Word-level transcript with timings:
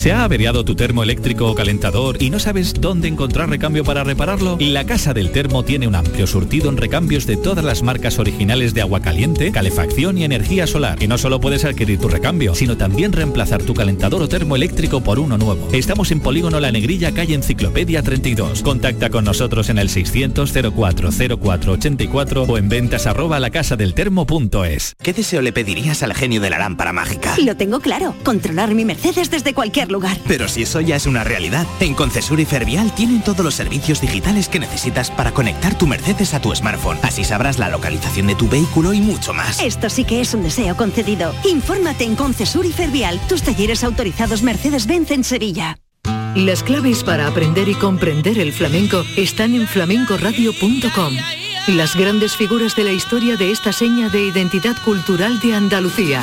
¿Se 0.00 0.12
ha 0.12 0.22
averiado 0.22 0.64
tu 0.64 0.76
termo 0.76 1.02
eléctrico 1.02 1.50
o 1.50 1.56
calentador 1.56 2.22
y 2.22 2.30
no 2.30 2.38
sabes 2.38 2.72
dónde 2.72 3.08
encontrar 3.08 3.50
recambio 3.50 3.82
para 3.82 4.04
repararlo? 4.04 4.56
La 4.60 4.86
Casa 4.86 5.12
del 5.12 5.32
Termo 5.32 5.64
tiene 5.64 5.88
un 5.88 5.96
amplio 5.96 6.28
surtido 6.28 6.70
en 6.70 6.76
recambios 6.76 7.26
de 7.26 7.36
todas 7.36 7.64
las 7.64 7.82
marcas 7.82 8.20
originales 8.20 8.74
de 8.74 8.82
agua 8.82 9.02
caliente, 9.02 9.50
calefacción 9.50 10.16
y 10.16 10.22
energía 10.22 10.68
solar. 10.68 11.02
Y 11.02 11.08
no 11.08 11.18
solo 11.18 11.40
puedes 11.40 11.64
adquirir 11.64 11.98
tu 11.98 12.06
recambio, 12.06 12.54
sino 12.54 12.76
también 12.76 13.12
reemplazar 13.12 13.64
tu 13.64 13.74
calentador 13.74 14.22
o 14.22 14.28
termo 14.28 14.54
eléctrico 14.54 15.00
por 15.00 15.18
uno 15.18 15.36
nuevo. 15.36 15.68
Estamos 15.72 16.12
en 16.12 16.20
Polígono 16.20 16.60
La 16.60 16.70
Negrilla, 16.70 17.10
calle 17.10 17.34
Enciclopedia 17.34 18.00
32. 18.00 18.62
Contacta 18.62 19.10
con 19.10 19.24
nosotros 19.24 19.68
en 19.68 19.78
el 19.78 19.88
600 19.88 20.52
04 20.76 21.10
04 21.40 21.72
84 21.72 22.42
o 22.44 22.56
en 22.56 22.68
ventas 22.68 23.08
arroba 23.08 23.40
lacasadeltermo.es. 23.40 24.94
¿Qué 25.02 25.12
deseo 25.12 25.42
le 25.42 25.52
pedirías 25.52 26.04
al 26.04 26.14
genio 26.14 26.40
de 26.40 26.50
la 26.50 26.60
lámpara 26.60 26.92
mágica? 26.92 27.34
Lo 27.38 27.56
tengo 27.56 27.80
claro, 27.80 28.14
controlar 28.22 28.76
mi 28.76 28.84
Mercedes 28.84 29.32
desde 29.32 29.54
cualquier 29.54 29.87
lugar. 29.90 30.16
Pero 30.26 30.48
si 30.48 30.62
eso 30.62 30.80
ya 30.80 30.96
es 30.96 31.06
una 31.06 31.24
realidad, 31.24 31.66
en 31.80 31.94
Concesur 31.94 32.40
y 32.40 32.44
Fervial 32.44 32.94
tienen 32.94 33.22
todos 33.22 33.44
los 33.44 33.54
servicios 33.54 34.00
digitales 34.00 34.48
que 34.48 34.58
necesitas 34.58 35.10
para 35.10 35.32
conectar 35.32 35.76
tu 35.76 35.86
Mercedes 35.86 36.34
a 36.34 36.40
tu 36.40 36.54
smartphone. 36.54 36.98
Así 37.02 37.24
sabrás 37.24 37.58
la 37.58 37.68
localización 37.68 38.26
de 38.26 38.34
tu 38.34 38.48
vehículo 38.48 38.92
y 38.92 39.00
mucho 39.00 39.32
más. 39.32 39.60
Esto 39.60 39.90
sí 39.90 40.04
que 40.04 40.20
es 40.20 40.34
un 40.34 40.42
deseo 40.42 40.76
concedido. 40.76 41.34
Infórmate 41.44 42.04
en 42.04 42.16
Concesur 42.16 42.66
y 42.66 42.72
Fervial, 42.72 43.20
tus 43.28 43.42
talleres 43.42 43.84
autorizados 43.84 44.42
Mercedes-Benz 44.42 45.10
en 45.10 45.24
Sevilla. 45.24 45.78
Las 46.34 46.62
claves 46.62 47.02
para 47.02 47.26
aprender 47.26 47.68
y 47.68 47.74
comprender 47.74 48.38
el 48.38 48.52
flamenco 48.52 49.04
están 49.16 49.54
en 49.54 49.66
flamencoradio.com. 49.66 51.14
Las 51.68 51.96
grandes 51.96 52.36
figuras 52.36 52.76
de 52.76 52.84
la 52.84 52.92
historia 52.92 53.36
de 53.36 53.50
esta 53.50 53.72
seña 53.72 54.08
de 54.08 54.22
identidad 54.22 54.76
cultural 54.84 55.40
de 55.40 55.54
Andalucía. 55.54 56.22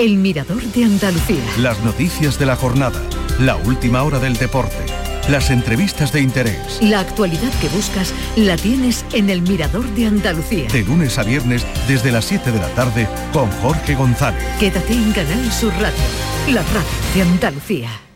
El 0.00 0.16
Mirador 0.16 0.62
de 0.62 0.84
Andalucía. 0.84 1.44
Las 1.58 1.78
noticias 1.84 2.38
de 2.38 2.46
la 2.46 2.56
jornada, 2.56 2.98
la 3.38 3.56
última 3.56 4.02
hora 4.02 4.18
del 4.18 4.34
deporte, 4.34 4.86
las 5.28 5.50
entrevistas 5.50 6.10
de 6.10 6.22
interés. 6.22 6.80
La 6.80 7.00
actualidad 7.00 7.52
que 7.60 7.68
buscas 7.68 8.14
la 8.34 8.56
tienes 8.56 9.04
en 9.12 9.28
El 9.28 9.42
Mirador 9.42 9.84
de 9.90 10.06
Andalucía. 10.06 10.68
De 10.68 10.84
lunes 10.84 11.18
a 11.18 11.22
viernes 11.22 11.66
desde 11.86 12.12
las 12.12 12.24
7 12.24 12.50
de 12.50 12.58
la 12.60 12.68
tarde 12.68 13.06
con 13.30 13.50
Jorge 13.60 13.94
González. 13.94 14.42
Quédate 14.58 14.94
en 14.94 15.12
Canal 15.12 15.52
Sur 15.52 15.72
Radio, 15.74 16.00
la 16.48 16.62
radio 16.62 17.14
de 17.14 17.20
Andalucía. 17.20 18.09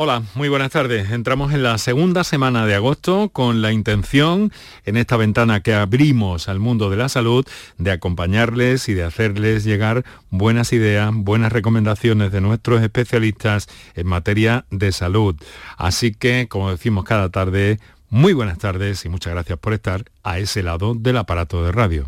Hola, 0.00 0.22
muy 0.36 0.48
buenas 0.48 0.70
tardes. 0.70 1.10
Entramos 1.10 1.52
en 1.52 1.64
la 1.64 1.76
segunda 1.76 2.22
semana 2.22 2.64
de 2.66 2.76
agosto 2.76 3.30
con 3.30 3.62
la 3.62 3.72
intención, 3.72 4.52
en 4.86 4.96
esta 4.96 5.16
ventana 5.16 5.58
que 5.58 5.74
abrimos 5.74 6.48
al 6.48 6.60
mundo 6.60 6.88
de 6.88 6.96
la 6.96 7.08
salud, 7.08 7.44
de 7.78 7.90
acompañarles 7.90 8.88
y 8.88 8.94
de 8.94 9.02
hacerles 9.02 9.64
llegar 9.64 10.04
buenas 10.30 10.72
ideas, 10.72 11.10
buenas 11.12 11.50
recomendaciones 11.52 12.30
de 12.30 12.40
nuestros 12.40 12.80
especialistas 12.80 13.66
en 13.96 14.06
materia 14.06 14.66
de 14.70 14.92
salud. 14.92 15.34
Así 15.76 16.14
que, 16.14 16.46
como 16.48 16.70
decimos 16.70 17.04
cada 17.04 17.30
tarde, 17.30 17.80
muy 18.08 18.34
buenas 18.34 18.58
tardes 18.58 19.04
y 19.04 19.08
muchas 19.08 19.32
gracias 19.32 19.58
por 19.58 19.72
estar 19.72 20.04
a 20.22 20.38
ese 20.38 20.62
lado 20.62 20.94
del 20.94 21.16
aparato 21.16 21.64
de 21.64 21.72
radio. 21.72 22.06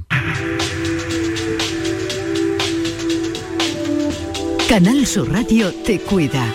Canal 4.69 5.05
Sur 5.05 5.33
Radio 5.33 5.75
te 5.85 5.99
cuida. 5.99 6.55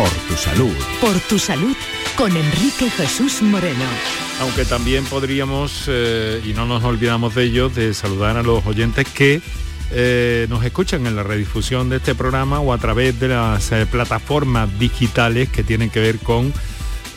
Por 0.00 0.08
tu 0.08 0.34
salud. 0.34 0.74
Por 0.98 1.20
tu 1.28 1.38
salud 1.38 1.76
con 2.16 2.34
Enrique 2.34 2.88
Jesús 2.88 3.42
Moreno. 3.42 3.84
Aunque 4.40 4.64
también 4.64 5.04
podríamos, 5.04 5.84
eh, 5.88 6.40
y 6.42 6.54
no 6.54 6.64
nos 6.64 6.82
olvidamos 6.84 7.34
de 7.34 7.44
ello, 7.44 7.68
de 7.68 7.92
saludar 7.92 8.38
a 8.38 8.42
los 8.42 8.64
oyentes 8.64 9.06
que 9.06 9.42
eh, 9.90 10.46
nos 10.48 10.64
escuchan 10.64 11.06
en 11.06 11.16
la 11.16 11.22
redifusión 11.22 11.90
de 11.90 11.98
este 11.98 12.14
programa 12.14 12.60
o 12.60 12.72
a 12.72 12.78
través 12.78 13.20
de 13.20 13.28
las 13.28 13.72
eh, 13.72 13.84
plataformas 13.84 14.70
digitales 14.78 15.50
que 15.50 15.64
tienen 15.64 15.90
que 15.90 16.00
ver 16.00 16.18
con 16.18 16.50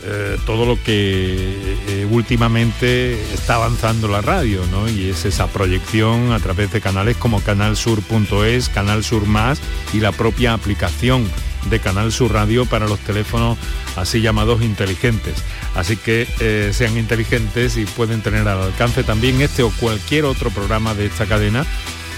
eh, 0.06 0.38
todo 0.46 0.66
lo 0.66 0.76
que 0.84 1.78
eh, 1.88 2.08
últimamente 2.12 3.14
está 3.34 3.56
avanzando 3.56 4.10
la 4.10 4.20
radio, 4.20 4.62
¿no? 4.70 4.90
Y 4.90 5.12
es 5.12 5.24
esa 5.24 5.48
proyección 5.48 6.34
a 6.34 6.40
través 6.40 6.74
de 6.74 6.82
canales 6.82 7.16
como 7.16 7.40
canalsur.es, 7.40 8.68
Canal 8.68 9.06
Sur 9.06 9.26
Más 9.26 9.62
y 9.94 10.02
la 10.02 10.12
propia 10.12 10.54
aplicación 10.54 11.26
de 11.70 11.80
Canal 11.80 12.12
Sur 12.12 12.34
Radio 12.34 12.66
para 12.66 12.88
los 12.88 13.00
teléfonos 13.00 13.58
así 13.96 14.22
llamados 14.22 14.62
inteligentes. 14.62 15.36
Así 15.76 15.98
que 15.98 16.28
eh, 16.40 16.72
sean 16.74 16.98
inteligentes 16.98 17.78
y 17.78 17.86
pueden 17.86 18.22
tener 18.22 18.48
al 18.48 18.62
alcance 18.62 19.04
también 19.04 19.42
este 19.42 19.64
o 19.64 19.72
cualquier 19.72 20.26
otro 20.26 20.50
programa 20.50 20.94
de 20.94 21.06
esta 21.06 21.26
cadena 21.26 21.66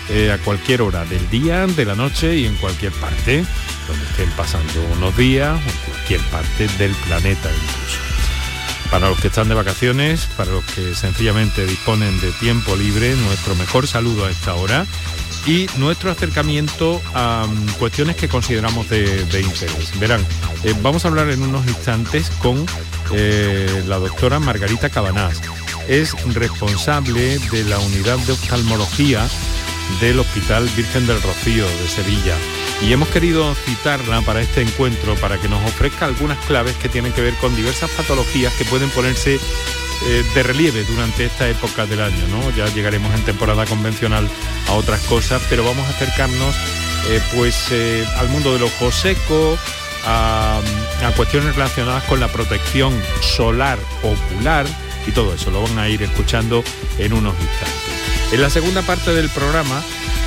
eh, 0.10 0.32
a 0.32 0.38
cualquier 0.38 0.82
hora 0.82 1.04
del 1.06 1.30
día, 1.30 1.66
de 1.66 1.86
la 1.86 1.96
noche 1.96 2.38
y 2.38 2.46
en 2.46 2.56
cualquier 2.58 2.92
parte 2.94 3.44
donde 3.88 4.06
estén 4.06 4.30
pasando 4.32 4.82
unos 4.98 5.16
días 5.18 5.60
en 5.60 5.92
cualquier 5.92 6.22
parte 6.32 6.68
del 6.78 6.92
planeta 7.08 7.50
incluso. 7.50 8.06
Para 8.92 9.10
los 9.10 9.20
que 9.20 9.28
están 9.28 9.50
de 9.50 9.56
vacaciones, 9.56 10.28
para 10.38 10.52
los 10.52 10.64
que 10.64 10.94
sencillamente 10.94 11.66
disponen 11.66 12.20
de 12.22 12.32
tiempo 12.34 12.76
libre, 12.76 13.16
nuestro 13.16 13.56
mejor 13.56 13.88
saludo 13.88 14.26
a 14.26 14.32
esta 14.32 14.54
hora 14.54 14.86
y 15.46 15.68
nuestro 15.78 16.12
acercamiento 16.12 17.02
a 17.14 17.46
mm, 17.48 17.74
cuestiones 17.80 18.16
que 18.16 18.28
consideramos 18.28 18.90
de, 18.90 19.42
interés. 19.42 20.00
Verán, 20.00 20.26
eh, 20.64 20.74
vamos 20.82 21.06
a 21.06 21.10
hablar 21.10 21.30
en 21.30 21.42
unos 21.44 21.66
instantes 21.68 22.30
con 22.42 22.66
eh, 23.14 23.84
la 23.88 23.98
doctora 24.00 24.40
Margarita 24.40 24.90
Cabanás. 24.90 25.42
Es 25.88 26.14
responsable 26.34 27.38
de 27.38 27.64
la 27.66 27.78
unidad 27.80 28.18
de 28.20 28.34
oftalmología 28.34 29.28
del 30.02 30.20
Hospital 30.20 30.68
Virgen 30.76 31.06
del 31.06 31.22
Rocío 31.22 31.66
de 31.66 31.88
Sevilla. 31.88 32.36
Y 32.82 32.92
hemos 32.92 33.08
querido 33.10 33.54
citarla 33.56 34.22
para 34.22 34.42
este 34.42 34.62
encuentro 34.62 35.16
para 35.16 35.38
que 35.40 35.48
nos 35.48 35.64
ofrezca 35.64 36.06
algunas 36.06 36.44
claves 36.46 36.76
que 36.76 36.90
tienen 36.90 37.14
que 37.14 37.22
ver 37.22 37.36
con 37.36 37.56
diversas 37.56 37.90
patologías 37.92 38.54
que 38.56 38.66
pueden 38.66 38.90
ponerse 38.90 39.40
eh, 40.06 40.24
de 40.34 40.44
relieve 40.44 40.84
durante 40.84 41.26
esta 41.26 41.50
época 41.50 41.86
del 41.86 42.02
año, 42.02 42.28
¿no? 42.30 42.56
Ya 42.56 42.68
llegaremos 42.74 43.14
en 43.16 43.24
temporada 43.24 43.66
convencional 43.66 44.28
a 44.68 44.74
otras 44.74 45.02
cosas, 45.02 45.42
pero 45.50 45.64
vamos 45.64 45.86
a 45.88 45.90
acercarnos 45.90 46.56
eh, 47.10 47.22
pues 47.36 47.72
al 48.18 48.30
mundo 48.30 48.54
del 48.54 48.64
ojo 48.64 48.92
seco, 48.92 49.58
a, 50.06 50.62
cuestiones 51.16 51.56
relacionadas 51.56 52.04
con 52.04 52.20
la 52.20 52.28
protección 52.28 52.94
solar 53.22 53.80
ocular 54.04 54.66
y 55.08 55.12
todo 55.12 55.34
eso. 55.34 55.52
Lo 55.52 55.62
van 55.62 55.78
a 55.80 55.90
ir 55.90 56.02
escuchando 56.04 56.64
en 56.98 57.14
unos 57.14 57.34
instantes. 57.34 58.34
En 58.34 58.42
la 58.42 58.50
segunda 58.50 58.82
parte 58.82 59.14
del 59.14 59.30
programa 59.30 59.82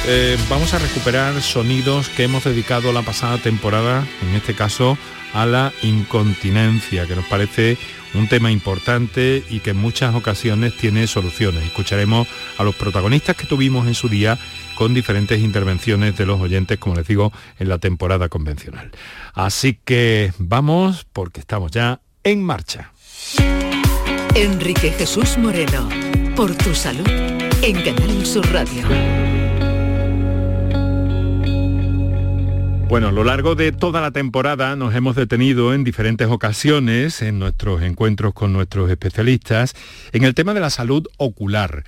eh, 0.06 0.38
vamos 0.48 0.72
a 0.74 0.78
recuperar 0.78 1.40
sonidos 1.42 2.08
que 2.08 2.24
hemos 2.24 2.44
dedicado 2.44 2.92
la 2.92 3.02
pasada 3.02 3.38
temporada, 3.38 4.06
en 4.22 4.34
este 4.34 4.54
caso 4.54 4.96
a 5.34 5.44
la 5.46 5.72
incontinencia, 5.82 7.06
que 7.06 7.16
nos 7.16 7.26
parece 7.26 7.76
un 8.14 8.28
tema 8.28 8.50
importante 8.50 9.42
y 9.48 9.60
que 9.60 9.70
en 9.70 9.76
muchas 9.76 10.14
ocasiones 10.14 10.76
tiene 10.76 11.06
soluciones. 11.06 11.64
Escucharemos 11.64 12.28
a 12.56 12.64
los 12.64 12.74
protagonistas 12.74 13.36
que 13.36 13.46
tuvimos 13.46 13.86
en 13.86 13.94
su 13.94 14.08
día 14.08 14.38
con 14.74 14.94
diferentes 14.94 15.40
intervenciones 15.40 16.16
de 16.16 16.26
los 16.26 16.40
oyentes, 16.40 16.78
como 16.78 16.96
les 16.96 17.06
digo, 17.06 17.32
en 17.58 17.68
la 17.68 17.78
temporada 17.78 18.28
convencional. 18.28 18.90
Así 19.34 19.78
que 19.84 20.32
vamos 20.38 21.06
porque 21.12 21.40
estamos 21.40 21.70
ya 21.70 22.00
en 22.24 22.42
marcha. 22.42 22.92
Enrique 24.34 24.92
Jesús 24.92 25.36
Moreno, 25.38 25.88
por 26.36 26.54
tu 26.54 26.74
salud, 26.74 27.08
en 27.62 27.82
Canal 27.82 28.24
Sur 28.24 28.46
Radio. 28.52 29.27
Bueno, 32.88 33.08
a 33.08 33.12
lo 33.12 33.22
largo 33.22 33.54
de 33.54 33.70
toda 33.70 34.00
la 34.00 34.12
temporada 34.12 34.74
nos 34.74 34.94
hemos 34.94 35.14
detenido 35.14 35.74
en 35.74 35.84
diferentes 35.84 36.26
ocasiones 36.28 37.20
en 37.20 37.38
nuestros 37.38 37.82
encuentros 37.82 38.32
con 38.32 38.54
nuestros 38.54 38.90
especialistas 38.90 39.74
en 40.12 40.24
el 40.24 40.34
tema 40.34 40.54
de 40.54 40.60
la 40.60 40.70
salud 40.70 41.06
ocular 41.18 41.84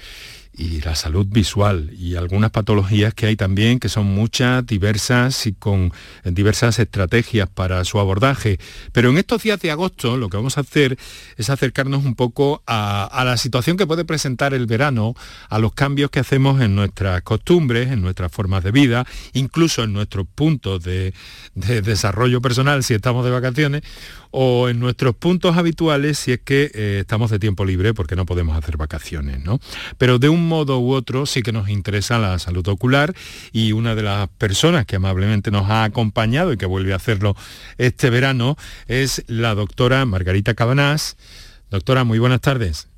y 0.53 0.81
la 0.81 0.95
salud 0.95 1.27
visual 1.27 1.91
y 1.97 2.17
algunas 2.17 2.51
patologías 2.51 3.15
que 3.15 3.27
hay 3.27 3.37
también, 3.37 3.79
que 3.79 3.89
son 3.89 4.07
muchas, 4.07 4.67
diversas 4.67 5.47
y 5.47 5.53
con 5.53 5.93
diversas 6.25 6.79
estrategias 6.79 7.49
para 7.49 7.85
su 7.85 7.99
abordaje. 7.99 8.59
Pero 8.93 9.11
en 9.11 9.19
estos 9.19 9.43
días 9.43 9.61
de 9.61 9.71
agosto 9.71 10.17
lo 10.17 10.29
que 10.29 10.37
vamos 10.37 10.59
a 10.59 10.63
hacer 10.63 10.99
es 11.37 11.51
acercarnos 11.51 12.05
un 12.05 12.15
poco 12.15 12.63
a, 12.67 13.23
la 13.25 13.37
situación 13.37 13.77
que 13.77 13.87
puede 13.87 14.05
presentar 14.05 14.53
el 14.53 14.67
verano, 14.67 15.15
a 15.49 15.59
los 15.59 15.73
cambios 15.73 16.11
que 16.11 16.21
hacemos 16.21 16.61
en 16.61 16.75
nuestras 16.75 17.23
costumbres, 17.23 17.91
en 17.91 18.03
nuestras 18.03 18.33
formas 18.33 18.65
de 18.65 18.73
vida, 18.73 19.07
incluso 19.33 19.85
en 19.85 19.93
nuestros 19.93 20.27
puntos 20.35 20.83
de, 20.83 21.15
de 21.55 21.81
desarrollo 21.81 22.41
personal 22.41 22.83
si 22.83 22.95
estamos 22.95 23.25
de 23.25 23.31
vacaciones, 23.31 23.83
o 24.31 24.69
en 24.69 24.79
nuestros 24.79 25.15
puntos 25.15 25.57
habituales 25.57 26.19
si 26.19 26.33
es 26.33 26.41
que 26.41 26.71
eh, 26.75 26.99
estamos 27.01 27.31
de 27.31 27.39
tiempo 27.39 27.65
libre 27.65 27.95
porque 27.95 28.17
no 28.17 28.27
podemos 28.27 28.57
hacer 28.57 28.77
vacaciones, 28.77 29.45
¿no? 29.45 29.61
Pero 29.99 30.19
de 30.19 30.29
un 30.29 30.49
modo 30.49 30.79
u 30.79 30.93
otro 30.93 31.27
sí 31.27 31.43
que 31.43 31.53
nos 31.53 31.69
interesa 31.69 32.19
la 32.19 32.39
salud 32.39 32.67
ocular 32.69 33.15
y 33.53 33.73
una 33.73 33.95
de 33.95 34.03
las 34.03 34.29
personas 34.29 34.87
que 34.87 34.97
amablemente 34.97 35.51
nos 35.51 35.69
ha 35.71 35.85
acompañado 35.85 36.53
y 36.53 36.57
que 36.57 36.67
vuelve 36.67 36.93
a 36.93 36.97
hacerlo 36.97 37.37
este 37.79 38.11
verano 38.11 38.57
es 38.87 39.25
la 39.27 39.55
doctora 39.55 40.05
Margarita 40.05 40.55
Cabanás. 40.55 41.17
Doctora, 41.71 42.05
muy 42.05 42.19
buenas 42.19 42.41
tardes. 42.41 42.90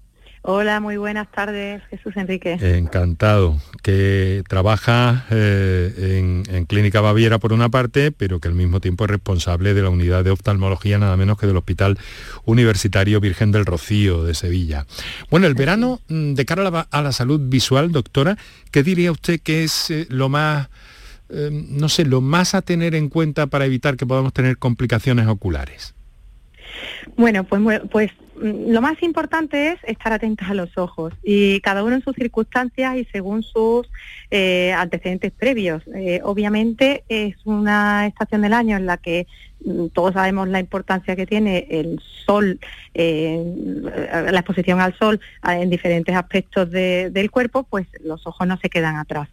Hola, 0.44 0.80
muy 0.80 0.96
buenas 0.96 1.30
tardes, 1.30 1.84
Jesús 1.88 2.16
Enrique. 2.16 2.58
Encantado, 2.60 3.58
que 3.80 4.42
trabaja 4.48 5.24
eh, 5.30 6.42
en, 6.50 6.64
Clínica 6.66 7.00
Baviera 7.00 7.38
por 7.38 7.52
una 7.52 7.68
parte, 7.68 8.10
pero 8.10 8.40
que 8.40 8.48
al 8.48 8.54
mismo 8.54 8.80
tiempo 8.80 9.04
es 9.04 9.10
responsable 9.10 9.72
de 9.72 9.82
la 9.82 9.90
unidad 9.90 10.24
de 10.24 10.32
oftalmología 10.32 10.98
nada 10.98 11.16
menos 11.16 11.38
que 11.38 11.46
del 11.46 11.56
Hospital 11.56 11.96
Universitario 12.44 13.20
Virgen 13.20 13.52
del 13.52 13.64
Rocío 13.64 14.24
de 14.24 14.34
Sevilla. 14.34 14.84
Bueno, 15.30 15.46
el 15.46 15.54
verano, 15.54 16.00
mm, 16.08 16.34
de 16.34 16.44
cara 16.44 16.86
a 16.90 17.02
la, 17.02 17.12
salud 17.12 17.40
visual, 17.44 17.92
doctora, 17.92 18.36
¿qué 18.72 18.82
diría 18.82 19.12
usted 19.12 19.40
que 19.40 19.62
es 19.62 19.92
eh, 19.92 20.06
lo 20.08 20.28
más, 20.28 20.70
eh, 21.28 21.50
no 21.52 21.88
sé, 21.88 22.04
lo 22.04 22.20
más 22.20 22.56
a 22.56 22.62
tener 22.62 22.96
en 22.96 23.10
cuenta 23.10 23.46
para 23.46 23.64
evitar 23.64 23.96
que 23.96 24.06
podamos 24.06 24.32
tener 24.32 24.58
complicaciones 24.58 25.28
oculares? 25.28 25.94
Bueno, 27.16 27.44
pues, 27.44 27.80
pues 27.92 28.10
lo 28.42 28.80
más 28.80 29.00
importante 29.02 29.68
es 29.68 29.78
estar 29.84 30.12
atentos 30.12 30.48
a 30.48 30.54
los 30.54 30.76
ojos 30.76 31.12
y 31.22 31.60
cada 31.60 31.84
uno 31.84 31.94
en 31.94 32.02
sus 32.02 32.16
circunstancias 32.16 32.96
y 32.96 33.04
según 33.04 33.42
sus 33.42 33.88
eh, 34.30 34.72
antecedentes 34.72 35.30
previos. 35.32 35.82
Eh, 35.94 36.20
obviamente 36.24 37.04
es 37.08 37.36
una 37.44 38.06
estación 38.06 38.42
del 38.42 38.52
año 38.52 38.76
en 38.76 38.86
la 38.86 38.96
que 38.96 39.28
mm, 39.64 39.88
todos 39.88 40.14
sabemos 40.14 40.48
la 40.48 40.58
importancia 40.58 41.14
que 41.14 41.24
tiene 41.24 41.68
el 41.70 42.00
sol, 42.26 42.58
eh, 42.94 43.44
la 44.10 44.40
exposición 44.40 44.80
al 44.80 44.98
sol 44.98 45.20
en 45.48 45.70
diferentes 45.70 46.14
aspectos 46.16 46.70
del 46.70 47.30
cuerpo, 47.30 47.62
pues 47.62 47.86
los 48.04 48.26
ojos 48.26 48.46
no 48.46 48.58
se 48.58 48.70
quedan 48.70 48.96
atrás. 48.96 49.28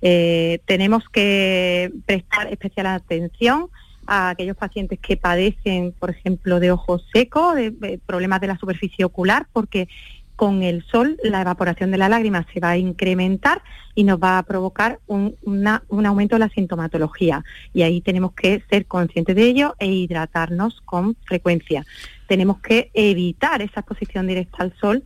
tenemos 0.00 1.08
que 1.10 1.92
prestar 2.06 2.50
especial 2.50 2.86
atención 2.86 3.68
a 4.06 4.30
aquellos 4.30 4.56
pacientes 4.56 4.98
que 4.98 5.16
padecen, 5.16 5.92
por 5.92 6.10
ejemplo, 6.10 6.60
de 6.60 6.70
ojos 6.70 7.06
secos, 7.12 7.54
de, 7.54 8.00
problemas 8.04 8.40
de 8.40 8.48
la 8.48 8.58
superficie 8.58 9.04
ocular, 9.04 9.46
porque 9.52 9.88
con 10.36 10.62
el 10.62 10.84
sol 10.84 11.16
la 11.22 11.42
evaporación 11.42 11.90
de 11.90 11.98
la 11.98 12.08
lágrima 12.08 12.44
se 12.52 12.58
va 12.58 12.70
a 12.70 12.76
incrementar 12.76 13.62
y 13.94 14.02
nos 14.04 14.18
va 14.18 14.38
a 14.38 14.42
provocar 14.42 14.98
un, 15.06 15.36
un, 15.44 16.06
aumento 16.06 16.34
de 16.34 16.40
la 16.40 16.48
sintomatología. 16.48 17.44
Y 17.72 17.82
ahí 17.82 18.00
tenemos 18.00 18.32
que 18.32 18.62
ser 18.68 18.86
conscientes 18.86 19.36
de 19.36 19.44
ello 19.44 19.76
e 19.78 19.86
hidratarnos 19.86 20.80
con 20.84 21.16
frecuencia. 21.24 21.86
Tenemos 22.26 22.58
que 22.58 22.90
evitar 22.94 23.62
esa 23.62 23.80
exposición 23.80 24.26
directa 24.26 24.58
al 24.64 24.74
sol 24.80 25.04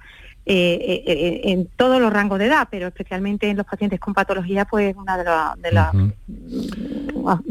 eh, 0.50 0.80
eh, 0.80 1.02
eh, 1.06 1.40
en 1.52 1.66
todos 1.66 2.00
los 2.00 2.10
rangos 2.10 2.38
de 2.38 2.46
edad, 2.46 2.68
pero 2.70 2.86
especialmente 2.86 3.50
en 3.50 3.58
los 3.58 3.66
pacientes 3.66 4.00
con 4.00 4.14
patología, 4.14 4.64
pues 4.64 4.96
una 4.96 5.18
de, 5.18 5.24
de, 5.58 5.72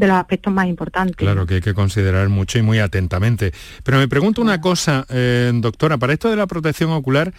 los 0.08 0.16
aspectos 0.16 0.52
más 0.52 0.66
importantes. 0.66 1.14
Claro, 1.14 1.46
que 1.46 1.54
hay 1.54 1.60
que 1.60 1.74
considerar 1.74 2.28
mucho 2.28 2.58
y 2.58 2.62
muy 2.62 2.80
atentamente. 2.80 3.52
Pero 3.84 3.98
me 3.98 4.08
pregunto 4.08 4.42
una 4.42 4.60
cosa, 4.60 5.06
doctora, 5.54 5.96
para 5.96 6.12
esto 6.12 6.28
de 6.28 6.34
la 6.34 6.48
protección 6.48 6.90
ocular, 6.90 7.32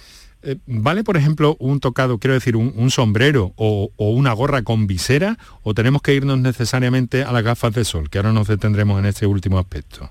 ¿Vale, 0.66 1.04
por 1.04 1.18
ejemplo, 1.18 1.58
un 1.60 1.82
tocado, 1.82 2.18
quiero 2.18 2.36
decir, 2.36 2.56
un, 2.56 2.90
sombrero 2.92 3.52
o, 3.58 3.92
o, 3.98 4.12
una 4.12 4.32
gorra 4.32 4.62
con 4.62 4.88
visera 4.88 5.38
o 5.64 5.74
tenemos 5.74 6.02
que 6.02 6.14
irnos 6.14 6.40
necesariamente 6.40 7.26
a 7.26 7.34
las 7.34 7.44
gafas 7.44 7.74
de 7.74 7.84
sol, 7.84 8.10
que 8.10 8.20
ahora 8.20 8.32
nos 8.32 8.48
detendremos 8.48 8.98
en 9.00 9.08
este 9.08 9.26
último 9.26 9.60
aspecto? 9.60 10.10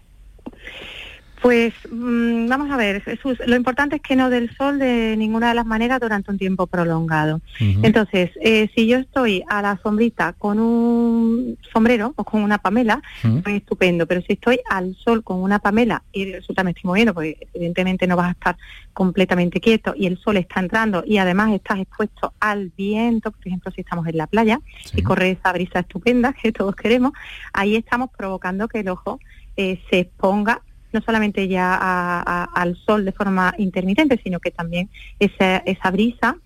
Pues 1.41 1.73
mm, 1.89 2.49
vamos 2.49 2.71
a 2.71 2.77
ver, 2.77 3.01
Jesús, 3.03 3.39
lo 3.47 3.55
importante 3.55 3.97
es 3.97 4.03
que 4.03 4.17
no 4.17 4.29
del 4.29 4.55
sol 4.57 4.79
de 4.79 5.15
ninguna 5.17 5.51
de 5.51 5.55
las 5.55 5.67
maneras 5.67 6.01
durante 6.01 6.31
un 6.31 6.39
tiempo 6.39 6.67
prolongado. 6.67 7.41
Entonces, 7.61 8.31
eh, 8.41 8.69
si 8.75 8.89
yo 8.89 8.99
estoy 8.99 9.45
a 9.49 9.63
la 9.63 9.79
sombrita 9.83 10.33
con 10.33 10.59
un 10.59 11.57
sombrero 11.73 12.13
o 12.17 12.25
con 12.25 12.43
una 12.43 12.59
pamela, 12.59 13.03
pues 13.43 13.57
estupendo, 13.57 14.07
pero 14.07 14.21
si 14.23 14.33
estoy 14.33 14.59
al 14.69 14.97
sol 14.97 15.23
con 15.23 15.41
una 15.41 15.61
pamela 15.61 16.03
y 16.13 16.33
resulta 16.33 16.65
me 16.65 16.71
estoy 16.71 16.89
moviendo, 16.89 17.15
porque 17.15 17.37
evidentemente 17.55 18.07
no 18.07 18.17
vas 18.17 18.29
a 18.29 18.33
estar 18.33 18.57
completamente 18.93 19.61
quieto 19.61 19.95
y 19.97 20.07
el 20.07 20.19
sol 20.19 20.39
está 20.39 20.59
entrando 20.61 21.05
y 21.07 21.19
además 21.19 21.53
estás 21.53 21.79
expuesto 21.79 22.33
al 22.41 22.73
viento, 22.77 23.31
por 23.31 23.47
ejemplo, 23.47 23.71
si 23.71 23.83
estamos 23.83 24.07
en 24.09 24.17
la 24.17 24.27
playa 24.27 24.61
y 24.95 25.03
corre 25.03 25.31
esa 25.31 25.53
brisa 25.53 25.81
estupenda 25.81 26.33
que 26.43 26.51
todos 26.51 26.75
queremos, 26.75 27.13
ahí 27.53 27.77
estamos 27.77 28.11
provocando 28.17 28.67
que 28.67 28.81
el 28.81 28.89
ojo 28.89 29.21
eh, 29.57 29.81
se 29.91 30.01
exponga 30.01 30.63
no 30.93 31.01
solamente 31.01 31.49
ya 31.49 32.45
al 32.45 32.77
sol 32.77 33.05
de 33.05 33.13
forma 33.13 33.55
intermitente, 33.59 34.21
sino 34.23 34.41
que 34.41 34.51
también 34.51 34.89
esa, 35.19 35.59
esa 35.59 35.91
brisa 35.91 36.37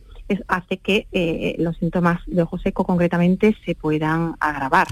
hace 0.49 0.78
que 0.78 1.06
eh, 1.12 1.56
los 1.58 1.76
síntomas 1.76 2.20
de 2.26 2.42
ojo 2.42 2.58
seco 2.58 2.84
concretamente 2.84 3.56
se 3.64 3.75
puedan 3.75 4.34
agravar. 4.40 4.88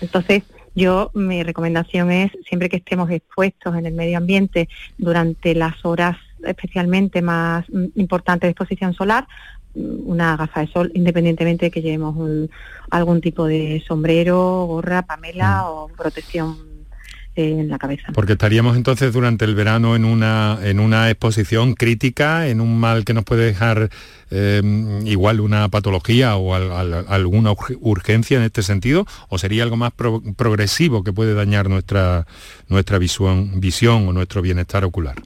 Entonces, 0.00 0.42
yo 0.74 1.10
mi 1.14 1.42
recomendación 1.42 2.10
es, 2.10 2.32
siempre 2.46 2.68
que 2.68 2.76
estemos 2.76 3.10
expuestos 3.10 3.74
en 3.76 3.86
el 3.86 3.94
medio 3.94 4.18
ambiente 4.18 4.68
durante 4.98 5.54
las 5.54 5.84
horas 5.84 6.16
especialmente 6.44 7.22
más 7.22 7.68
mm, 7.70 7.86
importantes 7.94 8.48
de 8.48 8.50
exposición 8.50 8.92
solar, 8.92 9.26
mm, 9.74 10.06
una 10.08 10.36
gafa 10.36 10.60
de 10.60 10.66
sol, 10.68 10.92
independientemente 10.94 11.66
de 11.66 11.70
que 11.70 11.82
llevemos 11.82 12.16
algún 12.90 13.20
tipo 13.20 13.46
de 13.46 13.82
sombrero, 13.86 14.66
gorra, 14.66 15.02
pamela 15.02 15.62
mm. 15.62 15.66
o 15.66 15.88
protección 15.88 16.75
en 17.36 17.68
la 17.68 17.78
cabeza. 17.78 18.08
Porque 18.14 18.32
estaríamos 18.32 18.76
entonces 18.76 19.12
durante 19.12 19.44
el 19.44 19.54
verano 19.54 19.94
en 19.94 20.04
una, 20.04 20.58
en 20.62 20.80
una 20.80 21.10
exposición 21.10 21.74
crítica, 21.74 22.48
en 22.48 22.60
un 22.60 22.78
mal 22.80 23.04
que 23.04 23.14
nos 23.14 23.24
puede 23.24 23.44
dejar 23.44 23.90
em, 24.30 25.06
igual 25.06 25.40
una 25.40 25.68
patología 25.68 26.36
o 26.36 26.54
alguna 26.54 27.52
urgencia 27.80 28.38
en 28.38 28.44
este 28.44 28.62
sentido, 28.62 29.06
o 29.28 29.38
sería 29.38 29.62
algo 29.62 29.76
más 29.76 29.92
progresivo 29.92 31.04
que 31.04 31.12
puede 31.12 31.34
dañar 31.34 31.68
nuestra, 31.68 32.26
nuestra 32.68 32.98
visión, 32.98 33.60
visión 33.60 34.08
o 34.08 34.12
nuestro 34.12 34.42
bienestar 34.42 34.84
ocular. 34.84 35.16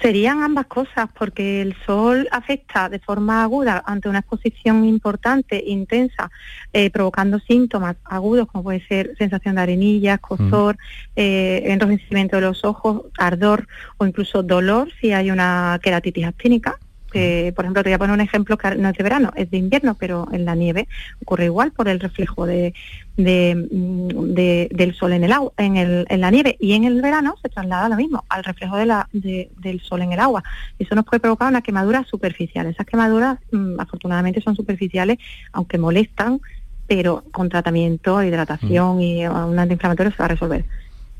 Serían 0.00 0.42
ambas 0.42 0.66
cosas, 0.66 1.08
porque 1.16 1.60
el 1.60 1.76
sol 1.84 2.26
afecta 2.32 2.88
de 2.88 2.98
forma 2.98 3.42
aguda 3.42 3.82
ante 3.84 4.08
una 4.08 4.20
exposición 4.20 4.84
importante, 4.86 5.62
intensa, 5.66 6.30
eh, 6.72 6.90
provocando 6.90 7.38
síntomas 7.38 7.96
agudos 8.04 8.48
como 8.48 8.64
puede 8.64 8.86
ser 8.86 9.14
sensación 9.18 9.56
de 9.56 9.62
arenillas, 9.62 10.18
cosor, 10.20 10.78
eh, 11.16 11.62
enrojecimiento 11.66 12.36
de 12.36 12.42
los 12.42 12.64
ojos, 12.64 13.02
ardor 13.18 13.68
o 13.98 14.06
incluso 14.06 14.42
dolor 14.42 14.88
si 15.00 15.12
hay 15.12 15.30
una 15.30 15.78
queratitis 15.82 16.24
actínica 16.26 16.78
por 17.10 17.64
ejemplo, 17.64 17.82
te 17.82 17.90
voy 17.90 17.94
a 17.94 17.98
poner 17.98 18.14
un 18.14 18.20
ejemplo 18.20 18.56
que 18.56 18.74
no 18.76 18.88
es 18.88 18.96
de 18.96 19.02
verano, 19.02 19.32
es 19.34 19.50
de 19.50 19.58
invierno, 19.58 19.94
pero 19.94 20.28
en 20.32 20.44
la 20.44 20.54
nieve 20.54 20.88
ocurre 21.22 21.46
igual 21.46 21.72
por 21.72 21.88
el 21.88 22.00
reflejo 22.00 22.46
de, 22.46 22.74
mm, 23.16 24.34
del 24.34 24.94
sol 24.94 25.12
en 25.12 25.24
el 25.24 25.32
agua, 25.32 25.52
en, 25.56 25.76
el, 25.76 26.06
en 26.08 26.20
la 26.20 26.30
nieve 26.30 26.56
y 26.60 26.72
en 26.72 26.84
el 26.84 27.02
verano 27.02 27.34
se 27.42 27.48
traslada 27.48 27.88
lo 27.88 27.96
mismo 27.96 28.24
al 28.28 28.44
reflejo 28.44 28.76
de 28.76 28.86
la, 28.86 29.08
del 29.12 29.80
sol 29.80 30.02
en 30.02 30.12
el 30.12 30.20
agua. 30.20 30.42
Eso 30.78 30.94
nos 30.94 31.04
puede 31.04 31.20
provocar 31.20 31.48
una 31.48 31.62
quemadura 31.62 32.04
superficial. 32.04 32.66
Esas 32.66 32.86
quemaduras 32.86 33.38
mm, 33.52 33.80
afortunadamente 33.80 34.40
son 34.40 34.56
superficiales, 34.56 35.18
aunque 35.52 35.78
molestan, 35.78 36.40
pero 36.86 37.24
con 37.30 37.48
tratamiento, 37.48 38.22
hidratación 38.22 39.00
y 39.00 39.26
un 39.26 39.58
antiinflamatorio 39.58 40.10
se 40.12 40.18
va 40.18 40.24
a 40.24 40.28
resolver. 40.28 40.64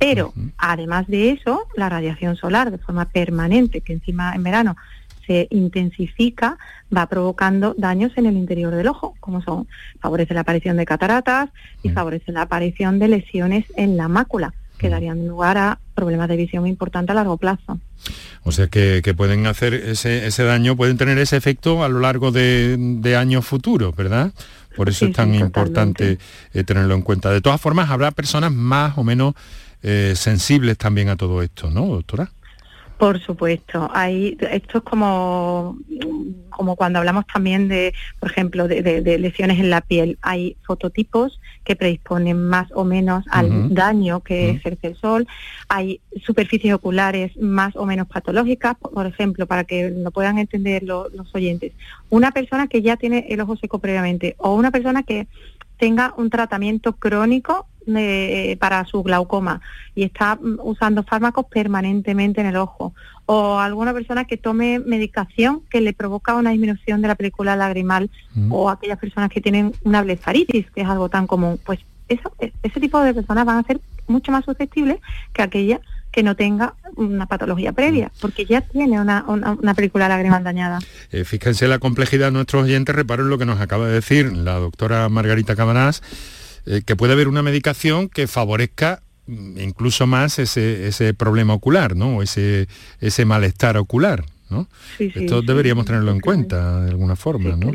Pero 0.01 0.33
además 0.57 1.07
de 1.09 1.31
eso, 1.31 1.67
la 1.77 1.91
radiación 1.91 2.35
solar 2.35 2.71
de 2.71 2.79
forma 2.79 3.05
permanente, 3.05 3.83
que 3.83 3.93
encima 3.93 4.35
en 4.35 4.43
verano 4.43 4.77
se 5.27 5.47
intensifica, 5.51 6.59
va 6.95 7.07
provocando 7.07 7.75
daños 7.77 8.13
en 8.17 8.27
el 8.27 8.37
interior 8.37 8.75
del 8.75 8.89
ojo, 8.89 9.15
como 9.21 9.43
son, 9.43 9.69
favorece 10.01 10.35
la 10.35 10.41
aparición 10.41 10.77
de 10.77 10.87
cataratas 10.87 11.51
y 11.83 11.91
mm. 11.91 11.95
favorece 11.95 12.33
la 12.33 12.43
aparición 12.43 12.99
de 12.99 13.09
lesiones 13.09 13.65
en 13.77 13.97
la 13.97 14.09
mácula, 14.09 14.55
que 14.79 14.89
mm. 14.89 14.91
darían 14.91 15.27
lugar 15.27 15.59
a 15.59 15.79
problemas 15.95 16.29
de 16.29 16.37
visión 16.37 16.67
importantes 16.67 17.11
a 17.11 17.15
largo 17.15 17.37
plazo. 17.37 17.79
O 18.43 18.53
sea 18.53 18.69
que, 18.69 19.03
pueden 19.17 19.47
hacer 19.47 19.75
ese, 19.75 20.45
daño, 20.45 20.77
pueden 20.77 20.97
tener 20.97 21.19
ese 21.19 21.37
efecto 21.37 21.85
a 21.85 21.89
lo 21.89 22.01
largo 22.01 22.33
de, 22.33 23.17
años 23.19 23.47
futuros, 23.47 23.95
¿verdad? 23.95 24.33
Por 24.77 24.89
eso 24.89 25.07
es 25.07 25.13
tan 25.13 25.35
importante 25.35 26.19
eh, 26.55 26.65
tenerlo 26.65 26.95
en 26.95 27.03
cuenta. 27.03 27.31
De 27.31 27.41
todas 27.41 27.61
formas, 27.61 27.91
habrá 27.91 28.13
personas 28.13 28.53
más 28.53 28.97
o 28.97 29.05
menos 29.05 29.35
eh, 29.83 30.15
sensibles 30.17 30.79
también 30.79 31.09
a 31.09 31.17
todo 31.17 31.43
esto, 31.43 31.71
¿no, 31.71 31.87
doctora? 31.87 32.31
Por 33.01 33.19
supuesto, 33.19 33.91
hay, 33.95 34.37
esto 34.51 34.79
es 34.79 34.85
como, 34.85 35.79
como 36.51 36.77
cuando 36.77 36.99
hablamos 36.99 37.27
también 37.27 37.67
de, 37.67 37.95
por 38.19 38.31
ejemplo, 38.31 38.69
de, 38.69 39.19
lesiones 39.19 39.59
en 39.59 39.71
la 39.71 39.81
piel. 39.81 40.19
Hay 40.21 40.59
fototipos 40.67 41.41
que 41.65 41.77
predisponen 41.77 42.45
más 42.45 42.71
o 42.75 42.85
menos 42.85 43.25
al 43.31 43.73
daño 43.73 44.21
que 44.21 44.51
ejerce 44.51 44.89
el 44.89 44.97
sol. 44.97 45.27
Hay 45.71 46.03
superficies 46.27 46.75
oculares 46.75 47.35
más 47.39 47.75
o 47.75 47.87
menos 47.87 48.07
patológicas, 48.07 48.77
por 48.77 49.07
ejemplo, 49.07 49.47
para 49.47 49.65
que 49.65 49.89
lo 49.89 50.11
puedan 50.11 50.37
entender 50.37 50.83
los 50.83 51.35
oyentes. 51.35 51.73
Una 52.11 52.33
persona 52.33 52.67
que 52.67 52.83
ya 52.83 52.99
tiene 52.99 53.29
el 53.31 53.41
ojo 53.41 53.57
seco 53.57 53.79
previamente 53.79 54.35
o 54.37 54.55
una 54.55 54.71
persona 54.71 55.05
que 55.05 55.27
tenga 55.79 56.13
un 56.19 56.29
tratamiento 56.29 56.93
crónico 56.93 57.67
eh, 57.97 58.57
para 58.59 58.85
su 58.85 59.03
glaucoma 59.03 59.61
y 59.95 60.05
está 60.05 60.37
mm, 60.37 60.59
usando 60.63 61.03
fármacos 61.03 61.47
permanentemente 61.47 62.41
en 62.41 62.49
el 62.49 62.57
ojo. 62.57 62.95
O 63.27 63.59
alguna 63.59 63.93
persona 63.93 64.25
que 64.25 64.37
tome 64.37 64.81
medicación 64.81 65.63
que 65.71 65.81
le 65.81 65.93
provoca 65.93 66.35
una 66.35 66.51
disminución 66.51 67.01
de 67.01 67.09
la 67.09 67.15
película 67.15 67.55
lagrimal 67.57 68.11
mm. 68.35 68.53
o 68.53 68.71
aquellas 68.71 68.99
personas 68.99 69.31
que 69.31 69.41
tienen 69.41 69.73
una 69.85 70.03
blefaritis, 70.03 70.71
que 70.71 70.81
es 70.81 70.89
algo 70.89 71.09
tan 71.09 71.27
común. 71.27 71.59
Pues 71.65 71.81
eso, 72.09 72.33
e, 72.41 72.53
ese 72.63 72.81
tipo 72.81 73.01
de 73.01 73.15
personas 73.15 73.47
van 73.47 73.59
a 73.59 73.63
ser 73.63 73.81
mucho 74.09 74.33
más 74.33 74.45
susceptibles 74.45 74.99
que 75.33 75.43
aquellas 75.43 75.81
que 76.11 76.23
no 76.23 76.35
tenga 76.35 76.75
una 76.97 77.27
patología 77.27 77.73
previa, 77.73 78.09
mm. 78.09 78.21
porque 78.21 78.45
ya 78.45 78.61
tiene 78.63 79.01
una, 79.01 79.25
una, 79.27 79.75
película 79.75 80.09
lagrimal 80.09 80.43
dañada. 80.43 80.81
Eh, 81.13 81.25
fíjense 81.25 81.69
la 81.69 81.79
complejidad 81.79 82.27
de 82.27 82.33
nuestros 82.33 82.65
oyentes, 82.65 82.95
reparen 82.95 83.29
lo 83.29 83.39
que 83.39 83.47
nos 83.47 83.61
acaba 83.61 83.87
de 83.87 83.95
decir 83.95 84.33
la 84.33 84.55
doctora 84.55 85.09
Margarita 85.09 85.55
Cabanás, 85.55 86.03
eh, 86.71 86.83
que 86.87 86.95
puede 86.95 87.15
haber 87.15 87.27
una 87.27 87.43
medicación 87.43 88.09
que 88.09 88.29
favorezca 88.29 89.03
mm, 89.27 89.59
incluso 89.59 90.07
más 90.07 90.39
ese, 90.39 91.15
problema 91.15 91.53
ocular, 91.53 91.97
¿no? 91.97 92.23
Ese, 92.23 92.69
ese 93.01 93.25
malestar 93.25 93.77
ocular. 93.77 94.25
¿no? 94.51 94.69
Esto 94.99 95.43
deberíamos 95.43 95.85
tenerlo 95.85 96.11
en 96.11 96.19
cuenta 96.19 96.83
de 96.83 96.91
alguna 96.91 97.15
forma, 97.15 97.57
¿no? 97.57 97.71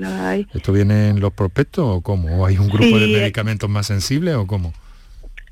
¿Esto 0.54 0.74
viene 0.74 1.10
en 1.10 1.22
los 1.22 1.32
prospectos 1.32 1.86
o 1.88 2.02
cómo? 2.02 2.42
¿O 2.42 2.46
hay 2.46 2.58
un 2.58 2.68
grupo 2.68 3.00
de 3.00 3.08
medicamentos 3.08 3.70
más 3.70 3.88
sensibles 3.88 4.36
o 4.36 4.46
cómo? 4.46 4.74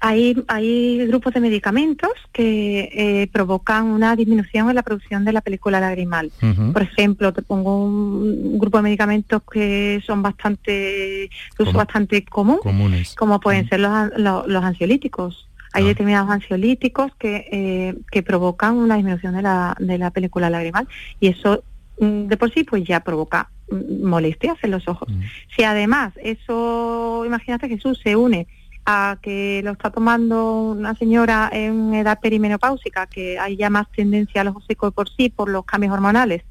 Hay, 0.06 0.36
hay 0.50 1.08
grupos 1.08 1.34
de 1.34 1.40
medicamentos 1.40 2.12
que 2.34 2.90
eh, 2.92 3.28
provocan 3.32 3.86
una 3.86 4.18
disminución 4.18 4.68
en 4.68 4.76
la 4.76 4.84
producción 4.84 5.24
de 5.24 5.32
la 5.32 5.40
película 5.40 5.80
lagrimal. 5.80 6.30
Por 6.74 6.82
ejemplo, 6.82 7.32
te 7.32 7.42
pongo 7.42 7.86
un, 7.86 8.60
grupo 8.60 8.80
de 8.80 8.84
medicamentos 8.84 9.42
que 9.50 10.04
son 10.06 10.22
bastante, 10.22 11.30
uso 11.58 11.72
bastante 11.72 12.26
común, 12.26 12.60
Comunes. 12.62 13.16
como 13.16 13.40
pueden 13.40 13.70
ser 13.70 13.80
los, 13.80 14.12
los, 14.46 14.64
ansiolíticos. 14.66 15.48
Hay 15.72 15.86
ah. 15.86 15.88
determinados 15.88 16.30
ansiolíticos 16.30 17.16
que, 17.16 17.48
eh, 17.50 17.96
que 18.12 18.24
provocan 18.24 18.76
una 18.76 18.96
disminución 18.96 19.36
de 19.36 19.42
la, 19.42 19.74
de 19.80 19.98
la 19.98 20.12
película 20.12 20.50
lagrimal 20.50 20.86
y 21.22 21.28
eso 21.28 21.64
mm, 22.02 22.28
de 22.28 22.36
por 22.36 22.52
sí 22.54 22.66
pues 22.66 22.84
ya 22.84 23.00
provoca 23.00 23.50
mm, 23.72 24.06
molestias 24.06 24.58
en 24.64 24.72
los 24.72 24.86
ojos. 24.90 25.08
Si 25.56 25.64
además 25.64 26.12
eso, 26.22 27.24
imagínate 27.26 27.70
Jesús, 27.70 28.02
se 28.04 28.18
une 28.18 28.48
a 28.86 29.18
que 29.22 29.62
lo 29.64 29.72
está 29.72 29.90
tomando 29.90 30.72
una 30.72 30.96
señora 30.96 31.50
en 31.52 31.94
edad 31.94 32.20
perimenopáusica, 32.20 33.08
que 33.08 33.40
hay 33.40 33.56
ya 33.56 33.70
más 33.70 33.90
tendencia 33.92 34.42
al 34.42 34.50
ojo 34.50 34.62
seco 34.68 34.92
por 34.92 35.10
sí 35.10 35.30
por 35.30 35.50
los 35.50 35.66
cambios 35.66 35.94
hormonales, 35.94 36.44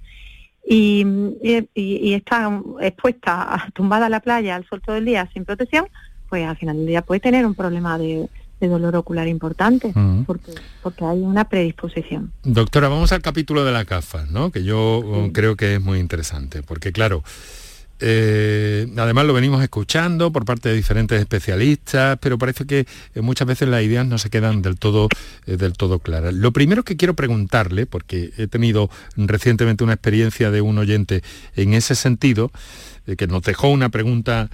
y, 0.64 1.04
y, 1.74 2.14
está 2.14 2.62
expuesta, 2.80 3.68
tumbada 3.74 4.06
a 4.06 4.08
la 4.08 4.20
playa 4.20 4.54
al 4.54 4.66
sol 4.68 4.80
todo 4.84 4.96
el 4.96 5.04
día 5.04 5.28
sin 5.32 5.44
protección, 5.44 5.86
pues 6.28 6.46
al 6.46 6.56
final 6.56 6.76
del 6.76 6.86
día 6.86 7.02
puede 7.02 7.20
tener 7.20 7.44
un 7.44 7.54
problema 7.54 7.98
de, 7.98 8.28
dolor 8.60 8.94
ocular 8.94 9.26
importante, 9.26 9.92
porque, 10.24 10.52
porque 10.84 11.04
hay 11.04 11.18
una 11.18 11.48
predisposición. 11.48 12.32
Doctora, 12.44 12.88
vamos 12.88 13.10
al 13.10 13.20
capítulo 13.20 13.64
de 13.64 13.72
la 13.72 13.84
CAFA, 13.84 14.26
¿no? 14.30 14.52
que 14.52 14.62
yo 14.62 15.30
creo 15.32 15.56
que 15.56 15.74
es 15.74 15.82
muy 15.82 15.98
interesante, 15.98 16.62
porque 16.62 16.92
claro, 16.92 17.24
eh, 18.04 18.92
además 18.96 19.26
lo 19.26 19.32
venimos 19.32 19.62
escuchando 19.62 20.32
por 20.32 20.44
parte 20.44 20.68
de 20.68 20.74
diferentes 20.74 21.20
especialistas, 21.20 22.18
pero 22.20 22.36
parece 22.36 22.66
que 22.66 22.86
eh, 23.14 23.20
muchas 23.20 23.46
veces 23.46 23.68
las 23.68 23.82
ideas 23.82 24.04
no 24.04 24.18
se 24.18 24.28
quedan 24.28 24.60
del 24.60 24.76
todo, 24.76 25.08
eh, 25.46 25.56
del 25.56 25.74
todo 25.74 26.00
claras. 26.00 26.34
Lo 26.34 26.52
primero 26.52 26.82
que 26.82 26.96
quiero 26.96 27.14
preguntarle, 27.14 27.86
porque 27.86 28.32
he 28.36 28.48
tenido 28.48 28.90
recientemente 29.16 29.84
una 29.84 29.92
experiencia 29.92 30.50
de 30.50 30.60
un 30.60 30.78
oyente 30.78 31.22
en 31.54 31.74
ese 31.74 31.94
sentido, 31.94 32.50
que 33.16 33.26
nos 33.26 33.42
dejó 33.42 33.68
una 33.68 33.88
pregunta 33.88 34.48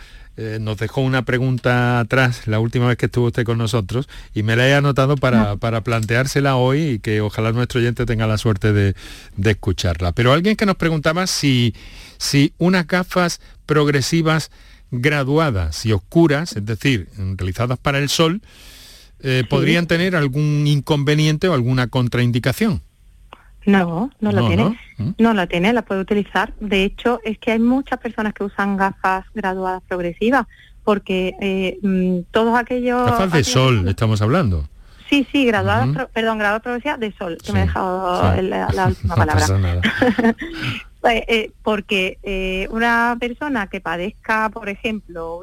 nos 0.60 0.78
dejó 0.78 1.00
una 1.00 1.24
pregunta 1.24 1.98
atrás 2.00 2.46
la 2.46 2.60
última 2.60 2.86
vez 2.86 2.96
que 2.96 3.06
estuvo 3.06 3.26
usted 3.26 3.44
con 3.44 3.58
nosotros 3.58 4.08
y 4.34 4.42
me 4.42 4.54
la 4.54 4.68
he 4.68 4.74
anotado 4.74 5.16
para, 5.16 5.56
para 5.56 5.82
planteársela 5.82 6.56
hoy 6.56 6.82
y 6.82 6.98
que 7.00 7.20
ojalá 7.20 7.52
nuestro 7.52 7.80
oyente 7.80 8.06
tenga 8.06 8.26
la 8.26 8.38
suerte 8.38 8.72
de, 8.72 8.94
de 9.36 9.50
escucharla. 9.50 10.12
Pero 10.12 10.32
alguien 10.32 10.56
que 10.56 10.66
nos 10.66 10.76
preguntaba 10.76 11.26
si, 11.26 11.74
si 12.18 12.52
unas 12.58 12.86
gafas 12.86 13.40
progresivas 13.66 14.50
graduadas 14.90 15.84
y 15.86 15.92
oscuras, 15.92 16.56
es 16.56 16.64
decir, 16.64 17.08
realizadas 17.36 17.78
para 17.78 17.98
el 17.98 18.08
sol, 18.08 18.40
eh, 19.20 19.44
podrían 19.48 19.86
tener 19.86 20.14
algún 20.14 20.66
inconveniente 20.66 21.48
o 21.48 21.54
alguna 21.54 21.88
contraindicación. 21.88 22.82
No, 23.70 24.10
no 24.20 24.32
la 24.32 24.46
tiene. 24.46 24.78
¿Mm? 24.96 25.10
¿no? 25.18 25.34
la 25.34 25.46
tiene, 25.46 25.72
la 25.72 25.82
puede 25.82 26.00
utilizar. 26.00 26.52
De 26.60 26.84
hecho, 26.84 27.20
es 27.24 27.38
que 27.38 27.52
hay 27.52 27.58
muchas 27.58 27.98
personas 27.98 28.34
que 28.34 28.44
usan 28.44 28.76
gafas 28.76 29.24
graduadas 29.34 29.82
progresivas, 29.86 30.46
porque 30.84 31.34
eh, 31.40 31.78
mm, 31.82 32.30
todos 32.30 32.58
aquellos... 32.58 33.04
Gafas 33.06 33.32
de 33.32 33.44
sol, 33.44 33.88
estamos 33.88 34.22
hablando. 34.22 34.68
Sí, 35.08 35.26
sí, 35.32 35.46
graduadas, 35.46 36.08
perdón, 36.12 36.38
graduadas 36.38 36.62
progresivas 36.62 37.00
de 37.00 37.12
sol, 37.12 37.38
que 37.44 37.52
me 37.52 37.60
he 37.60 37.62
dejado 37.62 38.42
la, 38.42 38.86
última 38.88 39.14
palabra. 39.16 39.46
Pues, 39.46 40.34
eh, 41.12 41.52
porque 41.62 42.18
eh, 42.22 42.68
una 42.70 43.16
persona 43.18 43.66
que 43.66 43.80
padezca, 43.80 44.48
por 44.50 44.68
ejemplo, 44.68 45.42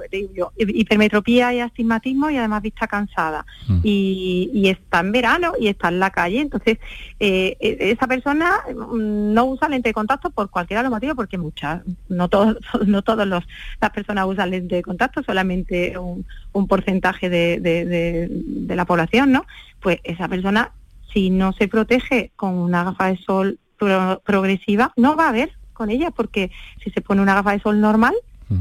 hipermetropía 0.58 1.54
y 1.54 1.60
astigmatismo 1.60 2.30
y 2.30 2.38
además 2.38 2.62
vista 2.62 2.88
cansada 2.88 3.46
mm. 3.68 3.80
y, 3.84 4.70
está 4.70 5.00
en 5.00 5.12
verano 5.12 5.54
y 5.60 5.68
está 5.68 5.90
en 5.90 6.00
la 6.00 6.10
calle, 6.10 6.42
entonces 6.42 6.78
eh, 7.20 7.58
e, 7.60 7.92
esa 7.92 8.08
persona 8.08 8.64
mm, 8.68 9.34
no 9.34 9.46
usa 9.46 9.70
lente 9.70 9.90
de 9.90 9.94
contacto 9.94 10.30
por 10.30 10.50
cualquiera 10.50 10.82
de 10.82 10.90
los 10.90 10.96
motivos, 10.96 11.16
porque 11.16 11.38
muchas, 11.38 11.82
no 12.10 12.28
todos, 12.30 12.58
no 12.86 13.02
todas 13.02 13.28
las 13.28 13.90
personas 13.92 14.26
usan 14.28 14.52
lente 14.52 14.76
de 14.76 14.84
contacto, 14.84 15.24
solamente 15.24 15.98
un, 15.98 16.26
porcentaje 16.68 17.30
de, 17.30 17.60
de 17.60 18.76
la 18.76 18.86
población, 18.86 19.32
¿no? 19.32 19.46
Pues 19.82 20.00
esa 20.04 20.28
persona 20.28 20.72
si 21.14 21.30
no 21.30 21.54
se 21.54 21.68
protege 21.68 22.32
con 22.36 22.56
una 22.56 22.84
gafa 22.84 23.08
de 23.08 23.18
sol 23.18 23.60
progresiva, 23.78 24.94
no 24.96 25.16
va 25.16 25.26
a 25.26 25.30
haber 25.30 25.52
con 25.74 25.90
ella, 25.90 26.12
porque 26.12 26.52
si 26.84 26.90
se 26.92 27.02
pone 27.02 27.22
una 27.22 27.36
gafa 27.36 27.52
de 27.52 27.60
sol 27.60 27.80
normal, 27.82 28.14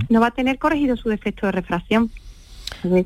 no 0.08 0.20
va 0.20 0.28
a 0.28 0.30
tener 0.30 0.58
corregido 0.58 0.96
su 0.96 1.08
defecto 1.08 1.46
de 1.46 1.52
refracción. 1.52 2.10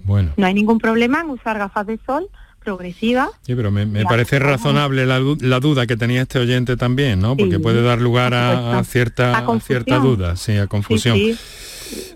Bueno. 0.04 0.32
No 0.36 0.46
hay 0.46 0.54
ningún 0.54 0.78
problema 0.78 1.20
en 1.20 1.30
usar 1.30 1.58
gafas 1.58 1.86
de 1.86 1.98
sol 2.06 2.28
progresiva. 2.62 3.30
Sí, 3.42 3.54
pero 3.54 3.70
me, 3.70 3.86
parece 4.04 4.38
razonable 4.38 5.06
la, 5.06 5.60
duda 5.60 5.86
que 5.86 5.96
tenía 5.96 6.22
este 6.22 6.38
oyente 6.38 6.76
también, 6.76 7.20
¿no? 7.20 7.36
Porque 7.36 7.58
puede 7.58 7.82
dar 7.82 8.00
lugar 8.00 8.34
a, 8.34 8.82
cierta, 8.84 9.44
cierta 9.60 9.98
duda, 9.98 10.36
sí, 10.36 10.56
a 10.56 10.66
confusión. 10.66 11.18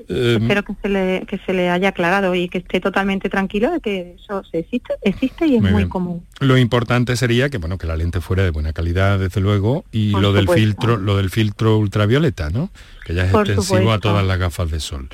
Eh, 0.09 0.39
Espero 0.41 0.63
que 0.63 0.75
se, 0.83 0.89
le, 0.89 1.27
que 1.27 1.39
se 1.39 1.53
le 1.53 1.71
haya 1.71 1.89
aclarado 1.89 2.35
y 2.35 2.49
que 2.49 2.59
esté 2.59 2.81
totalmente 2.81 3.29
tranquilo 3.29 3.71
de 3.71 3.81
que 3.81 4.17
eso 4.23 4.43
existe, 4.53 4.95
existe 5.03 5.47
y 5.47 5.57
es 5.57 5.63
muy, 5.63 5.89
común. 5.89 6.25
Lo 6.41 6.57
importante 6.57 7.17
sería 7.17 7.51
que 7.51 7.59
bueno 7.59 7.79
que 7.79 7.87
la 7.87 7.97
lente 7.97 8.21
fuera 8.21 8.43
de 8.43 8.51
buena 8.51 8.73
calidad, 8.73 9.19
desde 9.19 9.41
luego, 9.41 9.85
y 9.93 10.11
lo 10.11 10.33
del 10.33 10.49
filtro, 10.49 10.97
lo 10.97 11.17
del 11.17 11.31
filtro 11.31 11.79
ultravioleta, 11.79 12.51
¿no? 12.51 12.71
Que 13.05 13.15
ya 13.15 13.25
es 13.25 13.35
extensivo 13.35 13.93
a 13.93 13.99
todas 13.99 14.27
las 14.27 14.39
gafas 14.39 14.71
de 14.71 14.81
sol. 14.81 15.09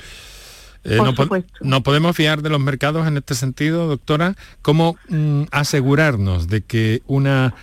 Eh, 0.85 0.99
no, 1.61 1.83
podemos 1.83 2.17
fiar 2.17 2.41
de 2.41 2.51
los 2.51 2.61
mercados 2.61 3.07
en 3.07 3.17
este 3.17 3.35
sentido, 3.35 3.89
doctora? 3.89 4.37
¿Cómo 4.63 4.97
mm, 5.09 5.45
asegurarnos 5.51 6.49
de 6.49 6.63
que 6.63 7.03
una 7.07 7.55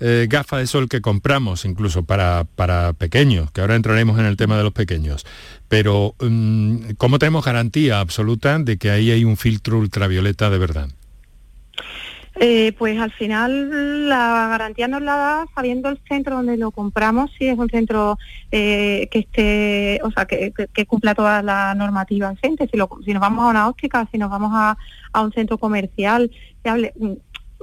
eh, 0.00 0.26
gafa 0.28 0.58
de 0.58 0.66
sol 0.66 0.88
que 0.88 1.00
compramos, 1.00 1.64
incluso 1.64 2.04
para, 2.04 2.44
para, 2.56 2.92
pequeños, 2.92 3.50
que 3.50 3.60
ahora 3.60 3.76
entraremos 3.76 4.18
en 4.18 4.26
el 4.26 4.36
tema 4.36 4.56
de 4.56 4.64
los 4.64 4.72
pequeños, 4.72 5.26
pero 5.68 6.14
mm, 6.20 6.92
¿cómo 6.96 7.18
tenemos 7.18 7.44
garantía 7.44 8.00
absoluta 8.00 8.58
de 8.58 8.76
que 8.76 8.90
ahí 8.90 9.10
hay 9.10 9.24
un 9.24 9.36
filtro 9.36 9.78
ultravioleta 9.78 10.50
de 10.50 10.58
verdad? 10.58 10.88
Eh, 12.36 12.72
pues 12.76 12.98
al 12.98 13.12
final 13.12 14.08
la 14.08 14.48
garantía 14.48 14.88
nos 14.88 15.02
la 15.02 15.16
da 15.16 15.46
sabiendo 15.54 15.88
el 15.88 16.00
centro 16.08 16.34
donde 16.34 16.56
lo 16.56 16.72
compramos, 16.72 17.30
si 17.38 17.46
es 17.46 17.56
un 17.56 17.68
centro 17.68 18.18
eh, 18.50 19.08
que 19.12 19.20
esté, 19.20 20.00
o 20.02 20.10
sea, 20.10 20.26
que, 20.26 20.52
cumpla 20.86 21.14
toda 21.14 21.42
la 21.42 21.76
normativa 21.76 22.32
vigente, 22.32 22.68
si, 22.72 22.78
si 23.04 23.12
nos 23.12 23.20
vamos 23.20 23.44
a 23.44 23.48
una 23.50 23.68
óptica, 23.68 24.08
si 24.10 24.18
nos 24.18 24.30
vamos 24.30 24.50
a, 24.52 24.76
un 25.22 25.32
centro 25.32 25.58
comercial, 25.58 26.28
mm, 26.64 27.12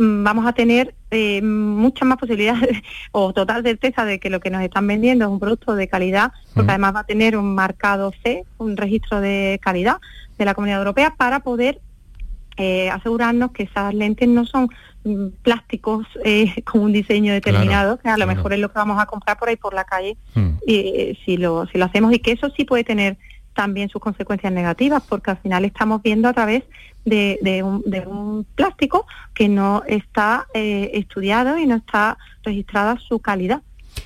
vamos 0.02 0.48
a 0.48 0.54
tener 0.54 0.96
eh, 1.12 1.42
muchas 1.42 2.08
más 2.08 2.18
posibilidades 2.18 2.82
o 3.12 3.34
total 3.34 3.64
certeza 3.64 4.06
de 4.06 4.20
que 4.20 4.30
lo 4.30 4.40
que 4.40 4.50
nos 4.50 4.62
están 4.62 4.88
vendiendo 4.88 5.26
es 5.26 5.32
un 5.32 5.40
producto 5.40 5.76
de 5.76 5.88
calidad, 5.88 6.32
porque 6.54 6.68
mm. 6.68 6.70
además 6.72 6.96
va 6.96 7.00
a 7.02 7.06
tener 7.06 7.38
un 7.38 7.54
marcado 7.54 8.12
C, 8.24 8.46
un 8.58 8.78
registro 8.78 9.22
de 9.22 9.60
calidad 9.62 9.98
de 10.38 10.46
la 10.46 10.54
Comunidad 10.54 10.80
Europea 10.80 11.14
para 11.16 11.42
poder 11.42 11.80
eh, 12.58 12.90
asegurarnos 12.90 13.52
que 13.52 13.64
esas 13.64 13.94
lentes 13.94 14.28
no 14.28 14.46
son 14.46 14.70
mm, 15.04 15.28
plásticos 15.44 16.06
eh, 16.26 16.64
con 16.64 16.82
un 16.82 16.94
diseño 16.94 17.34
determinado, 17.34 17.98
que 17.98 18.10
a 18.10 18.18
lo 18.18 18.28
mejor 18.28 18.54
es 18.54 18.60
lo 18.60 18.70
que 18.70 18.80
vamos 18.80 19.00
a 19.00 19.06
comprar 19.06 19.38
por 19.38 19.50
ahí 19.50 19.56
por 19.56 19.74
la 19.74 19.84
calle, 19.84 20.18
y, 20.66 20.76
eh, 20.76 21.18
si, 21.26 21.38
lo, 21.38 21.68
si 21.68 21.78
lo 21.78 21.86
hacemos, 21.86 22.14
y 22.14 22.20
que 22.20 22.32
eso 22.32 22.50
sí 22.56 22.66
puede 22.66 22.84
tener 22.84 23.18
también 23.62 23.90
sus 23.90 24.02
consecuencias 24.02 24.52
negativas, 24.52 25.04
porque 25.08 25.30
al 25.30 25.38
final 25.38 25.66
estamos 25.66 26.02
viendo 26.02 26.28
a 26.28 26.34
través 26.34 26.64
de, 27.06 27.62
un, 27.64 27.84
de 27.86 28.00
un, 28.00 28.44
plástico 28.56 29.06
que 29.36 29.48
no 29.48 29.84
está 29.86 30.48
estudiado 30.56 31.60
y 31.60 31.68
no 31.68 31.76
está 31.76 32.18
registrada 32.44 32.98
su 32.98 33.20
calidad. 33.20 33.62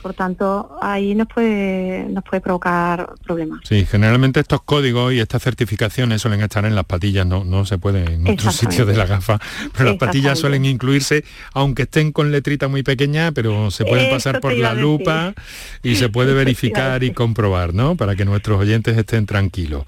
Por 0.05 0.13
tanto, 0.13 0.77
ahí 0.83 1.15
nos 1.15 1.27
puede, 1.27 2.05
nos 2.09 2.23
puede 2.23 2.39
provocar 2.39 3.15
problemas. 3.25 3.61
Sí, 3.63 3.87
generalmente 3.87 4.39
estos 4.39 4.61
códigos 4.61 5.11
y 5.11 5.19
estas 5.19 5.41
certificaciones 5.41 6.21
suelen 6.21 6.41
estar 6.41 6.63
en 6.63 6.75
las 6.75 6.85
patillas, 6.85 7.25
no, 7.25 7.43
no 7.43 7.65
se 7.65 7.79
pueden 7.79 8.07
en 8.07 8.27
otros 8.27 8.55
sitios 8.55 8.85
de 8.85 8.95
la 8.95 9.07
gafa, 9.07 9.39
pero 9.75 9.89
las 9.89 9.97
patillas 9.97 10.37
suelen 10.37 10.63
incluirse, 10.63 11.23
aunque 11.55 11.81
estén 11.81 12.11
con 12.11 12.31
letrita 12.31 12.67
muy 12.67 12.83
pequeña, 12.83 13.31
pero 13.31 13.71
se 13.71 13.83
pueden 13.83 14.11
pasar 14.11 14.41
por 14.41 14.53
la 14.53 14.75
lupa 14.75 15.33
y 15.81 15.95
se 15.95 16.07
puede 16.09 16.33
verificar 16.35 17.03
y 17.03 17.11
comprobar, 17.11 17.73
¿no? 17.73 17.95
Para 17.95 18.15
que 18.15 18.25
nuestros 18.25 18.59
oyentes 18.59 18.95
estén 18.95 19.25
tranquilos. 19.25 19.85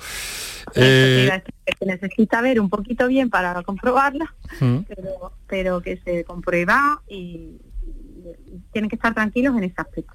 Eh, 0.73 1.43
se 1.77 1.85
necesita 1.85 2.41
ver 2.41 2.59
un 2.59 2.71
poquito 2.71 3.07
bien 3.07 3.29
para 3.29 3.61
comprobarla, 3.61 4.33
pero, 4.59 5.31
pero 5.45 5.81
que 5.81 5.97
se 6.03 6.23
comprueba 6.23 7.03
y, 7.07 7.59
tienen 8.71 8.89
que 8.89 8.95
estar 8.95 9.13
tranquilos 9.13 9.55
en 9.57 9.63
ese 9.63 9.75
aspecto. 9.77 10.13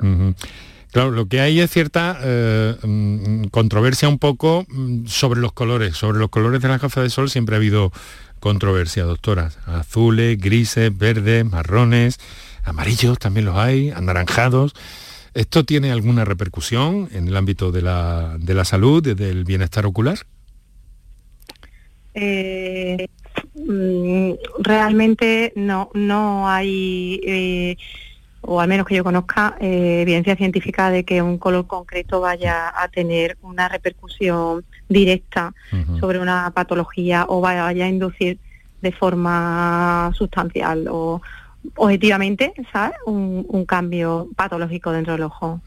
Claro, 0.92 1.10
lo 1.10 1.26
que 1.26 1.40
hay 1.40 1.58
es 1.58 1.70
cierta 1.70 2.18
eh, 2.22 2.76
mm, 2.82 3.44
controversia 3.44 4.08
un 4.10 4.18
poco 4.18 4.66
mm, 4.68 5.06
sobre 5.06 5.40
los 5.40 5.52
colores. 5.52 5.96
Sobre 5.96 6.18
los 6.18 6.28
colores 6.28 6.60
de 6.60 6.68
la 6.68 6.76
gafas 6.76 7.02
de 7.02 7.08
sol 7.08 7.30
siempre 7.30 7.56
ha 7.56 7.58
habido 7.58 7.92
controversia, 8.40 9.04
doctora. 9.04 9.50
Azules, 9.64 10.38
grises, 10.38 10.96
verdes, 10.96 11.46
marrones, 11.46 12.18
amarillos 12.62 13.18
también 13.18 13.46
los 13.46 13.56
hay, 13.56 13.88
anaranjados. 13.88 14.74
¿Esto 15.32 15.64
tiene 15.64 15.92
alguna 15.92 16.26
repercusión 16.26 17.08
en 17.12 17.26
el 17.26 17.36
ámbito 17.38 17.72
de 17.72 17.80
la, 17.80 18.36
de 18.38 18.52
la 18.52 18.66
salud, 18.66 19.02
del 19.02 19.44
bienestar 19.44 19.86
ocular? 19.86 20.18
Eh, 22.12 23.08
mm, 23.54 24.32
realmente 24.58 25.54
no, 25.56 25.90
no 25.94 26.50
hay... 26.50 27.18
Eh, 27.24 27.76
o 28.42 28.60
al 28.60 28.68
menos 28.68 28.86
que 28.86 28.96
yo 28.96 29.04
conozca, 29.04 29.56
eh, 29.60 30.00
evidencia 30.02 30.36
científica 30.36 30.90
de 30.90 31.04
que 31.04 31.22
un 31.22 31.38
color 31.38 31.66
concreto 31.66 32.20
vaya 32.20 32.72
a 32.76 32.88
tener 32.88 33.38
una 33.42 33.68
repercusión 33.68 34.64
directa 34.88 35.54
sobre 36.00 36.18
una 36.18 36.50
patología 36.50 37.24
o 37.28 37.40
vaya 37.40 37.66
a 37.66 37.88
inducir 37.88 38.38
de 38.80 38.92
forma 38.92 40.10
sustancial 40.14 40.88
o 40.90 41.22
objetivamente, 41.76 42.52
¿sabes? 42.72 42.96
Un, 43.06 43.64
cambio 43.64 44.28
patológico 44.34 44.90
dentro 44.90 45.12
del 45.12 45.22
ojo. 45.22 45.60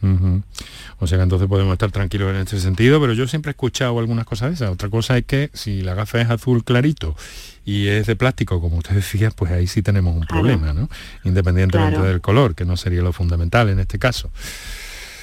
O 1.00 1.08
sea 1.08 1.18
que 1.18 1.24
entonces 1.24 1.48
podemos 1.48 1.72
estar 1.74 1.92
tranquilos 1.92 2.30
en 2.32 2.42
este 2.42 2.60
sentido, 2.60 3.00
pero 3.00 3.14
yo 3.14 3.26
siempre 3.28 3.52
he 3.52 3.54
escuchado 3.54 3.98
algunas 3.98 4.26
cosas 4.26 4.50
de 4.50 4.56
esas. 4.56 4.70
Otra 4.70 4.90
cosa 4.90 5.18
es 5.18 5.26
que 5.26 5.50
si 5.54 5.82
la 5.82 5.94
gafa 5.94 6.20
es 6.20 6.30
azul 6.30 6.64
clarito 6.64 7.16
y 7.66 7.88
es 7.88 8.06
de 8.06 8.16
plástico, 8.16 8.62
como 8.62 8.78
usted 8.78 8.96
decía, 8.96 9.32
pues 9.32 9.52
ahí 9.52 9.66
sí 9.66 9.82
tenemos 9.82 10.16
un 10.16 10.26
problema, 10.26 10.72
¿no? 10.72 10.88
Independientemente 11.24 12.00
del 12.00 12.22
color, 12.22 12.54
que 12.54 12.64
no 12.64 12.78
sería 12.78 13.02
lo 13.02 13.12
fundamental 13.12 13.70
en 13.70 13.80
este 13.80 13.98
caso. 13.98 14.30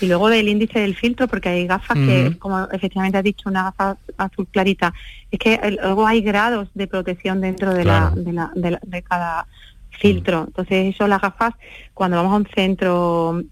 Y 0.00 0.07
luego 0.07 0.28
del 0.28 0.48
índice 0.48 0.81
del 0.81 0.96
filtro, 0.96 1.28
porque 1.28 1.48
hay 1.48 1.66
gafas 1.68 1.96
que, 1.96 2.37
como 2.40 2.68
efectivamente 2.72 3.16
ha 3.18 3.22
dicho, 3.22 3.48
una 3.48 3.62
gafa 3.62 3.96
azul 4.16 4.48
clarita, 4.50 4.92
es 5.31 5.38
que 5.38 5.78
luego 5.81 6.05
hay 6.05 6.20
grados 6.22 6.68
de 6.74 6.88
protección 6.88 7.40
dentro 7.40 7.72
de, 7.72 7.85
la, 7.85 8.12
de, 8.16 8.33
la, 8.33 8.50
de, 8.83 9.02
cada 9.02 9.46
filtro. 9.90 10.46
Entonces, 10.48 10.92
eso 10.92 11.07
las 11.07 11.20
gafas, 11.20 11.55
cuando 11.94 12.16
vamos 12.16 12.33
a 12.33 12.37
un 12.37 12.48
centro 12.52 13.44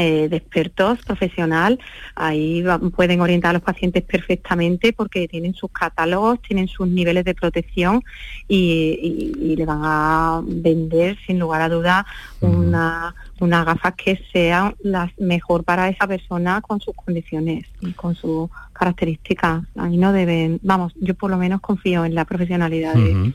eh, 0.00 0.28
de 0.28 0.36
expertos 0.36 1.00
profesional, 1.04 1.80
ahí 2.14 2.64
pueden 2.94 3.20
orientar 3.20 3.50
a 3.50 3.54
los 3.54 3.62
pacientes 3.62 4.04
perfectamente 4.04 4.92
porque 4.92 5.26
tienen 5.26 5.54
sus 5.54 5.72
catálogos, 5.72 6.40
tienen 6.40 6.68
sus 6.68 6.86
niveles 6.86 7.24
de 7.24 7.34
protección 7.34 8.04
y, 8.46 9.56
le 9.56 9.66
van 9.66 9.80
a 9.82 10.40
vender 10.46 11.18
sin 11.26 11.40
lugar 11.40 11.62
a 11.62 11.68
duda 11.68 12.06
una, 12.40 13.12
una 13.40 13.64
gafas 13.64 13.94
que 13.96 14.22
sean 14.32 14.76
las 14.84 15.10
mejor 15.18 15.64
para 15.64 15.88
esa 15.88 16.06
persona 16.06 16.60
con 16.60 16.80
sus 16.80 16.94
condiciones 16.94 17.66
y 17.80 17.90
con 17.90 18.14
sus 18.14 18.48
características. 18.72 19.64
Ahí 19.76 19.96
no 19.96 20.12
deben, 20.12 20.60
vamos, 20.62 20.92
yo 21.00 21.14
por 21.14 21.28
lo 21.28 21.38
menos 21.38 21.60
confío 21.60 22.04
en 22.04 22.14
la 22.14 22.24
profesionalidad 22.24 22.94
de 22.94 23.34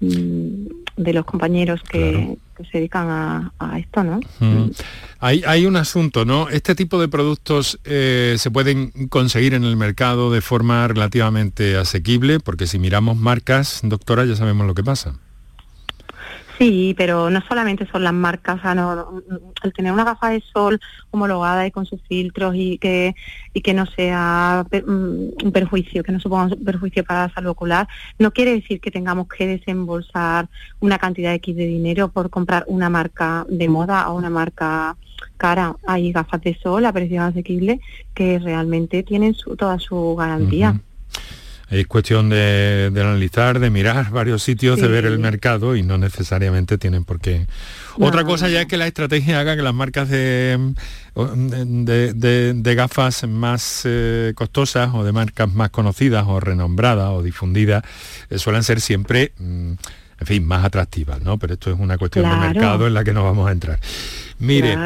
los 0.00 1.24
compañeros 1.24 1.82
que, 1.82 2.36
se 2.70 2.78
dedican 2.78 3.08
a, 3.08 3.78
esto, 3.78 4.04
¿no? 4.04 4.20
Mm. 4.40 4.70
Hay, 5.18 5.42
hay, 5.46 5.66
un 5.66 5.76
asunto, 5.76 6.24
¿no? 6.24 6.48
Este 6.48 6.74
tipo 6.74 7.00
de 7.00 7.08
productos 7.08 7.80
eh, 7.84 8.36
se 8.38 8.50
pueden 8.50 9.08
conseguir 9.08 9.54
en 9.54 9.64
el 9.64 9.76
mercado 9.76 10.30
de 10.30 10.40
forma 10.40 10.86
relativamente 10.88 11.76
asequible, 11.76 12.38
porque 12.40 12.66
si 12.66 12.78
miramos 12.78 13.16
marcas, 13.16 13.80
doctora, 13.82 14.24
ya 14.26 14.36
sabemos 14.36 14.66
lo 14.66 14.74
que 14.74 14.84
pasa. 14.84 15.14
Sí, 16.60 16.94
pero 16.94 17.30
no 17.30 17.40
solamente 17.48 17.88
son 17.90 18.04
las 18.04 18.12
marcas, 18.12 18.60
o 18.62 19.22
el 19.62 19.72
tener 19.72 19.92
una 19.92 20.04
gafa 20.04 20.28
de 20.28 20.42
sol 20.52 20.78
homologada 21.10 21.66
y 21.66 21.70
con 21.70 21.86
sus 21.86 22.02
filtros 22.02 22.54
y 22.54 22.76
que 22.76 23.14
y 23.54 23.62
que 23.62 23.72
no 23.72 23.86
sea 23.86 24.66
mm, 24.70 25.42
un 25.42 25.52
perjuicio, 25.54 26.02
que 26.02 26.12
no 26.12 26.20
suponga 26.20 26.54
perjuicio 26.62 27.02
para 27.02 27.28
la 27.28 27.32
salud 27.32 27.52
ocular, 27.52 27.88
no 28.18 28.30
quiere 28.32 28.52
decir 28.52 28.78
que 28.78 28.90
tengamos 28.90 29.26
que 29.26 29.46
desembolsar 29.46 30.50
una 30.80 30.98
cantidad 30.98 31.32
X 31.32 31.56
de 31.56 31.64
dinero 31.64 32.08
por 32.08 32.28
comprar 32.28 32.64
una 32.66 32.90
marca 32.90 33.46
de 33.48 33.66
moda 33.70 34.10
o 34.10 34.18
una 34.18 34.28
marca 34.28 34.98
cara. 35.38 35.74
Hay 35.86 36.12
gafas 36.12 36.42
de 36.42 36.58
sol 36.62 36.84
a 36.84 36.92
precio 36.92 37.22
asequible 37.22 37.80
que 38.12 38.38
realmente 38.38 39.02
tienen 39.02 39.32
su, 39.32 39.56
toda 39.56 39.78
su 39.78 40.14
garantía. 40.14 40.78
Es 41.70 41.86
cuestión 41.86 42.28
de, 42.28 42.90
analizar, 42.96 43.60
de 43.60 43.70
mirar 43.70 44.10
varios 44.10 44.42
sitios, 44.42 44.80
de 44.80 44.88
ver 44.88 45.06
el 45.06 45.20
mercado 45.20 45.76
y 45.76 45.84
no 45.84 45.98
necesariamente 45.98 46.78
tienen 46.78 47.04
por 47.04 47.20
qué. 47.20 47.46
Otra 47.96 48.24
cosa 48.24 48.48
ya 48.48 48.62
es 48.62 48.66
que 48.66 48.76
la 48.76 48.88
estrategia 48.88 49.38
haga 49.38 49.54
que 49.54 49.62
las 49.62 49.74
marcas 49.74 50.08
de, 50.08 50.74
de, 51.14 52.74
gafas 52.74 53.26
más 53.28 53.82
eh, 53.84 54.32
costosas 54.34 54.90
o 54.94 55.04
de 55.04 55.12
marcas 55.12 55.52
más 55.52 55.70
conocidas 55.70 56.24
o 56.26 56.40
renombradas 56.40 57.10
o 57.10 57.22
difundidas 57.22 57.84
eh, 58.30 58.38
suelen 58.38 58.64
ser 58.64 58.80
siempre... 58.80 59.32
Mm, 59.38 59.74
en 60.20 60.26
fin, 60.26 60.46
más 60.46 60.64
atractivas, 60.64 61.20
¿no? 61.22 61.38
Pero 61.38 61.54
esto 61.54 61.70
es 61.70 61.78
una 61.78 61.96
cuestión 61.96 62.28
de 62.28 62.36
mercado 62.36 62.86
en 62.86 62.94
la 62.94 63.02
que 63.02 63.12
no 63.12 63.24
vamos 63.24 63.48
a 63.48 63.52
entrar. 63.52 63.80
Mire, 64.38 64.76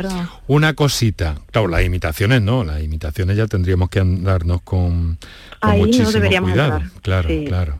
una 0.46 0.74
cosita, 0.74 1.36
claro, 1.50 1.68
las 1.68 1.84
imitaciones 1.84 2.40
no, 2.40 2.64
las 2.64 2.82
imitaciones 2.82 3.36
ya 3.36 3.46
tendríamos 3.46 3.88
que 3.88 4.00
andarnos 4.00 4.62
con, 4.62 5.18
muchísimo 5.62 6.28
cuidado. 6.42 6.82
Claro, 7.02 7.28
claro. 7.46 7.78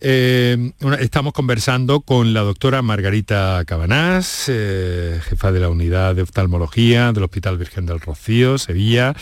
Eh, 0.00 0.72
estamos 1.00 1.32
conversando 1.32 2.00
con 2.00 2.32
la 2.32 2.40
doctora 2.40 2.82
Margarita 2.82 3.62
Cabanás, 3.66 4.44
eh, 4.48 5.20
jefa 5.24 5.50
de 5.50 5.60
la 5.60 5.68
unidad 5.68 6.14
de 6.14 6.22
oftalmología 6.22 7.12
del 7.12 7.24
Hospital 7.24 7.58
Virgen 7.58 7.86
del 7.86 8.00
Rocío, 8.00 8.58
Sevilla, 8.58 9.14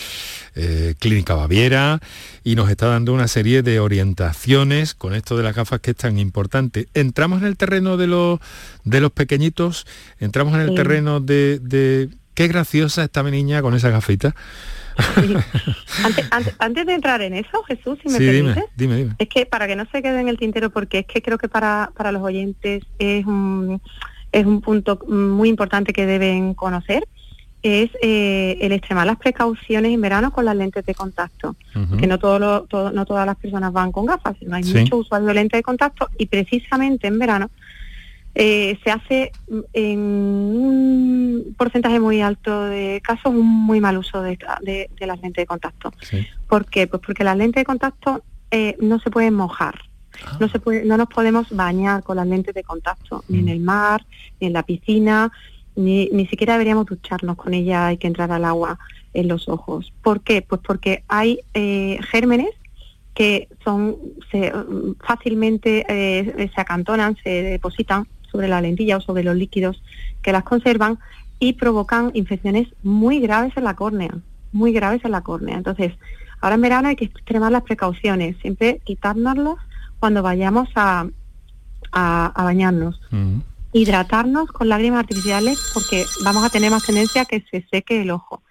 eh, 0.55 0.95
Clínica 0.99 1.35
Baviera, 1.35 2.01
y 2.45 2.57
nos 2.57 2.69
está 2.71 2.89
dando 2.89 3.15
una 3.15 3.29
serie 3.29 3.63
de 3.63 3.81
orientaciones 3.81 4.95
con 4.95 5.15
esto 5.15 5.37
de 5.37 5.43
las 5.43 5.57
gafas 5.57 5.81
que 5.81 5.93
es 5.93 5.97
tan 5.97 6.19
importante. 6.19 6.89
Entramos 6.95 7.41
en 7.41 7.49
el 7.49 7.57
terreno 7.57 7.97
de 7.97 8.07
los, 8.07 8.41
de 8.85 9.01
los 9.01 9.13
pequeñitos, 9.13 9.87
entramos 10.19 10.55
en 10.55 10.61
el 10.61 10.75
terreno 10.75 11.21
de, 11.21 11.59
de... 11.61 12.11
Qué 12.35 12.49
graciosa 12.49 13.05
está 13.05 13.23
mi 13.23 13.31
niña 13.31 13.63
con 13.63 13.75
esa 13.75 13.89
gafita. 13.89 14.35
Antes, 16.59 16.87
de 16.87 16.95
entrar 16.95 17.21
en 17.23 17.35
eso, 17.35 17.63
Jesús, 17.65 17.99
si 18.03 18.09
me 18.09 18.19
permites, 18.19 18.65
es 19.19 19.29
que 19.29 19.47
para 19.47 19.67
que 19.67 19.77
no 19.77 19.87
se 19.93 20.03
quede 20.03 20.21
en 20.21 20.29
el 20.29 20.39
tintero, 20.39 20.71
porque 20.71 21.01
es 21.01 21.07
que 21.07 21.23
creo 21.23 21.39
que 21.39 21.49
para, 21.49 21.91
para 21.97 22.13
los 22.13 22.23
oyentes 22.23 22.85
es 22.99 23.27
un, 23.27 23.81
es 24.33 24.47
un 24.47 24.61
punto 24.61 24.99
muy 25.07 25.49
importante 25.49 25.93
que 25.93 26.07
deben 26.07 26.55
conocer, 26.55 27.07
es 27.63 27.91
eh, 28.01 28.59
el 28.61 28.73
extremar 28.73 29.07
las 29.07 29.17
precauciones 29.17 29.93
en 29.93 30.01
verano 30.01 30.31
con 30.31 30.45
las 30.45 30.57
lentes 30.57 30.85
de 30.87 30.95
contacto, 30.95 31.57
que 31.99 32.07
no, 32.07 32.19
todo, 32.19 32.67
no 32.93 33.07
todas 33.07 33.27
las 33.27 33.37
personas 33.37 33.73
van 33.73 33.93
con 33.93 34.07
gafas, 34.07 34.37
no 34.43 34.57
hay 34.57 34.65
mucho 34.65 34.99
usuario 34.99 35.27
de 35.27 35.35
lentes 35.35 35.59
de 35.59 35.63
contacto 35.63 36.09
y 36.17 36.27
precisamente 36.27 37.07
en 37.09 37.19
verano 37.19 37.51
eh, 38.39 38.79
se 38.85 38.91
hace 38.91 39.33
en 39.73 39.99
un 39.99 41.55
porcentaje 41.57 41.99
muy 41.99 42.21
alto 42.21 42.65
de 42.65 43.01
casos 43.03 43.33
un 43.33 43.47
muy 43.47 43.81
mal 43.81 43.97
uso 43.97 44.21
de, 44.21 44.37
las 45.01 45.23
lentes 45.23 45.43
de 45.43 45.47
contacto. 45.47 45.91
¿Por 46.47 46.67
qué? 46.67 46.87
Pues 46.87 47.01
porque 47.05 47.25
las 47.25 47.39
lentes 47.39 47.63
de 47.63 47.65
contacto 47.65 48.23
eh, 48.51 48.77
no 48.79 48.99
se 48.99 49.11
pueden 49.11 49.33
mojar. 49.33 49.77
Ah. 50.23 50.37
No, 50.39 50.51
se 50.51 50.61
puede, 50.61 50.85
no 50.85 50.99
nos 50.99 51.09
podemos 51.09 51.49
bañar 51.49 52.03
con 52.03 52.19
las 52.19 52.27
lentes 52.27 52.55
de 52.55 52.63
contacto, 52.63 53.25
ni 53.29 53.39
en 53.39 53.47
mm. 53.47 53.49
el 53.49 53.61
mar, 53.61 54.05
ni 54.39 54.49
en 54.49 54.53
la 54.53 54.65
piscina, 54.65 55.33
ni, 55.75 56.11
ni 56.13 56.27
siquiera 56.27 56.55
deberíamos 56.55 56.85
ducharnos 56.85 57.37
con 57.37 57.55
ella, 57.55 57.87
hay 57.87 57.97
que 57.97 58.07
entrar 58.07 58.31
al 58.33 58.45
agua 58.45 58.79
en 59.15 59.29
los 59.29 59.49
ojos. 59.49 59.95
¿Por 60.03 60.21
qué? 60.21 60.43
Pues 60.43 60.61
porque 60.61 61.05
hay 61.09 61.41
eh, 61.55 61.99
gérmenes 62.11 62.51
que 63.15 63.49
son 63.65 63.97
se, 64.31 64.53
fácilmente 65.01 65.87
se 66.55 66.61
acantonan, 66.61 67.17
se 67.25 67.31
depositan 67.31 68.07
sobre 68.31 68.49
la 68.49 68.61
lentilla 68.61 68.97
o 68.97 69.01
sobre 69.01 69.25
los 69.25 69.37
líquidos 69.37 69.83
que 70.23 70.33
las 70.33 70.45
conservan 70.45 70.99
y 71.39 71.55
provocan 71.55 72.11
infecciones 72.15 72.69
muy 72.83 73.21
graves 73.21 73.53
en 73.57 73.65
la 73.65 73.75
córnea, 73.75 74.11
muy 74.53 74.73
graves 74.73 75.05
en 75.05 75.13
la 75.13 75.23
córnea. 75.23 75.57
Entonces, 75.57 75.93
ahora 76.41 76.55
en 76.55 76.63
verano 76.63 76.89
hay 76.89 76.97
que 76.97 77.07
extremar 77.07 77.53
las 77.53 77.63
precauciones, 77.63 78.37
siempre 78.39 78.81
quitárnoslas 78.85 79.57
cuando 79.99 80.23
vayamos 80.23 80.69
a, 80.75 81.07
a, 81.93 82.33
bañarnos. 82.37 83.01
Hidratarnos 83.73 84.49
con 84.53 84.69
lágrimas 84.69 85.01
artificiales 85.01 85.71
porque 85.75 86.05
vamos 86.25 86.45
a 86.45 86.51
tener 86.51 86.71
más 86.71 86.85
tendencia 86.85 87.23
a 87.23 87.27
que 87.27 87.45
se 87.51 87.67
seque 87.71 88.01
el 88.01 88.11
ojo. 88.11 88.43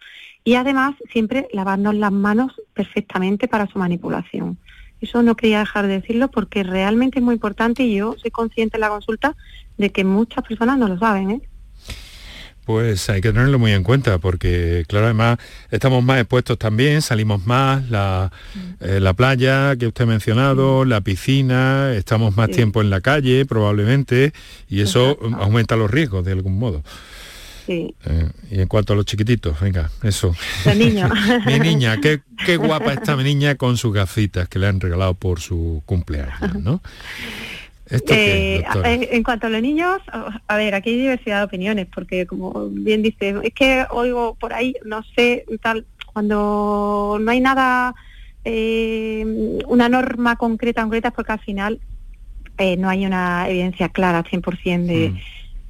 Y 0.44 0.56
además 0.56 0.96
siempre 1.12 1.48
lavarnos 1.52 1.96
las 1.96 2.12
manos 2.12 2.54
perfectamente 2.74 3.48
para 3.48 3.66
su 3.66 3.80
manipulación. 3.80 4.60
Eso 5.06 5.22
no 5.22 5.36
quería 5.36 5.60
dejar 5.60 5.86
de 5.86 6.02
decirlo 6.02 6.30
porque 6.32 6.64
realmente 6.64 7.20
es 7.20 7.24
muy 7.24 7.36
importante 7.36 7.84
y 7.84 7.96
yo 7.96 8.16
soy 8.20 8.32
consciente 8.32 8.78
en 8.78 8.82
la 8.82 8.90
consulta 8.90 9.36
de 9.78 9.92
que 9.92 10.04
muchas 10.04 10.44
personas 10.44 10.80
no 10.80 10.88
lo 10.88 10.98
saben. 10.98 11.30
¿eh? 11.30 11.42
Pues 12.66 13.08
hay 13.12 13.22
que 13.22 13.32
tenerlo 13.32 13.60
muy 13.60 13.72
en 13.72 13.84
cuenta 13.84 14.18
porque, 14.18 14.84
claro, 14.88 15.06
además 15.06 15.38
estamos 15.70 16.04
más 16.04 16.20
expuestos 16.20 16.58
también, 16.58 17.04
salimos 17.04 17.46
más, 17.46 17.88
la, 17.92 18.32
eh, 18.80 19.00
la 19.00 19.14
playa 19.14 19.76
que 19.76 19.86
usted 19.86 20.06
ha 20.06 20.08
mencionado, 20.08 20.86
la 20.86 21.02
piscina, 21.02 21.94
estamos 21.94 22.36
más 22.36 22.50
tiempo 22.50 22.82
en 22.82 22.90
la 22.90 23.02
calle 23.02 23.46
probablemente 23.46 24.34
y 24.68 24.82
eso 24.82 25.20
aumenta 25.40 25.76
los 25.76 25.92
riesgos 25.92 26.26
de 26.26 26.32
algún 26.32 26.58
modo. 26.58 26.82
Sí. 27.66 27.96
Eh, 28.06 28.30
y 28.52 28.62
en 28.62 28.68
cuanto 28.68 28.94
a 28.94 28.96
los 28.96 29.06
chiquititos, 29.06 29.60
venga, 29.60 29.90
eso. 30.04 30.36
niño. 30.78 31.10
mi 31.46 31.60
niña, 31.60 32.00
qué, 32.00 32.22
qué 32.46 32.58
guapa 32.58 32.94
está 32.94 33.16
mi 33.16 33.24
niña 33.24 33.56
con 33.56 33.78
sus 33.78 33.94
gafitas 33.94 34.48
que 34.48 34.60
le 34.60 34.68
han 34.68 34.80
regalado 34.80 35.14
por 35.16 35.40
su 35.40 35.82
cumpleaños, 35.86 36.56
¿no? 36.62 36.82
Eh, 37.90 38.64
en, 38.84 39.24
cuanto 39.24 39.46
a 39.46 39.50
los 39.52 39.62
niños, 39.62 40.02
a 40.48 40.58
ver, 40.58 40.74
aquí 40.74 40.90
hay 40.90 40.98
diversidad 40.98 41.40
de 41.40 41.46
opiniones, 41.46 41.88
porque 41.94 42.26
como 42.26 42.68
bien 42.70 43.04
dice, 43.04 43.36
es 43.44 43.54
que 43.54 43.86
oigo 43.92 44.36
por 44.36 44.54
ahí, 44.54 44.76
no 44.84 45.04
sé, 45.16 45.46
tal, 45.62 45.86
cuando 46.12 47.20
no 47.22 47.32
hay 47.32 47.42
nada, 47.42 47.94
eh, 48.44 49.60
una 49.68 49.88
norma 49.88 50.36
concreta, 50.36 50.82
concreta, 50.82 51.12
porque 51.12 51.34
al 51.34 51.40
final 51.40 51.80
eh, 52.58 52.76
no 52.76 52.90
hay 52.90 53.06
una 53.06 53.48
evidencia 53.48 53.90
clara 53.90 54.24
100% 54.24 54.86
de, 54.86 55.10
mm. 55.10 55.18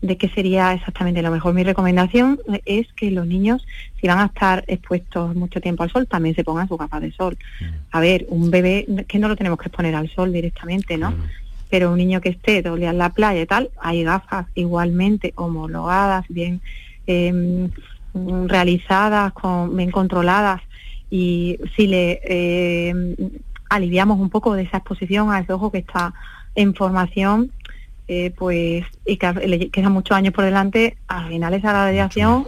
De 0.05 0.17
qué 0.17 0.29
sería 0.29 0.73
exactamente 0.73 1.21
lo 1.21 1.31
mejor. 1.31 1.53
Mi 1.53 1.63
recomendación 1.63 2.39
es 2.65 2.87
que 2.93 3.11
los 3.11 3.25
niños, 3.25 3.65
si 3.99 4.07
van 4.07 4.19
a 4.19 4.25
estar 4.25 4.63
expuestos 4.67 5.35
mucho 5.35 5.59
tiempo 5.61 5.83
al 5.83 5.91
sol, 5.91 6.07
también 6.07 6.35
se 6.35 6.43
pongan 6.43 6.67
sus 6.67 6.77
gafas 6.77 7.01
de 7.01 7.11
sol. 7.11 7.37
Mm. 7.59 7.65
A 7.91 7.99
ver, 7.99 8.25
un 8.29 8.51
bebé, 8.51 8.85
que 9.07 9.19
no 9.19 9.27
lo 9.27 9.35
tenemos 9.35 9.59
que 9.59 9.67
exponer 9.67 9.95
al 9.95 10.09
sol 10.09 10.31
directamente, 10.31 10.97
¿no? 10.97 11.13
Pero 11.69 11.91
un 11.91 11.97
niño 11.97 12.21
que 12.21 12.29
esté 12.29 12.61
todo 12.61 12.77
en 12.77 12.97
la 12.97 13.09
playa 13.09 13.41
y 13.41 13.45
tal, 13.45 13.71
hay 13.81 14.03
gafas 14.03 14.45
igualmente 14.53 15.33
homologadas, 15.35 16.25
bien 16.29 16.61
em, 17.07 17.69
realizadas, 18.47 19.33
con, 19.33 19.75
bien 19.75 19.91
controladas 19.91 20.61
y 21.09 21.59
si 21.75 21.87
le 21.87 22.21
em, 22.23 23.15
aliviamos 23.69 24.19
un 24.19 24.29
poco 24.29 24.53
de 24.53 24.63
esa 24.63 24.77
exposición 24.77 25.31
a 25.31 25.39
ese 25.39 25.53
ojo 25.53 25.71
que 25.71 25.79
está 25.79 26.13
en 26.55 26.73
formación, 26.73 27.51
eh, 28.07 28.33
pues 28.35 28.85
y 29.05 29.17
que 29.17 29.33
le 29.33 29.69
quedan 29.69 29.91
muchos 29.91 30.15
años 30.15 30.33
por 30.33 30.45
delante, 30.45 30.97
al 31.07 31.29
final 31.29 31.53
esa 31.53 31.73
radiación, 31.73 32.45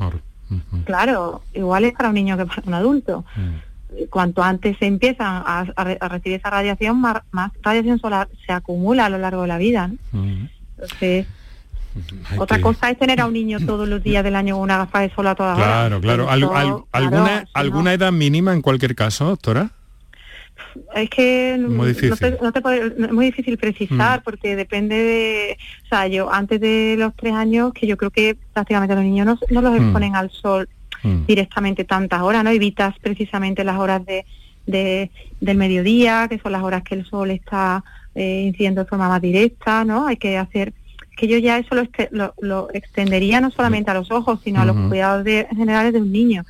claro, 0.85 1.41
igual 1.53 1.85
es 1.85 1.93
para 1.93 2.09
un 2.09 2.15
niño 2.15 2.37
que 2.37 2.45
para 2.45 2.61
un 2.65 2.73
adulto. 2.73 3.25
Mm. 3.35 4.03
Cuanto 4.09 4.43
antes 4.43 4.77
se 4.77 4.85
empiezan 4.85 5.43
a, 5.45 5.65
recibir 6.09 6.39
esa 6.39 6.49
radiación, 6.49 6.99
más, 6.99 7.51
radiación 7.61 7.99
solar 7.99 8.27
se 8.45 8.51
acumula 8.51 9.05
a 9.05 9.09
lo 9.09 9.17
largo 9.17 9.43
de 9.43 9.47
la 9.47 9.57
vida. 9.57 9.91
Entonces, 10.13 11.25
otra 12.37 12.61
cosa 12.61 12.89
es 12.89 12.99
tener 12.99 13.21
a 13.21 13.25
un 13.25 13.33
niño 13.33 13.59
todos 13.65 13.87
los 13.87 14.03
días 14.03 14.23
del 14.23 14.35
año 14.35 14.55
con 14.55 14.63
una 14.63 14.77
gafa 14.77 14.99
de 14.99 15.09
sol 15.13 15.27
a 15.27 15.35
toda 15.35 15.55
claro, 15.55 16.01
Claro, 16.01 16.29
¿Alguna, 16.91 17.45
¿alguna 17.53 17.93
edad 17.93 18.11
mínima 18.11 18.53
en 18.53 18.61
cualquier 18.61 18.93
caso, 18.93 19.25
doctora? 19.25 19.71
Es 20.95 21.09
que 21.09 21.57
muy 21.59 21.89
difícil. 21.89 22.37
No 22.41 22.51
te, 22.51 22.61
muy 23.11 23.25
difícil 23.27 23.57
precisar 23.57 24.19
mm. 24.19 24.23
porque 24.23 24.55
depende 24.55 24.95
de, 24.95 25.57
o 25.85 25.87
sea, 25.87 26.07
yo 26.07 26.31
antes 26.31 26.59
de 26.61 26.95
los 26.97 27.15
tres 27.15 27.33
años 27.33 27.73
que 27.73 27.87
yo 27.87 27.97
creo 27.97 28.11
que 28.11 28.37
prácticamente 28.53 28.95
los 28.95 29.03
niños 29.03 29.25
no, 29.25 29.39
no 29.49 29.61
los 29.61 29.71
mm. 29.71 29.83
exponen 29.83 30.15
al 30.15 30.29
sol 30.31 30.67
Mm. 31.03 31.25
directamente 31.25 31.83
tantas 31.83 32.21
horas, 32.21 32.43
¿no? 32.43 32.49
Evitas 32.49 32.95
precisamente 32.99 33.63
las 33.63 33.79
horas 33.79 34.01
de, 34.05 34.25
del 34.65 35.57
mediodía, 35.57 36.27
que 36.29 36.39
son 36.39 36.51
las 36.51 36.63
horas 36.63 36.83
que 36.83 36.95
el 36.95 37.05
sol 37.05 37.31
está 37.31 37.83
eh, 38.15 38.43
incidiendo 38.47 38.83
de 38.83 38.89
forma 38.89 39.07
más 39.07 39.21
directa, 39.21 39.85
¿no? 39.85 40.07
Hay 40.07 40.17
que 40.17 40.37
hacer 40.37 40.73
que 41.15 41.27
yo 41.27 41.37
ya 41.39 41.57
eso 41.57 41.73
lo, 42.11 42.33
lo, 42.41 42.69
extendería 42.73 43.41
no 43.41 43.49
solamente 43.49 43.89
a 43.89 43.95
los 43.95 44.11
ojos, 44.11 44.39
sino 44.43 44.61
a 44.61 44.65
los 44.65 44.75
cuidados 44.87 45.25
generales 45.25 45.93
de 45.93 45.99
un 45.99 46.11
niño. 46.11 46.45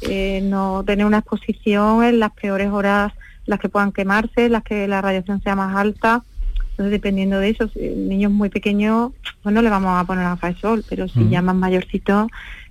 Eh, 0.00 0.40
no 0.42 0.82
tener 0.86 1.04
una 1.04 1.18
exposición 1.18 2.02
en 2.02 2.18
las 2.20 2.32
peores 2.32 2.70
horas, 2.70 3.12
las 3.46 3.60
que 3.60 3.68
puedan 3.68 3.92
quemarse, 3.92 4.48
las 4.48 4.62
que 4.62 4.88
la 4.88 5.00
radiación 5.00 5.42
sea 5.42 5.56
más 5.56 5.74
alta. 5.76 6.22
Entonces, 6.70 6.90
dependiendo 6.90 7.38
de 7.38 7.50
eso, 7.50 7.68
si 7.68 7.80
niños 7.80 8.30
muy 8.30 8.50
pequeños, 8.50 9.12
pues 9.42 9.54
no 9.54 9.62
le 9.62 9.70
vamos 9.70 9.98
a 9.98 10.04
poner 10.04 10.26
a 10.26 10.36
de 10.36 10.54
sol, 10.56 10.84
pero 10.88 11.08
si 11.08 11.26
ya 11.30 11.40
más 11.40 11.56
mayorcitos, 11.56 12.28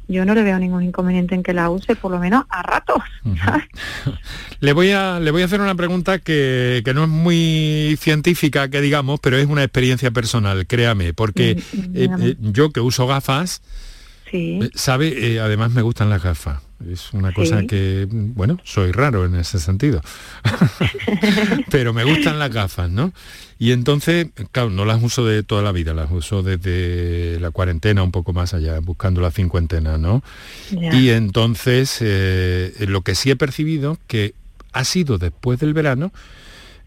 yo 0.08 0.26
no 0.26 0.36
le 0.36 0.44
veo 0.44 0.60
ningún 0.60 0.84
inconveniente 0.84 1.34
en 1.34 1.42
que 1.42 1.54
la 1.54 1.70
use, 1.70 1.96
por 1.96 2.12
lo 2.12 2.20
menos 2.20 2.46
a 2.50 2.62
ratos. 2.62 3.02
le, 4.60 4.74
voy 4.74 4.92
a, 4.92 5.20
le 5.20 5.32
voy 5.32 5.42
a 5.42 5.46
hacer 5.46 5.62
una 5.62 5.76
pregunta 5.76 6.20
que, 6.20 6.84
no 6.94 7.04
es 7.04 7.10
muy 7.10 7.98
científica, 8.00 8.70
que 8.70 8.82
digamos, 8.82 9.20
pero 9.20 9.38
es 9.38 9.48
una 9.48 9.64
experiencia 9.64 10.12
personal, 10.12 10.68
créame, 10.68 11.14
porque 11.14 11.56
mm, 11.56 11.80
mm, 11.80 11.96
eh, 11.96 12.10
eh, 12.22 12.36
yo 12.40 12.70
que 12.70 12.82
uso 12.82 13.08
gafas, 13.08 13.62
sí. 14.30 14.60
Eh, 14.62 14.70
sabe, 14.76 15.40
además 15.40 15.72
me 15.72 15.82
gustan 15.82 16.10
las 16.10 16.22
gafas. 16.22 16.64
Es 16.92 17.14
una 17.14 17.32
cosa 17.32 17.64
que, 17.64 18.06
bueno, 18.10 18.60
soy 18.64 18.92
raro 18.92 19.26
en 19.26 19.36
ese 19.36 19.60
sentido. 19.60 20.02
Pero 21.72 21.94
me 21.94 22.04
gustan 22.04 22.38
las 22.38 22.52
gafas, 22.52 22.90
¿no? 22.90 23.14
Y 23.58 23.72
entonces, 23.72 24.28
claro, 24.52 24.70
no 24.70 24.84
las 24.84 25.02
uso 25.02 25.26
de 25.26 25.42
toda 25.44 25.62
la 25.62 25.72
vida, 25.72 25.94
las 25.94 26.12
uso 26.12 26.44
desde 26.44 27.40
la 27.40 27.52
cuarentena, 27.52 28.04
un 28.04 28.12
poco 28.12 28.34
más 28.34 28.54
allá, 28.54 28.80
buscando 28.80 29.22
la 29.22 29.32
cincuentena, 29.32 29.98
¿no? 29.98 30.22
Y 30.70 31.10
entonces, 31.10 31.98
eh, 32.02 32.74
lo 32.88 33.02
que 33.02 33.16
sí 33.16 33.32
he 33.32 33.36
percibido, 33.38 33.98
que 34.08 34.34
ha 34.74 34.84
sido 34.84 35.18
después 35.18 35.60
del 35.60 35.74
verano, 35.74 36.12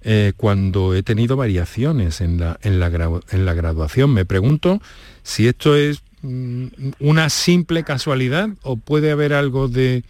eh, 0.02 0.32
cuando 0.36 0.94
he 0.94 1.02
tenido 1.02 1.36
variaciones 1.36 2.20
en 2.20 2.38
la, 2.38 2.58
en, 2.62 2.78
la 2.78 3.20
en 3.30 3.44
la 3.46 3.54
graduación. 3.54 4.12
Me 4.12 4.26
pregunto 4.26 4.80
si 5.22 5.48
esto 5.48 5.74
es 5.74 6.02
una 6.22 7.30
simple 7.30 7.84
casualidad 7.84 8.48
o 8.62 8.76
puede 8.76 9.10
haber 9.10 9.32
algo 9.32 9.68
de, 9.68 10.04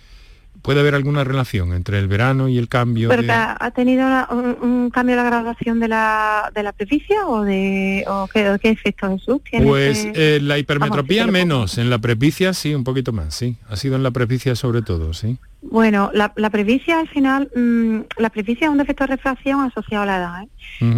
puede 0.63 0.81
haber 0.81 0.95
alguna 0.95 1.25
relación 1.25 1.73
entre 1.73 1.99
el 1.99 2.09
verano 2.09 2.49
y 2.49 2.59
el 2.59 2.69
cambio. 2.69 3.09
¿Pero 3.09 3.23
ha 3.29 3.71
tenido 3.71 4.07
un, 4.31 4.91
cambio 4.91 5.17
de 5.17 5.23
la 5.23 5.29
graduación 5.29 5.81
de 5.81 5.89
la, 5.89 6.51
de 6.55 6.63
la 6.63 6.73
prepicia 6.73 7.27
o 7.27 7.43
de 7.43 8.05
o 8.07 8.29
qué, 8.33 8.57
qué 8.61 8.71
efecto 8.71 9.09
Jesús 9.11 9.43
tiene? 9.49 9.67
Pues 9.67 10.07
eh, 10.15 10.39
la 10.43 10.59
hipermetropía 10.59 11.27
menos, 11.27 11.79
en 11.79 11.91
la 11.91 11.99
prepicia 11.99 12.53
sí, 12.53 12.75
un 12.75 12.85
poquito 12.85 13.13
más, 13.13 13.35
sí. 13.35 13.57
Ha 13.69 13.77
sido 13.77 13.97
en 13.97 14.03
la 14.03 14.11
prepicia 14.11 14.55
sobre 14.55 14.83
todo, 14.83 15.13
sí. 15.13 15.39
Bueno, 15.61 16.11
la, 16.15 16.33
la 16.37 16.51
prepicia 16.51 17.01
al 17.01 17.09
final, 17.09 17.51
mm, 17.55 18.21
la 18.21 18.31
prepicia 18.31 18.67
es 18.67 18.71
un 18.71 18.79
defecto 18.79 19.05
de 19.05 19.17
refracción 19.17 19.61
asociado 19.61 20.05
a 20.05 20.07
la 20.07 20.17
edad, 20.17 20.43
¿eh? 20.43 20.49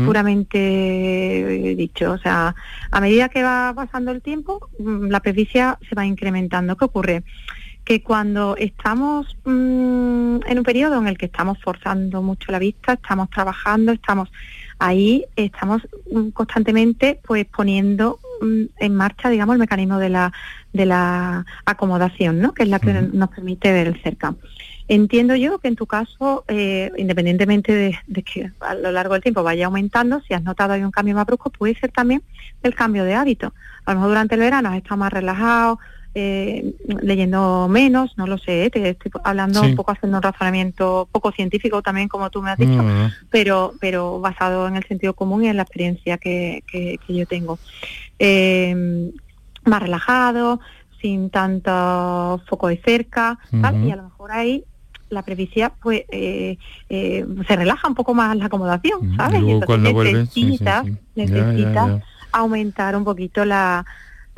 puramente 0.04 1.74
dicho. 1.76 2.12
O 2.12 2.18
sea, 2.18 2.54
a 2.90 3.00
medida 3.00 3.30
que 3.30 3.42
va 3.42 3.72
pasando 3.74 4.10
el 4.10 4.20
tiempo, 4.20 4.68
mm, 4.78 5.06
la 5.08 5.20
prepicia 5.20 5.78
se 5.88 5.94
va 5.94 6.04
incrementando. 6.04 6.76
¿Qué 6.76 6.84
ocurre? 6.84 7.22
Que 7.90 8.04
cuando 8.04 8.54
estamos 8.56 9.36
mm, 9.44 10.42
en 10.46 10.58
un 10.58 10.62
periodo 10.62 10.96
en 11.00 11.08
el 11.08 11.18
que 11.18 11.26
estamos 11.26 11.58
forzando 11.60 12.22
mucho 12.22 12.52
la 12.52 12.60
vista, 12.60 12.92
estamos 12.92 13.28
trabajando, 13.30 13.90
estamos 13.90 14.30
ahí, 14.78 15.24
estamos 15.34 15.82
mm, 16.12 16.28
constantemente 16.28 17.18
pues 17.26 17.46
poniendo 17.46 18.20
mm, 18.42 18.62
en 18.78 18.94
marcha, 18.94 19.28
digamos, 19.28 19.54
el 19.54 19.58
mecanismo 19.58 19.98
de 19.98 20.08
la, 20.08 20.32
de 20.72 20.86
la 20.86 21.44
acomodación, 21.64 22.38
¿no? 22.38 22.54
que 22.54 22.62
es 22.62 22.68
la 22.68 22.78
que 22.78 22.92
nos 22.92 23.28
permite 23.30 23.72
ver 23.72 23.88
el 23.88 24.00
cerca. 24.04 24.36
Entiendo 24.86 25.34
yo 25.34 25.58
que 25.58 25.66
en 25.66 25.74
tu 25.74 25.86
caso, 25.86 26.44
eh, 26.46 26.92
independientemente 26.96 27.74
de, 27.74 27.98
de, 28.06 28.22
que 28.22 28.52
a 28.60 28.74
lo 28.76 28.92
largo 28.92 29.14
del 29.14 29.22
tiempo 29.24 29.42
vaya 29.42 29.66
aumentando, 29.66 30.20
si 30.20 30.34
has 30.34 30.44
notado 30.44 30.74
hay 30.74 30.84
un 30.84 30.92
cambio 30.92 31.16
más 31.16 31.26
brusco, 31.26 31.50
puede 31.50 31.74
ser 31.74 31.90
también 31.90 32.22
el 32.62 32.72
cambio 32.72 33.02
de 33.02 33.14
hábito. 33.14 33.52
A 33.84 33.90
lo 33.90 33.96
mejor 33.96 34.10
durante 34.10 34.36
el 34.36 34.42
verano 34.42 34.68
has 34.68 34.76
estado 34.76 34.98
más 34.98 35.12
relajado, 35.12 35.80
eh, 36.14 36.74
leyendo 37.02 37.68
menos, 37.68 38.16
no 38.16 38.26
lo 38.26 38.36
sé, 38.38 38.68
te 38.70 38.90
estoy 38.90 39.12
hablando 39.22 39.62
un 39.62 39.76
poco 39.76 39.92
haciendo 39.92 40.18
un 40.18 40.22
razonamiento 40.22 41.08
poco 41.12 41.30
científico 41.30 41.82
también, 41.82 42.08
como 42.08 42.30
tú 42.30 42.42
me 42.42 42.50
has 42.50 42.58
dicho, 42.58 42.82
pero, 43.30 43.74
pero 43.80 44.18
basado 44.20 44.66
en 44.66 44.76
el 44.76 44.84
sentido 44.84 45.14
común 45.14 45.44
y 45.44 45.48
en 45.48 45.56
la 45.56 45.62
experiencia 45.62 46.18
que, 46.18 46.64
que, 46.70 46.98
yo 47.08 47.26
tengo. 47.26 47.58
Eh, 48.18 49.12
más 49.64 49.82
relajado, 49.82 50.60
sin 51.00 51.30
tanto 51.30 52.42
foco 52.48 52.68
de 52.68 52.80
cerca, 52.84 53.38
y 53.52 53.90
a 53.90 53.96
lo 53.96 54.04
mejor 54.04 54.32
ahí 54.32 54.64
la 55.10 55.22
previsia 55.22 55.72
pues 55.82 56.04
eh, 56.10 56.56
se 56.88 57.56
relaja 57.56 57.88
un 57.88 57.94
poco 57.94 58.14
más 58.14 58.36
la 58.36 58.46
acomodación, 58.46 59.16
¿sabes? 59.16 59.42
Y 59.42 60.58
necesitas, 61.14 62.02
aumentar 62.32 62.94
un 62.96 63.04
poquito 63.04 63.44
la, 63.44 63.84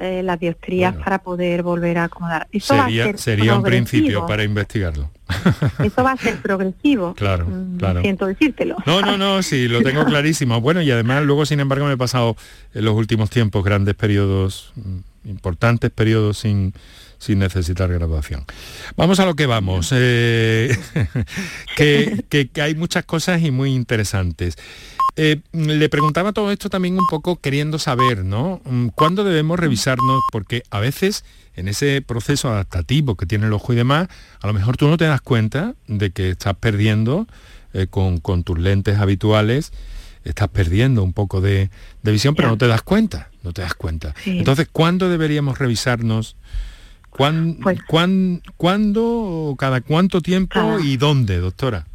eh, 0.03 0.21
las 0.25 0.41
diostrías 0.41 0.97
para 0.97 1.23
poder 1.23 1.63
volver 1.63 1.99
a 1.99 2.05
acomodar. 2.05 2.49
Eso 2.51 2.75
sería, 2.75 3.17
sería 3.17 3.55
un 3.55 3.63
principio 3.63 4.27
para 4.27 4.43
investigarlo. 4.43 5.11
Eso 5.85 6.03
va 6.03 6.13
a 6.13 6.17
ser 6.17 6.43
progresivo. 6.43 7.15
Claro, 7.15 7.47
mm, 7.47 7.77
claro. 7.79 8.01
Siento 8.01 8.27
decírtelo. 8.27 8.77
No, 8.85 9.01
no, 9.01 9.17
no, 9.17 9.45
sí, 9.45 9.69
lo 9.69 9.81
tengo 9.83 10.05
clarísimo. 10.07 10.61
Bueno, 10.61 10.83
y 10.83 10.91
además 10.91 11.23
luego, 11.23 11.47
sin 11.47 11.61
embargo, 11.61 11.87
me 11.87 11.93
he 11.93 11.97
pasado 11.97 12.37
en 12.75 12.85
los 12.85 12.95
últimos 12.97 13.31
tiempos 13.31 13.63
grandes 13.63 13.95
periodos, 13.95 14.73
mm, 14.75 15.29
importantes 15.31 15.93
periodos 15.93 16.39
sin 16.39 16.75
sin 17.23 17.39
necesitar 17.39 17.89
graduación. 17.89 18.45
Vamos 18.97 19.21
a 19.21 19.27
lo 19.27 19.37
que 19.37 19.47
vamos, 19.47 19.91
eh, 19.95 20.77
que, 21.77 22.25
que, 22.29 22.61
hay 22.61 22.75
muchas 22.75 23.05
cosas 23.05 23.41
y 23.43 23.53
muy 23.53 23.73
interesantes. 23.73 24.59
Eh, 25.17 25.41
le 25.53 25.89
preguntaba 25.91 26.33
todo 26.33 26.51
esto 26.53 26.71
también 26.71 26.99
un 26.99 27.07
poco 27.07 27.37
queriendo 27.37 27.79
saber, 27.79 28.25
¿no? 28.25 28.63
Mm, 28.65 28.89
¿Cuándo 28.89 29.25
debemos 29.25 29.59
revisarnos? 29.59 30.23
Porque 30.33 30.63
a 30.71 30.81
veces 30.81 31.25
en 31.55 31.69
ese 31.69 32.01
proceso 32.01 32.49
adaptativo 32.49 33.17
que 33.17 33.27
tiene 33.27 33.47
el 33.47 33.53
ojo 33.53 33.73
y 33.73 33.77
demás, 33.77 34.09
a 34.41 34.47
lo 34.47 34.55
mejor 34.55 34.77
tú 34.77 34.89
no 34.89 34.97
te 34.97 35.05
das 35.05 35.21
cuenta 35.21 35.75
de 35.87 36.11
que 36.11 36.31
estás 36.31 36.55
perdiendo 36.55 37.27
eh, 37.75 37.89
con, 37.89 38.21
tus 38.43 38.59
lentes 38.59 38.99
habituales, 38.99 39.73
estás 40.25 40.49
perdiendo 40.49 41.03
un 41.03 41.13
poco 41.13 41.43
de, 41.43 41.71
visión, 42.03 42.35
pero 42.35 42.49
no 42.49 42.57
te 42.57 42.67
das 42.67 42.83
cuenta, 42.83 43.31
no 43.43 43.53
te 43.53 43.61
das 43.63 43.75
cuenta. 43.75 44.15
Entonces, 44.25 44.69
¿cuándo 44.73 45.11
deberíamos 45.11 45.59
revisarnos? 45.59 46.37
Pues 47.15 47.79
¿Cuándo, 48.57 49.57
cada 49.59 49.83
cuánto 49.83 50.23
tiempo 50.23 50.79
y 50.81 50.97
dónde, 50.97 51.39
doctora? 51.39 51.87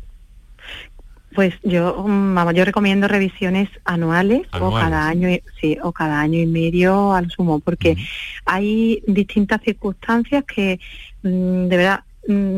Pues 1.38 1.54
yo, 1.62 2.04
mm, 2.04 2.52
yo 2.56 2.66
recomiendo 2.66 3.08
revisiones 3.08 3.70
anuales, 3.86 4.48
o 4.60 4.74
cada 4.74 5.08
año, 5.08 5.30
sí, 5.62 5.78
o 5.84 5.92
cada 5.92 6.20
año 6.20 6.40
y 6.40 6.48
medio 6.48 7.14
al 7.14 7.30
sumo, 7.30 7.60
porque 7.60 7.96
hay 8.44 9.04
distintas 9.06 9.62
circunstancias 9.62 10.44
que 10.46 10.80
mm, 11.22 11.68
de 11.68 11.78
verdad 11.78 12.04
mm, 12.28 12.58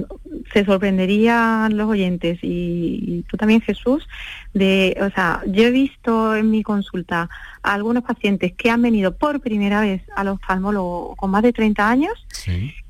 se 0.53 0.63
sorprenderían 0.63 1.75
los 1.75 1.89
oyentes. 1.89 2.39
Y, 2.41 3.25
tú 3.29 3.35
también 3.35 3.59
Jesús 3.59 4.07
de 4.53 4.95
o 5.01 5.09
sea 5.09 5.41
yo 5.45 5.63
he 5.63 5.71
visto 5.71 6.33
en 6.37 6.49
mi 6.49 6.63
consulta 6.63 7.29
a 7.61 7.73
algunos 7.73 8.03
pacientes 8.03 8.53
que 8.53 8.69
han 8.69 8.81
venido 8.81 9.13
por 9.13 9.41
primera 9.41 9.81
vez 9.81 10.01
al 10.15 10.29
oftalmólogo 10.29 11.17
con 11.17 11.31
más 11.31 11.43
de 11.43 11.51
30 11.51 11.89
años 11.89 12.13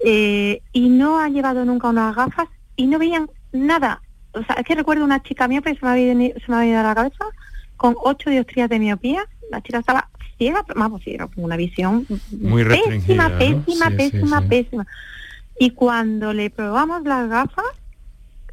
eh, 0.05 0.61
y 0.71 0.89
no 0.89 1.19
han 1.19 1.33
llevado 1.33 1.65
nunca 1.65 1.89
unas 1.89 2.15
gafas 2.15 2.47
y 2.75 2.85
no 2.85 2.99
veían 2.99 3.27
nada 3.51 4.01
o 4.33 4.43
sea, 4.43 4.55
es 4.55 4.65
que 4.65 4.75
recuerdo 4.75 5.03
una 5.03 5.21
chica 5.23 5.47
mía, 5.47 5.61
pero 5.61 5.79
se 5.79 5.85
me 5.85 5.91
había, 5.91 6.13
se 6.13 6.45
me 6.47 6.55
había 6.55 6.71
ido 6.71 6.79
a 6.79 6.83
la 6.83 6.95
cabeza, 6.95 7.25
con 7.77 7.95
ocho 8.01 8.29
diostrías 8.29 8.69
de 8.69 8.79
miopía, 8.79 9.25
la 9.49 9.61
chica 9.61 9.79
estaba 9.79 10.09
ciega, 10.37 10.65
vamos, 10.75 11.01
sí, 11.03 11.17
con 11.17 11.43
una 11.43 11.57
visión 11.57 12.05
muy 12.31 12.63
pésima, 12.63 13.29
pésima, 13.37 13.89
pésima, 13.91 14.41
pésima. 14.41 14.87
Y 15.59 15.71
cuando 15.71 16.33
le 16.33 16.49
probamos 16.49 17.03
las 17.03 17.29
gafas, 17.29 17.65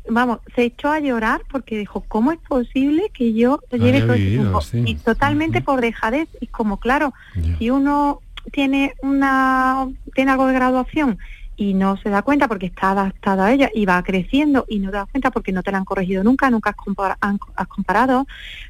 vamos, 0.08 0.40
se 0.54 0.64
echó 0.64 0.90
a 0.90 1.00
llorar 1.00 1.42
porque 1.50 1.78
dijo, 1.78 2.04
¿cómo 2.08 2.32
es 2.32 2.38
posible 2.38 3.10
que 3.14 3.32
yo 3.32 3.60
lleve 3.70 4.00
todo 4.00 4.14
este 4.14 4.30
tiempo? 4.30 4.60
Y 4.72 4.94
totalmente 4.96 5.60
por 5.60 5.80
dejadez, 5.80 6.28
y 6.40 6.48
como 6.48 6.78
claro, 6.78 7.14
si 7.58 7.70
uno 7.70 8.20
tiene 8.52 8.94
una 9.02 9.88
tiene 10.14 10.30
algo 10.30 10.46
de 10.46 10.54
graduación 10.54 11.18
y 11.56 11.74
no 11.74 11.96
se 11.96 12.10
da 12.10 12.22
cuenta 12.22 12.48
porque 12.48 12.66
está 12.66 12.90
adaptada 12.90 13.46
a 13.46 13.52
ella 13.52 13.70
y 13.74 13.86
va 13.86 14.02
creciendo 14.02 14.66
y 14.68 14.78
no 14.78 14.90
te 14.90 14.98
das 14.98 15.08
cuenta 15.10 15.30
porque 15.30 15.52
no 15.52 15.62
te 15.62 15.72
la 15.72 15.78
han 15.78 15.84
corregido 15.84 16.22
nunca, 16.22 16.50
nunca 16.50 16.70
has, 16.70 17.66
comparado, 17.68 18.26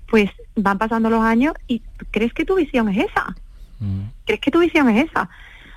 pues 0.08 0.30
van 0.54 0.78
pasando 0.78 1.10
los 1.10 1.22
años 1.22 1.54
y 1.66 1.82
crees 2.10 2.32
que 2.32 2.44
tu 2.44 2.54
visión 2.54 2.88
es 2.88 3.08
esa. 3.10 3.34
Mm. 3.80 4.02
¿Crees 4.24 4.40
que 4.40 4.50
tu 4.50 4.60
visión 4.60 4.88
es 4.88 5.08
esa? 5.08 5.28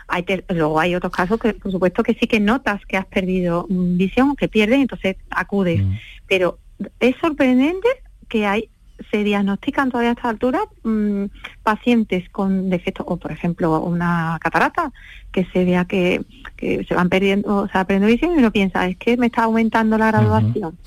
Hay 0.07 0.25
luego 0.49 0.79
hay 0.79 0.95
otros 0.95 1.11
casos 1.11 1.39
que 1.39 1.53
por 1.53 1.71
supuesto 1.71 2.03
que 2.03 2.13
sí 2.13 2.27
que 2.27 2.39
notas 2.39 2.85
que 2.85 2.97
has 2.97 3.05
perdido 3.05 3.65
visión, 3.69 4.35
que 4.35 4.47
pierdes, 4.47 4.79
entonces 4.79 5.17
acudes. 5.29 5.83
Mm. 5.83 5.93
Pero 6.27 6.59
es 6.99 7.15
sorprendente 7.19 7.87
que 8.27 8.45
hay 8.45 8.69
se 9.11 9.23
diagnostican 9.23 9.89
todavía 9.89 10.11
a 10.11 10.13
esta 10.13 10.29
altura 10.29 10.59
mm, 10.83 11.25
pacientes 11.63 12.29
con 12.29 12.69
defectos, 12.69 13.05
o 13.09 13.17
por 13.17 13.31
ejemplo 13.31 13.79
una 13.81 14.37
catarata, 14.41 14.91
que 15.31 15.45
se 15.45 15.65
vea 15.65 15.85
que, 15.85 16.21
se 16.57 16.95
van 16.95 17.09
perdiendo, 17.09 17.55
o 17.55 17.67
sea, 17.67 17.85
perdiendo 17.85 18.07
visión 18.07 18.33
y 18.35 18.39
uno 18.39 18.51
piensa, 18.51 18.87
es 18.87 18.97
que 18.97 19.17
me 19.17 19.27
está 19.27 19.43
aumentando 19.43 19.97
la 19.97 20.07
graduación. 20.07 20.77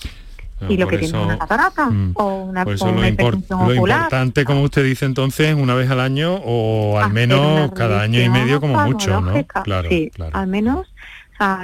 Ah, 0.60 0.66
y 0.68 0.76
lo 0.76 0.86
que 0.86 0.98
tiene 0.98 1.18
una 1.18 1.38
catarata 1.38 1.90
mm, 1.90 2.12
o 2.14 2.44
una, 2.44 2.64
por 2.64 2.78
lo, 2.80 3.74
importante, 3.74 4.44
como 4.44 4.62
usted 4.62 4.84
dice 4.84 5.06
entonces, 5.06 5.54
una 5.54 5.74
vez 5.74 5.90
al 5.90 6.00
año 6.00 6.34
o 6.44 6.98
al 6.98 7.12
menos 7.12 7.72
cada 7.72 8.02
año 8.02 8.20
y 8.20 8.28
medio 8.28 8.60
como 8.60 8.78
mucho, 8.84 9.20
¿no? 9.20 9.44
Claro, 9.64 9.88
sí, 9.88 10.10
al 10.32 10.46
menos 10.46 10.91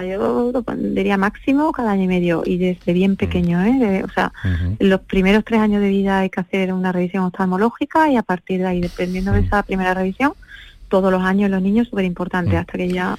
yo 0.07 0.51
lo 0.53 0.63
pondría 0.63 1.17
máximo 1.17 1.73
cada 1.73 1.93
año 1.93 2.05
y 2.05 2.09
medio 2.09 2.43
y 2.45 2.59
desde 2.59 2.93
bien 2.93 3.17
pequeño, 3.17 3.63
¿eh? 3.63 4.03
o 4.05 4.11
sea, 4.11 4.33
los 4.79 5.01
primeros 5.01 5.45
tres 5.45 5.61
años 5.61 5.81
de 5.83 5.89
vida 5.89 6.21
hay 6.21 6.31
que 6.31 6.41
hacer 6.41 6.73
una 6.73 6.93
revisión 6.93 7.25
oftalmológica 7.25 8.11
y 8.11 8.17
a 8.17 8.23
partir 8.23 8.61
de 8.61 8.67
ahí, 8.67 8.81
dependiendo 8.81 9.33
de 9.33 9.41
esa 9.41 9.63
primera 9.63 9.95
revisión, 9.95 10.33
todos 10.89 11.13
los 11.13 11.23
años 11.23 11.51
los 11.51 11.63
niños 11.63 11.89
súper 11.89 12.05
importante 12.05 12.57
hasta 12.57 12.79
que 12.79 12.89
ya 12.89 13.19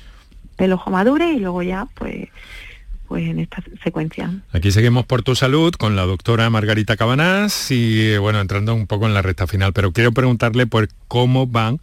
el 0.58 0.74
ojo 0.74 0.90
madure 0.90 1.32
y 1.32 1.40
luego 1.40 1.64
ya 1.64 1.88
pues 1.96 2.30
pues 3.08 3.28
en 3.28 3.40
esta 3.40 3.64
secuencia. 3.84 4.32
Aquí 4.54 4.72
seguimos 4.72 5.04
por 5.04 5.24
tu 5.24 5.36
salud 5.36 5.74
con 5.74 5.96
la 5.96 6.04
doctora 6.04 6.48
Margarita 6.52 6.96
Cabanás 6.96 7.72
y 7.72 8.16
bueno, 8.18 8.40
entrando 8.40 8.76
un 8.76 8.86
poco 8.86 9.08
en 9.08 9.16
la 9.16 9.24
recta 9.24 9.48
final, 9.48 9.74
pero 9.74 9.92
quiero 9.92 10.12
preguntarle 10.12 10.68
por 10.68 10.90
cómo 11.08 11.48
van 11.48 11.80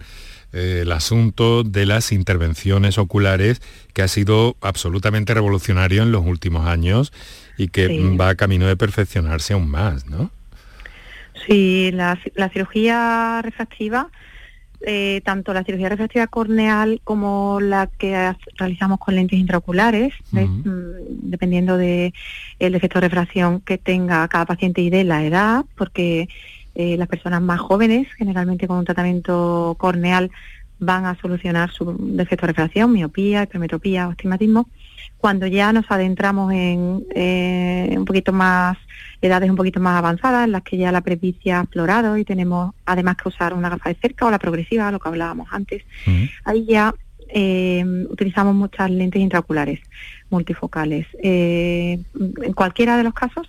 eh, 0.56 0.80
el 0.82 0.92
asunto 0.92 1.64
de 1.64 1.84
las 1.84 2.12
intervenciones 2.12 2.96
oculares, 2.96 3.60
que 3.92 4.00
ha 4.00 4.08
sido 4.08 4.56
absolutamente 4.62 5.34
revolucionario 5.34 6.02
en 6.02 6.12
los 6.12 6.24
últimos 6.24 6.66
años 6.66 7.12
y 7.58 7.68
que 7.68 8.00
va 8.18 8.30
a 8.30 8.34
camino 8.36 8.66
de 8.66 8.74
perfeccionarse 8.74 9.52
aún 9.52 9.68
más, 9.68 10.06
¿no? 10.06 10.30
Sí, 11.46 11.90
la, 11.92 12.18
cirugía 12.52 13.42
refractiva, 13.42 14.08
eh, 14.80 15.20
tanto 15.24 15.52
la 15.52 15.62
cirugía 15.62 15.90
refractiva 15.90 16.26
corneal 16.26 17.02
como 17.04 17.60
la 17.60 17.88
que 17.98 18.32
realizamos 18.56 18.98
con 18.98 19.14
lentes 19.14 19.38
intraoculares, 19.38 20.14
mm, 20.30 20.60
dependiendo 21.30 21.76
del 21.76 22.14
el 22.58 22.72
defecto 22.72 22.98
de 22.98 23.08
refracción 23.08 23.60
que 23.60 23.76
tenga 23.76 24.26
cada 24.28 24.46
paciente 24.46 24.80
y 24.80 24.88
de 24.88 25.04
la 25.04 25.22
edad, 25.22 25.66
porque 25.76 26.28
eh, 26.76 26.96
las 26.96 27.08
personas 27.08 27.42
más 27.42 27.60
jóvenes, 27.60 28.08
generalmente 28.16 28.68
con 28.68 28.78
un 28.78 28.84
tratamiento 28.84 29.76
corneal, 29.78 30.30
van 30.78 31.06
a 31.06 31.18
solucionar 31.20 31.70
su 31.70 31.96
defecto 31.98 32.46
de 32.46 32.52
refracción, 32.52 32.92
miopía, 32.92 33.44
hipermetropía 33.44 34.08
o 34.08 34.10
astigmatismo. 34.10 34.68
Cuando 35.16 35.46
ya 35.46 35.72
nos 35.72 35.90
adentramos 35.90 36.52
en 36.52 37.04
eh, 37.14 37.94
un 37.96 38.04
poquito 38.04 38.32
más 38.32 38.76
edades 39.22 39.48
un 39.48 39.56
poquito 39.56 39.80
más 39.80 39.96
avanzadas, 39.96 40.44
en 40.44 40.52
las 40.52 40.62
que 40.62 40.76
ya 40.76 40.92
la 40.92 41.00
presbicia 41.00 41.60
ha 41.60 41.62
explorado 41.62 42.18
y 42.18 42.24
tenemos 42.24 42.74
además 42.84 43.16
que 43.16 43.28
usar 43.28 43.54
una 43.54 43.70
gafa 43.70 43.88
de 43.88 43.96
cerca 43.96 44.26
o 44.26 44.30
la 44.30 44.38
progresiva, 44.38 44.90
lo 44.92 45.00
que 45.00 45.08
hablábamos 45.08 45.48
antes, 45.50 45.82
ahí 46.44 46.66
ya 46.66 46.94
eh, 47.28 47.84
utilizamos 48.08 48.54
muchas 48.54 48.90
lentes 48.90 49.20
intraoculares 49.20 49.80
multifocales. 50.30 51.06
Eh, 51.22 51.98
en 52.42 52.52
cualquiera 52.52 52.96
de 52.96 53.04
los 53.04 53.14
casos, 53.14 53.46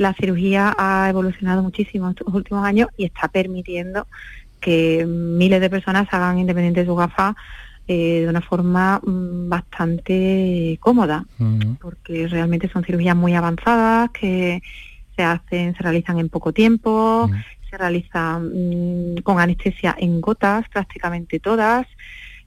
la 0.00 0.14
cirugía 0.14 0.74
ha 0.78 1.10
evolucionado 1.10 1.62
muchísimo 1.62 2.06
en 2.06 2.12
estos 2.12 2.32
últimos 2.32 2.64
años 2.64 2.88
y 2.96 3.04
está 3.04 3.28
permitiendo 3.28 4.06
que 4.58 5.04
miles 5.06 5.60
de 5.60 5.68
personas 5.68 6.08
hagan 6.10 6.38
independiente 6.38 6.80
de 6.80 6.86
su 6.86 6.96
gafa 6.96 7.36
eh, 7.86 8.22
de 8.22 8.28
una 8.28 8.40
forma 8.40 8.98
mm, 9.04 9.50
bastante 9.50 10.78
cómoda, 10.80 11.26
porque 11.82 12.28
realmente 12.28 12.70
son 12.70 12.82
cirugías 12.82 13.14
muy 13.14 13.34
avanzadas 13.34 14.10
que 14.10 14.62
se 15.16 15.22
hacen, 15.22 15.76
se 15.76 15.82
realizan 15.82 16.18
en 16.18 16.30
poco 16.30 16.54
tiempo, 16.54 17.30
se 17.68 17.76
realizan 17.76 19.16
mm, 19.16 19.16
con 19.22 19.38
anestesia 19.38 19.94
en 19.98 20.22
gotas 20.22 20.66
prácticamente 20.70 21.40
todas, 21.40 21.86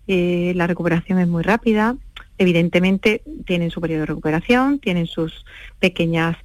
eh, 0.08 0.54
la 0.56 0.66
recuperación 0.66 1.20
es 1.20 1.28
muy 1.28 1.44
rápida, 1.44 1.98
evidentemente 2.40 3.22
tienen 3.46 3.70
su 3.70 3.80
periodo 3.80 4.02
de 4.02 4.08
recuperación, 4.08 4.80
tienen 4.80 5.06
sus 5.06 5.46
pequeñas 5.80 6.36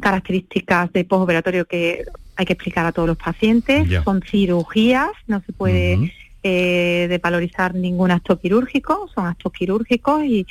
características 0.00 0.92
de 0.92 1.04
postoperatorio 1.04 1.64
que 1.64 2.04
hay 2.36 2.46
que 2.46 2.52
explicar 2.52 2.86
a 2.86 2.92
todos 2.92 3.08
los 3.08 3.16
pacientes, 3.16 3.88
son 4.04 4.22
cirugías, 4.22 5.10
no 5.26 5.42
se 5.44 5.52
puede 5.52 6.12
eh, 6.44 7.06
de 7.08 7.18
valorizar 7.18 7.74
ningún 7.74 8.12
acto 8.12 8.38
quirúrgico, 8.38 9.10
son 9.12 9.26
actos 9.26 9.52
quirúrgicos 9.52 10.24
y, 10.24 10.46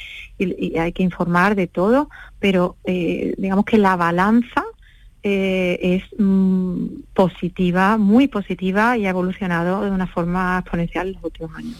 hay 0.77 0.91
que 0.91 1.01
informar 1.01 1.55
de 1.55 1.67
todo, 1.67 2.09
pero 2.39 2.75
eh, 2.83 3.33
digamos 3.37 3.63
que 3.63 3.77
la 3.77 3.95
balanza 3.95 4.65
eh, 5.23 5.79
es 5.81 6.03
mm, 6.19 6.87
positiva, 7.13 7.97
muy 7.97 8.27
positiva 8.27 8.97
y 8.97 9.05
ha 9.05 9.11
evolucionado 9.11 9.85
de 9.85 9.91
una 9.91 10.07
forma 10.07 10.59
exponencial 10.59 11.07
en 11.07 11.13
los 11.13 11.23
últimos 11.23 11.55
años. 11.55 11.77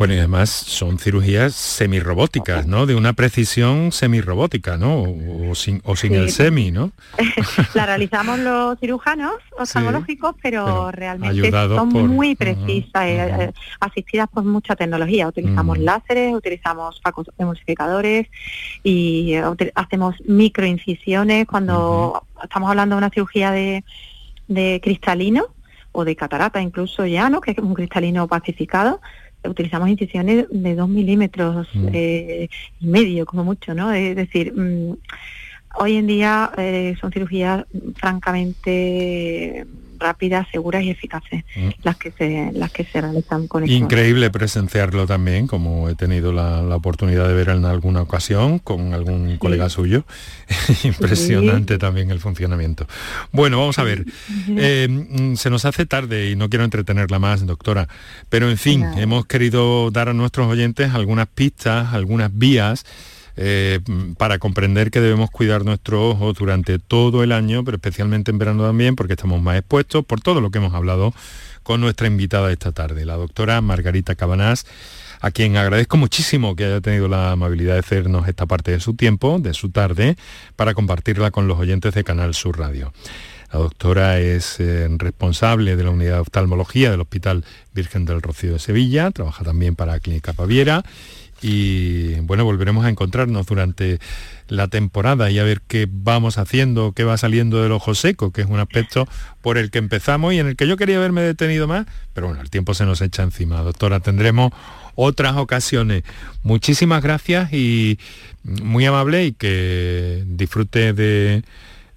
Bueno, 0.00 0.14
y 0.14 0.18
además 0.18 0.48
son 0.48 0.98
cirugías 0.98 1.54
semirrobóticas, 1.54 2.66
¿no? 2.66 2.86
De 2.86 2.94
una 2.94 3.12
precisión 3.12 3.92
semirrobótica, 3.92 4.78
¿no? 4.78 5.02
O, 5.02 5.54
sin, 5.54 5.82
o 5.84 5.94
sin 5.94 6.14
el 6.14 6.30
semi, 6.30 6.70
¿no? 6.70 6.92
la 7.74 7.84
realizamos 7.84 8.38
los 8.38 8.80
cirujanos 8.80 9.34
oftalmológicos, 9.58 10.36
pero, 10.40 10.90
realmente 10.90 11.50
son 11.50 11.90
muy 11.90 12.34
precisas, 12.34 13.04
eh, 13.04 13.28
eh, 13.40 13.52
asistidas 13.78 14.26
por 14.32 14.42
mucha 14.42 14.74
tecnología. 14.74 15.28
Utilizamos 15.28 15.76
láseres, 15.76 16.34
utilizamos 16.34 17.02
emulsificadores 17.36 18.26
y 18.82 19.34
eh, 19.34 19.44
hacemos 19.74 20.14
microincisiones 20.24 21.46
cuando 21.46 22.24
estamos 22.42 22.70
hablando 22.70 22.94
de 22.96 22.98
una 23.00 23.10
cirugía 23.10 23.50
de, 23.50 23.84
de 24.48 24.80
cristalino 24.82 25.48
o 25.92 26.06
de 26.06 26.16
catarata 26.16 26.62
incluso 26.62 27.04
ya, 27.04 27.28
¿no? 27.28 27.42
Que 27.42 27.50
es 27.50 27.58
un 27.58 27.74
cristalino 27.74 28.26
pacificado 28.28 29.02
utilizamos 29.44 29.88
incisiones 29.88 30.46
de 30.50 30.74
dos 30.74 30.88
milímetros 30.88 31.68
mm. 31.74 31.88
eh, 31.92 32.48
y 32.80 32.86
medio, 32.86 33.26
como 33.26 33.44
mucho, 33.44 33.74
¿no? 33.74 33.92
Es 33.92 34.16
decir, 34.16 34.52
mm, 34.54 34.96
hoy 35.78 35.96
en 35.96 36.06
día 36.06 36.52
eh, 36.56 36.94
son 37.00 37.12
cirugías 37.12 37.64
francamente 37.94 39.66
rápidas, 40.00 40.46
seguras 40.50 40.82
y 40.82 40.90
eficaces 40.90 41.44
mm. 41.54 41.68
las 41.82 41.96
que 41.96 42.10
se 42.10 42.50
las 42.52 42.72
que 42.72 42.84
se 42.84 43.00
realizan 43.00 43.46
con. 43.46 43.68
Increíble 43.68 44.30
presenciarlo 44.30 45.06
también, 45.06 45.46
como 45.46 45.88
he 45.88 45.94
tenido 45.94 46.32
la, 46.32 46.60
oportunidad 46.74 47.28
de 47.28 47.34
ver 47.34 47.50
en 47.50 47.64
alguna 47.64 48.02
ocasión 48.02 48.58
con 48.58 48.94
algún 48.94 49.36
colega 49.36 49.68
suyo. 49.68 50.04
Impresionante 50.84 51.78
también 51.78 52.10
el 52.10 52.20
funcionamiento. 52.20 52.86
Bueno, 53.32 53.58
vamos 53.58 53.78
a 53.78 53.84
ver. 53.84 54.04
Eh, 54.48 54.88
mm, 54.88 55.34
se 55.34 55.50
nos 55.50 55.64
hace 55.64 55.86
tarde 55.86 56.30
y 56.30 56.36
no 56.36 56.48
quiero 56.48 56.64
entretenerla 56.64 57.18
más, 57.18 57.46
doctora, 57.46 57.88
pero 58.28 58.50
en 58.50 58.56
fin, 58.56 58.84
hemos 58.96 59.26
querido 59.26 59.90
dar 59.90 60.08
a 60.08 60.14
nuestros 60.14 60.48
oyentes 60.48 60.94
algunas 60.94 61.28
pistas, 61.28 61.92
algunas 61.92 62.30
vías 62.36 62.84
eh, 63.36 63.80
para 64.18 64.38
comprender 64.38 64.90
que 64.90 65.00
debemos 65.00 65.30
cuidar 65.30 65.64
nuestro 65.64 66.10
ojo 66.10 66.32
durante 66.32 66.78
todo 66.78 67.22
el 67.22 67.32
año, 67.32 67.64
pero 67.64 67.76
especialmente 67.76 68.30
en 68.30 68.38
verano 68.38 68.64
también, 68.64 68.96
porque 68.96 69.14
estamos 69.14 69.40
más 69.40 69.58
expuestos 69.58 70.04
por 70.04 70.20
todo 70.20 70.40
lo 70.40 70.50
que 70.50 70.58
hemos 70.58 70.74
hablado 70.74 71.14
con 71.62 71.80
nuestra 71.80 72.06
invitada 72.06 72.50
esta 72.50 72.72
tarde, 72.72 73.04
la 73.04 73.16
doctora 73.16 73.60
Margarita 73.60 74.14
Cabanás, 74.14 74.66
a 75.20 75.30
quien 75.30 75.56
agradezco 75.56 75.96
muchísimo 75.96 76.56
que 76.56 76.64
haya 76.64 76.80
tenido 76.80 77.06
la 77.06 77.32
amabilidad 77.32 77.74
de 77.74 77.80
hacernos 77.80 78.26
esta 78.26 78.46
parte 78.46 78.72
de 78.72 78.80
su 78.80 78.94
tiempo, 78.94 79.38
de 79.38 79.54
su 79.54 79.70
tarde, 79.70 80.16
para 80.56 80.74
compartirla 80.74 81.30
con 81.30 81.46
los 81.46 81.58
oyentes 81.58 81.94
de 81.94 82.04
Canal 82.04 82.34
Sur 82.34 82.58
Radio. 82.58 82.92
La 83.52 83.58
doctora 83.58 84.20
es 84.20 84.60
eh, 84.60 84.88
responsable 84.96 85.76
de 85.76 85.84
la 85.84 85.90
unidad 85.90 86.14
de 86.14 86.20
oftalmología 86.20 86.90
del 86.90 87.00
Hospital 87.00 87.44
Virgen 87.74 88.04
del 88.04 88.22
Rocío 88.22 88.52
de 88.52 88.58
Sevilla, 88.60 89.10
trabaja 89.10 89.44
también 89.44 89.74
para 89.74 89.98
Clínica 89.98 90.32
Paviera 90.32 90.84
y 91.42 92.14
bueno, 92.20 92.44
volveremos 92.44 92.84
a 92.84 92.88
encontrarnos 92.88 93.46
durante 93.46 93.98
la 94.48 94.68
temporada 94.68 95.30
y 95.30 95.38
a 95.38 95.44
ver 95.44 95.62
qué 95.66 95.88
vamos 95.90 96.38
haciendo, 96.38 96.92
qué 96.92 97.04
va 97.04 97.16
saliendo 97.16 97.62
del 97.62 97.72
ojo 97.72 97.94
seco, 97.94 98.32
que 98.32 98.42
es 98.42 98.48
un 98.48 98.58
aspecto 98.58 99.06
por 99.40 99.56
el 99.56 99.70
que 99.70 99.78
empezamos 99.78 100.34
y 100.34 100.38
en 100.38 100.48
el 100.48 100.56
que 100.56 100.66
yo 100.66 100.76
quería 100.76 100.96
haberme 100.96 101.22
detenido 101.22 101.66
más, 101.66 101.86
pero 102.12 102.26
bueno, 102.26 102.42
el 102.42 102.50
tiempo 102.50 102.74
se 102.74 102.84
nos 102.84 103.00
echa 103.00 103.22
encima. 103.22 103.62
Doctora, 103.62 104.00
tendremos 104.00 104.52
otras 104.94 105.36
ocasiones. 105.36 106.02
Muchísimas 106.42 107.02
gracias 107.02 107.52
y 107.52 107.98
muy 108.42 108.84
amable 108.84 109.26
y 109.26 109.32
que 109.32 110.24
disfrute 110.26 110.92
de 110.92 111.42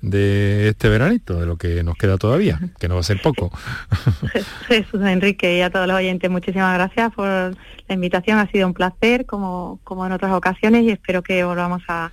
de 0.04 0.68
este 0.68 0.90
veranito, 0.90 1.40
de 1.40 1.46
lo 1.46 1.56
que 1.56 1.82
nos 1.82 1.96
queda 1.96 2.18
todavía, 2.18 2.60
que 2.78 2.90
no 2.90 2.96
va 2.96 3.00
a 3.00 3.04
ser 3.04 3.22
poco. 3.22 3.52
Jesús 4.68 5.02
Enrique 5.02 5.58
y 5.58 5.62
a 5.62 5.70
todos 5.70 5.88
los 5.88 5.96
oyentes, 5.96 6.30
muchísimas 6.30 6.74
gracias 6.74 7.14
por 7.14 7.26
la 7.26 7.56
invitación, 7.88 8.38
ha 8.38 8.52
sido 8.52 8.68
un 8.68 8.74
placer 8.74 9.26
como, 9.26 9.80
como 9.86 10.06
en 10.06 10.12
otras 10.12 10.34
ocasiones 10.34 10.84
y 10.84 10.90
espero 10.90 11.24
que 11.24 11.46
volvamos 11.46 11.82
a, 11.88 12.12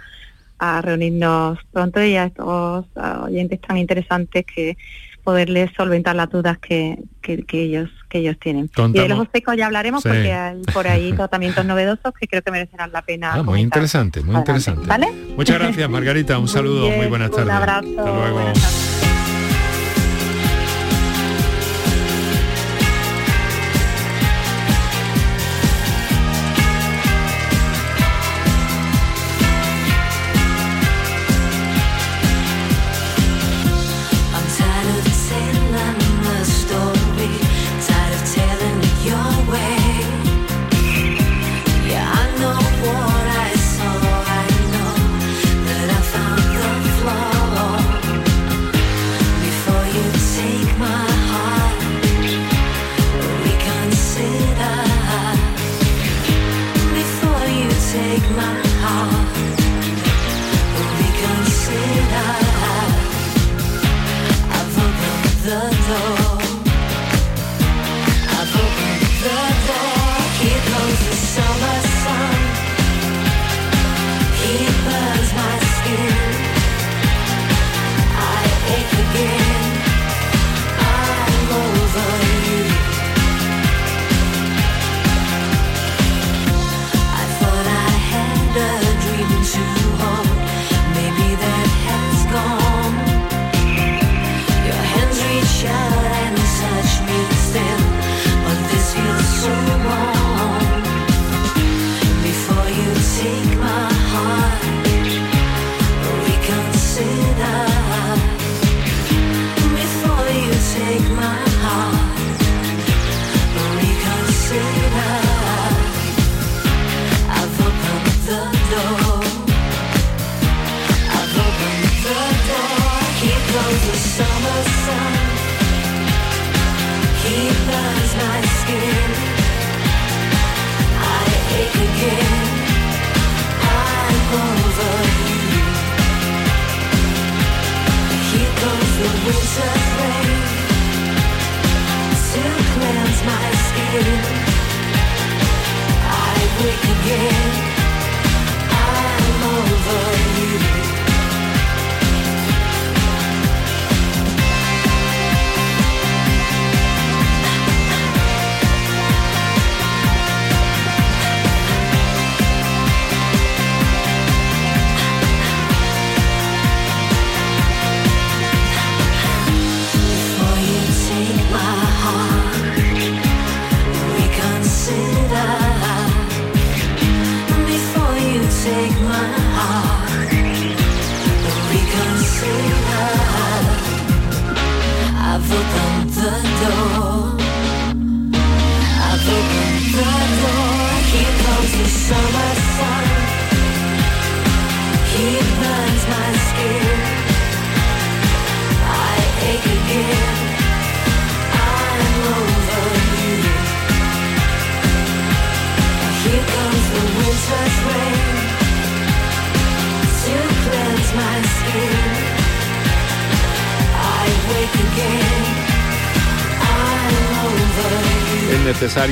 a 0.61 0.81
reunirnos 0.83 1.59
pronto 1.73 2.01
y 2.01 2.15
a 2.15 2.27
estos 2.27 2.87
oyentes 3.25 3.61
tan 3.61 3.77
interesantes 3.77 4.47
que 4.47 4.77
poderles 5.25 5.73
solventar 5.77 6.15
las 6.15 6.31
dudas 6.31 6.59
que, 6.59 6.97
que, 7.23 7.45
ellos 7.53 7.91
que 8.11 8.19
ellos 8.19 8.37
tienen. 8.39 8.71
Y 8.77 8.93
de 8.93 9.09
los 9.09 9.27
secos 9.33 9.57
ya 9.57 9.67
hablaremos 9.67 10.03
porque 10.03 10.33
hay 10.33 10.61
por 10.75 10.87
ahí 10.87 11.13
tratamientos 11.17 11.65
novedosos 11.65 12.13
que 12.19 12.27
creo 12.27 12.43
que 12.43 12.51
merecerán 12.51 12.93
la 12.93 13.01
pena. 13.01 13.33
Ah, 13.33 13.43
muy 13.43 13.61
interesante, 13.61 14.21
muy 14.21 14.37
interesante. 14.37 14.87
¿Vale? 14.87 15.11
Muchas 15.37 15.59
gracias, 15.59 15.89
Margarita. 15.89 16.39
Un 16.39 16.49
saludo, 16.49 16.91
muy, 16.91 17.07
buenas 17.07 17.31
tardes. 17.31 17.47
Un 17.47 17.51
abrazo. 17.53 17.89
Hasta 17.89 18.03
luego. 18.03 19.10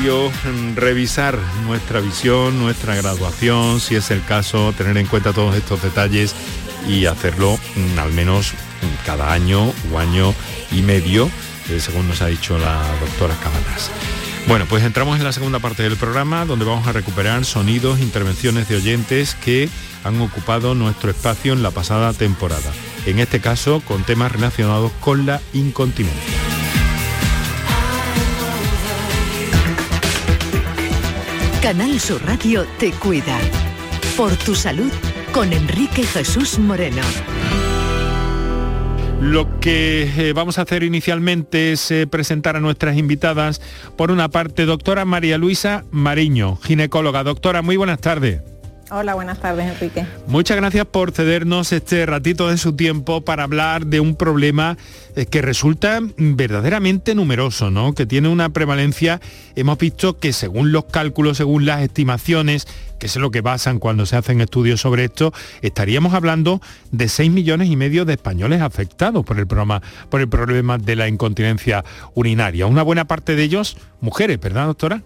Mm, 0.00 0.76
revisar 0.76 1.38
nuestra 1.64 2.00
visión, 2.00 2.58
nuestra 2.58 2.94
graduación, 2.94 3.80
si 3.80 3.96
es 3.96 4.10
el 4.10 4.24
caso, 4.24 4.72
tener 4.76 4.96
en 4.96 5.06
cuenta 5.06 5.32
todos 5.32 5.56
estos 5.56 5.82
detalles 5.82 6.34
y 6.88 7.06
hacerlo 7.06 7.58
mm, 7.74 7.98
al 7.98 8.12
menos 8.12 8.52
mm, 8.52 9.06
cada 9.06 9.32
año 9.32 9.72
o 9.92 9.98
año 9.98 10.34
y 10.70 10.82
medio, 10.82 11.28
eh, 11.68 11.80
según 11.80 12.06
nos 12.06 12.22
ha 12.22 12.26
dicho 12.26 12.58
la 12.58 12.80
doctora 13.00 13.34
Cabanas. 13.42 13.90
Bueno, 14.46 14.66
pues 14.68 14.84
entramos 14.84 15.18
en 15.18 15.24
la 15.24 15.32
segunda 15.32 15.58
parte 15.58 15.82
del 15.82 15.96
programa 15.96 16.44
donde 16.44 16.64
vamos 16.64 16.86
a 16.86 16.92
recuperar 16.92 17.44
sonidos, 17.44 17.98
intervenciones 17.98 18.68
de 18.68 18.76
oyentes 18.76 19.34
que 19.34 19.68
han 20.04 20.20
ocupado 20.20 20.74
nuestro 20.74 21.10
espacio 21.10 21.52
en 21.52 21.62
la 21.62 21.72
pasada 21.72 22.12
temporada. 22.12 22.72
En 23.04 23.18
este 23.18 23.40
caso, 23.40 23.82
con 23.84 24.04
temas 24.04 24.30
relacionados 24.30 24.92
con 25.00 25.26
la 25.26 25.40
incontinencia. 25.52 26.37
Canal 31.62 31.98
Sur 31.98 32.24
Radio 32.24 32.64
te 32.78 32.92
cuida. 32.92 33.36
Por 34.16 34.32
tu 34.36 34.54
salud 34.54 34.92
con 35.32 35.52
Enrique 35.52 36.04
Jesús 36.04 36.56
Moreno. 36.58 37.02
Lo 39.20 39.58
que 39.58 40.08
eh, 40.16 40.32
vamos 40.32 40.58
a 40.58 40.62
hacer 40.62 40.84
inicialmente 40.84 41.72
es 41.72 41.90
eh, 41.90 42.06
presentar 42.06 42.54
a 42.54 42.60
nuestras 42.60 42.96
invitadas. 42.96 43.60
Por 43.96 44.12
una 44.12 44.28
parte, 44.28 44.66
doctora 44.66 45.04
María 45.04 45.36
Luisa 45.36 45.84
Mariño, 45.90 46.56
ginecóloga. 46.62 47.24
Doctora, 47.24 47.60
muy 47.60 47.76
buenas 47.76 48.00
tardes. 48.00 48.40
Hola, 48.90 49.14
buenas 49.14 49.38
tardes, 49.38 49.66
Enrique. 49.66 50.06
Muchas 50.26 50.56
gracias 50.56 50.86
por 50.86 51.12
cedernos 51.12 51.72
este 51.72 52.06
ratito 52.06 52.48
de 52.48 52.56
su 52.56 52.74
tiempo 52.74 53.20
para 53.20 53.44
hablar 53.44 53.84
de 53.86 54.00
un 54.00 54.16
problema 54.16 54.78
eh, 55.14 55.26
que 55.26 55.42
resulta 55.42 56.00
verdaderamente 56.16 57.14
numeroso, 57.14 57.70
¿no? 57.70 57.92
Que 57.92 58.06
tiene 58.06 58.28
una 58.28 58.48
prevalencia, 58.48 59.20
hemos 59.56 59.76
visto 59.76 60.18
que 60.18 60.32
según 60.32 60.72
los 60.72 60.86
cálculos, 60.86 61.36
según 61.36 61.66
las 61.66 61.82
estimaciones, 61.82 62.66
que 62.98 63.06
es 63.06 63.16
lo 63.16 63.30
que 63.30 63.42
basan 63.42 63.78
cuando 63.78 64.06
se 64.06 64.16
hacen 64.16 64.40
estudios 64.40 64.80
sobre 64.80 65.04
esto, 65.04 65.34
estaríamos 65.60 66.14
hablando 66.14 66.62
de 66.90 67.08
6 67.08 67.30
millones 67.30 67.68
y 67.68 67.76
medio 67.76 68.06
de 68.06 68.14
españoles 68.14 68.62
afectados 68.62 69.22
por 69.22 69.38
el, 69.38 69.46
por 69.46 70.20
el 70.20 70.28
problema 70.30 70.78
de 70.78 70.96
la 70.96 71.08
incontinencia 71.08 71.84
urinaria. 72.14 72.66
Una 72.66 72.82
buena 72.82 73.06
parte 73.06 73.36
de 73.36 73.42
ellos 73.42 73.76
mujeres, 74.00 74.40
¿verdad, 74.40 74.66
doctora? 74.66 75.02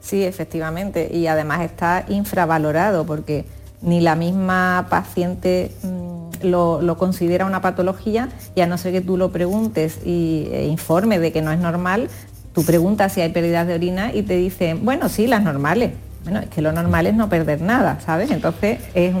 Sí, 0.00 0.24
efectivamente, 0.24 1.10
y 1.12 1.26
además 1.26 1.60
está 1.60 2.04
infravalorado 2.08 3.04
porque 3.04 3.44
ni 3.82 4.00
la 4.00 4.14
misma 4.14 4.86
paciente 4.90 5.70
mm, 5.82 6.46
lo, 6.46 6.96
considera 6.98 7.46
una 7.46 7.60
patología 7.60 8.28
y 8.54 8.60
a 8.60 8.66
no 8.66 8.78
ser 8.78 8.92
que 8.92 9.00
tú 9.00 9.16
lo 9.16 9.30
preguntes 9.30 10.00
y 10.04 10.48
e 10.52 10.66
informe 10.66 11.18
de 11.18 11.32
que 11.32 11.42
no 11.42 11.52
es 11.52 11.58
normal, 11.58 12.08
tú 12.54 12.64
preguntas 12.64 13.12
si 13.12 13.20
hay 13.20 13.30
pérdidas 13.30 13.66
de 13.66 13.74
orina 13.74 14.12
y 14.12 14.22
te 14.22 14.36
dicen, 14.36 14.84
bueno, 14.84 15.08
sí, 15.08 15.26
las 15.26 15.42
normales. 15.42 15.92
Bueno, 16.24 16.40
es 16.40 16.48
que 16.48 16.60
lo 16.60 16.72
normal 16.72 17.06
es 17.06 17.14
no 17.14 17.30
perder 17.30 17.62
nada, 17.62 17.98
¿sabes? 18.04 18.30
Entonces 18.30 18.78
es 18.94 19.14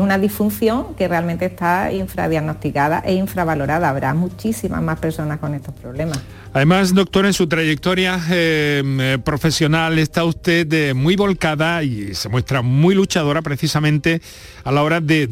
una 0.00 0.18
disfunción 0.18 0.94
que 0.94 1.08
realmente 1.08 1.46
está 1.46 1.92
infradiagnosticada 1.92 3.00
e 3.04 3.14
infravalorada. 3.14 3.88
Habrá 3.88 4.14
muchísimas 4.14 4.80
más 4.80 5.00
personas 5.00 5.40
con 5.40 5.54
estos 5.54 5.74
problemas. 5.74 6.20
Además, 6.52 6.94
doctor, 6.94 7.26
en 7.26 7.32
su 7.32 7.46
trayectoria 7.46 8.20
eh, 8.28 8.82
eh, 8.84 9.18
profesional 9.24 10.00
está 10.00 10.24
usted 10.24 10.70
eh, 10.72 10.94
muy 10.94 11.14
volcada 11.14 11.84
y 11.84 12.12
se 12.14 12.28
muestra 12.28 12.60
muy 12.60 12.96
luchadora 12.96 13.40
precisamente 13.40 14.20
a 14.64 14.72
la 14.72 14.82
hora 14.82 15.00
de, 15.00 15.28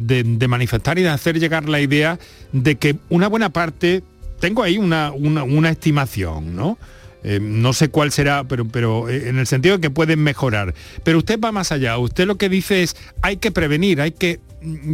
manifestar 0.49 0.97
y 0.99 1.03
de 1.03 1.09
hacer 1.09 1.41
llegar 1.41 1.69
la 1.69 1.81
idea 1.81 2.21
de 2.53 2.77
que 2.77 2.97
una 3.09 3.27
buena 3.27 3.51
parte, 3.51 4.05
tengo 4.39 4.63
ahí 4.63 4.79
una, 4.79 5.11
una- 5.11 5.71
estimación, 5.71 6.55
¿no? 6.55 6.79
Eh, 7.25 7.41
no 7.43 7.73
sé 7.73 7.89
cuál 7.89 8.13
será, 8.13 8.45
pero, 8.45 8.65
pero 8.69 9.09
eh, 9.09 9.29
en 9.29 9.39
el 9.41 9.49
sentido 9.49 9.77
de 9.77 9.81
que 9.81 9.91
pueden 9.91 10.23
mejorar. 10.23 10.73
Pero 11.03 11.19
usted 11.19 11.41
va 11.41 11.51
más 11.51 11.73
allá. 11.73 11.99
Usted 11.99 12.29
lo 12.29 12.37
que 12.37 12.49
dice 12.49 12.85
es, 12.85 12.95
hay 13.23 13.39
que 13.39 13.51
prevenir, 13.51 14.01
hay 14.01 14.13
que, 14.13 14.39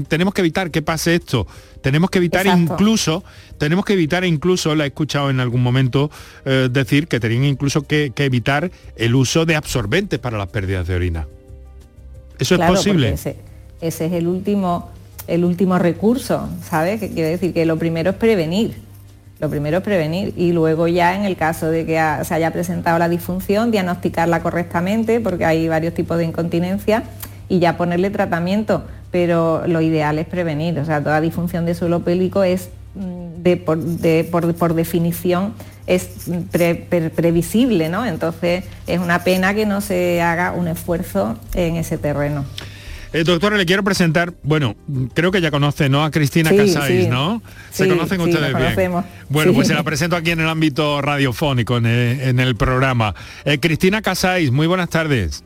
tenemos 0.09 0.35
que 0.35 0.41
evitar 0.43 0.71
que 0.71 0.83
pase 0.83 1.15
esto. 1.15 1.47
Tenemos 1.81 2.11
que 2.11 2.19
evitar 2.19 2.47
Exacto. 2.47 2.73
incluso, 2.75 3.25
tenemos 3.59 3.85
que 3.85 3.93
evitar 3.95 4.25
incluso, 4.25 4.75
la 4.75 4.85
he 4.85 4.89
escuchado 4.89 5.31
en 5.31 5.41
algún 5.41 5.63
momento 5.63 6.11
eh, 6.45 6.69
decir 6.71 7.09
que 7.09 7.21
tenían 7.21 7.45
incluso 7.45 7.83
que, 7.83 8.13
que 8.15 8.25
evitar 8.25 8.71
el 8.97 9.15
uso 9.15 9.45
de 9.47 9.57
absorbentes 9.57 10.19
para 10.19 10.39
las 10.39 10.49
pérdidas 10.49 10.87
de 10.87 10.95
orina. 10.95 11.27
¿Eso 12.39 12.57
Claro, 12.57 12.75
es 12.75 12.79
posible? 12.81 13.13
Ese, 13.13 13.37
ese 13.81 14.07
es 14.07 14.13
el 14.13 14.27
último, 14.27 14.91
el 15.27 15.45
último 15.45 15.79
recurso, 15.79 16.49
¿sabes? 16.69 17.01
Que 17.01 17.11
quiere 17.11 17.31
decir 17.31 17.53
que 17.53 17.65
lo 17.67 17.79
primero 17.79 18.11
es 18.11 18.17
prevenir. 18.17 18.75
Lo 19.41 19.51
primero 19.51 19.79
es 19.79 19.83
prevenir 19.85 20.33
y 20.37 20.53
luego 20.53 20.89
ya 20.89 21.15
en 21.17 21.25
el 21.25 21.37
caso 21.37 21.67
de 21.71 21.85
que 21.85 21.99
ha- 21.99 22.25
se 22.25 22.35
haya 22.35 22.53
presentado 22.53 22.99
la 22.99 23.09
disfunción, 23.09 23.71
diagnosticarla 23.71 24.43
correctamente, 24.43 25.21
porque 25.21 25.45
hay 25.45 25.69
varios 25.69 25.93
tipos 25.95 26.19
de 26.19 26.25
incontinencia, 26.25 27.05
y 27.49 27.59
ya 27.59 27.77
ponerle 27.77 28.11
tratamiento. 28.11 28.85
Pero 29.15 29.63
lo 29.69 29.81
ideal 29.81 30.19
es 30.19 30.27
prevenir. 30.27 30.77
O 30.81 30.85
sea, 30.85 31.01
toda 31.01 31.21
disfunción 31.21 31.65
de 31.67 31.77
suelo 31.77 32.01
pélvico 32.01 32.43
es 32.43 32.69
mm, 32.97 33.45
de, 33.45 33.57
por, 33.57 33.79
de- 33.79 34.25
por- 34.25 34.53
por 34.57 34.75
definición 34.75 35.55
es 35.87 36.09
pre- 36.51 36.75
pre- 36.75 37.11
previsible, 37.11 37.89
¿no? 37.89 38.05
Entonces 38.05 38.65
es 38.89 38.99
una 38.99 39.23
pena 39.23 39.55
que 39.55 39.67
no 39.67 39.81
se 39.83 40.21
haga 40.21 40.51
un 40.51 40.67
esfuerzo 40.67 41.39
en 41.55 41.77
ese 41.77 41.97
terreno. 41.97 42.45
Eh, 43.13 43.23
doctora, 43.23 43.57
le 43.57 43.65
quiero 43.67 43.85
presentar, 43.85 44.33
bueno, 44.43 44.75
creo 45.15 45.31
que 45.31 45.41
ya 45.41 45.53
conoce, 45.53 45.89
¿no? 45.89 46.03
A 46.05 46.11
Cristina 46.11 46.51
Sí, 46.51 46.57
Casáis, 46.57 47.05
sí. 47.05 47.09
¿no? 47.09 47.41
Se 47.71 47.85
Sí, 47.85 47.91
conocen 47.91 48.21
ustedes 48.21 48.53
bien. 48.77 48.91
Bueno, 49.29 49.53
pues 49.55 49.69
se 49.69 49.75
la 49.75 49.85
presento 49.85 50.17
aquí 50.17 50.33
en 50.33 50.41
el 50.41 50.49
ámbito 50.49 51.01
radiofónico, 51.01 51.77
en 51.77 51.87
el, 51.87 52.21
en 52.21 52.41
el 52.41 52.57
programa. 52.57 53.15
Eh, 53.45 53.61
Cristina 53.61 54.03
Casáis, 54.03 54.51
muy 54.51 54.67
buenas 54.67 54.89
tardes. 54.89 55.45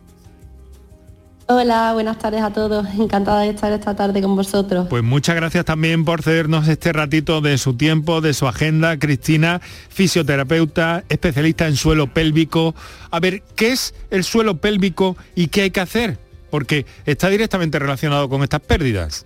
Hola, 1.51 1.95
buenas 1.95 2.19
tardes 2.19 2.43
a 2.43 2.53
todos. 2.53 2.87
Encantada 2.99 3.41
de 3.41 3.49
estar 3.49 3.73
esta 3.73 3.97
tarde 3.97 4.21
con 4.21 4.37
vosotros. 4.37 4.87
Pues 4.91 5.03
muchas 5.03 5.35
gracias 5.35 5.65
también 5.65 6.05
por 6.05 6.23
cedernos 6.23 6.69
este 6.69 6.93
ratito 6.93 7.41
de 7.41 7.57
su 7.57 7.75
tiempo, 7.75 8.21
de 8.21 8.35
su 8.35 8.47
agenda. 8.47 8.99
Cristina, 8.99 9.63
fisioterapeuta, 9.89 11.05
especialista 11.09 11.67
en 11.67 11.77
suelo 11.77 12.13
pélvico. 12.13 12.75
A 13.11 13.19
ver, 13.19 13.43
¿qué 13.57 13.73
es 13.73 13.95
el 14.11 14.25
suelo 14.25 14.59
pélvico 14.59 15.17
y 15.35 15.49
qué 15.49 15.63
hay 15.63 15.71
que 15.71 15.81
hacer? 15.81 16.19
Porque 16.51 16.85
está 17.07 17.31
directamente 17.31 17.79
relacionado 17.79 18.29
con 18.29 18.43
estas 18.43 18.61
pérdidas. 18.61 19.25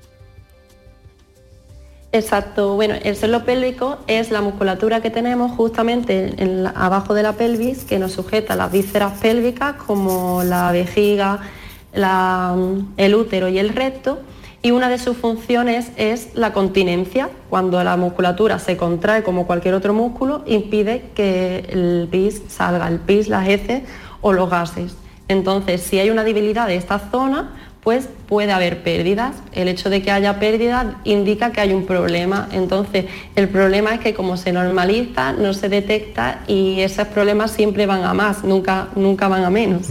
Exacto, 2.13 2.77
bueno, 2.77 2.95
el 3.03 3.17
suelo 3.17 3.45
pélvico 3.45 3.99
es 4.07 4.31
la 4.31 4.43
musculatura 4.43 5.01
que 5.01 5.11
tenemos 5.11 5.51
justamente 5.53 6.35
en 6.41 6.69
abajo 6.69 7.15
de 7.15 7.25
la 7.25 7.33
pelvis 7.33 7.83
que 7.83 7.99
nos 7.99 8.13
sujeta 8.13 8.55
las 8.55 8.71
vísceras 8.71 9.19
pélvicas 9.19 9.75
como 9.75 10.45
la 10.45 10.71
vejiga, 10.71 11.41
el 11.95 13.15
útero 13.15 13.49
y 13.49 13.59
el 13.59 13.71
recto 13.71 14.21
y 14.65 14.71
una 14.71 14.89
de 14.89 14.99
sus 14.99 15.17
funciones 15.17 15.91
es 15.97 16.29
la 16.35 16.53
continencia. 16.53 17.31
Cuando 17.51 17.83
la 17.83 17.97
musculatura 17.97 18.61
se 18.61 18.77
contrae 18.77 19.25
como 19.25 19.47
cualquier 19.47 19.75
otro 19.75 19.93
músculo, 19.93 20.45
impide 20.47 21.11
que 21.15 21.67
el 21.69 22.09
pis 22.11 22.43
salga, 22.49 22.87
el 22.87 23.01
pis, 23.01 23.29
las 23.29 23.49
heces 23.49 23.83
o 24.21 24.33
los 24.33 24.49
gases. 24.49 24.97
Entonces, 25.27 25.83
si 25.83 25.99
hay 25.99 26.11
una 26.11 26.23
debilidad 26.23 26.69
de 26.69 26.77
esta 26.77 26.99
zona, 26.99 27.51
pues 27.83 28.09
puede 28.29 28.53
haber 28.53 28.85
pérdidas. 28.85 29.35
El 29.51 29.67
hecho 29.67 29.91
de 29.91 30.01
que 30.01 30.13
haya 30.13 30.39
pérdidas 30.39 30.87
indica 31.03 31.51
que 31.51 31.61
hay 31.61 31.73
un 31.73 31.85
problema. 31.85 32.49
Entonces, 32.53 33.07
el 33.35 33.49
problema 33.49 33.95
es 33.95 34.01
que 34.01 34.15
como 34.15 34.37
se 34.37 34.53
normaliza, 34.53 35.33
no 35.33 35.55
se 35.55 35.69
detecta 35.69 36.43
y 36.47 36.81
esos 36.83 37.09
problemas 37.09 37.51
siempre 37.51 37.87
van 37.87 38.05
a 38.05 38.15
más, 38.15 38.45
nunca, 38.45 38.89
nunca 38.95 39.27
van 39.27 39.45
a 39.45 39.51
menos. 39.51 39.89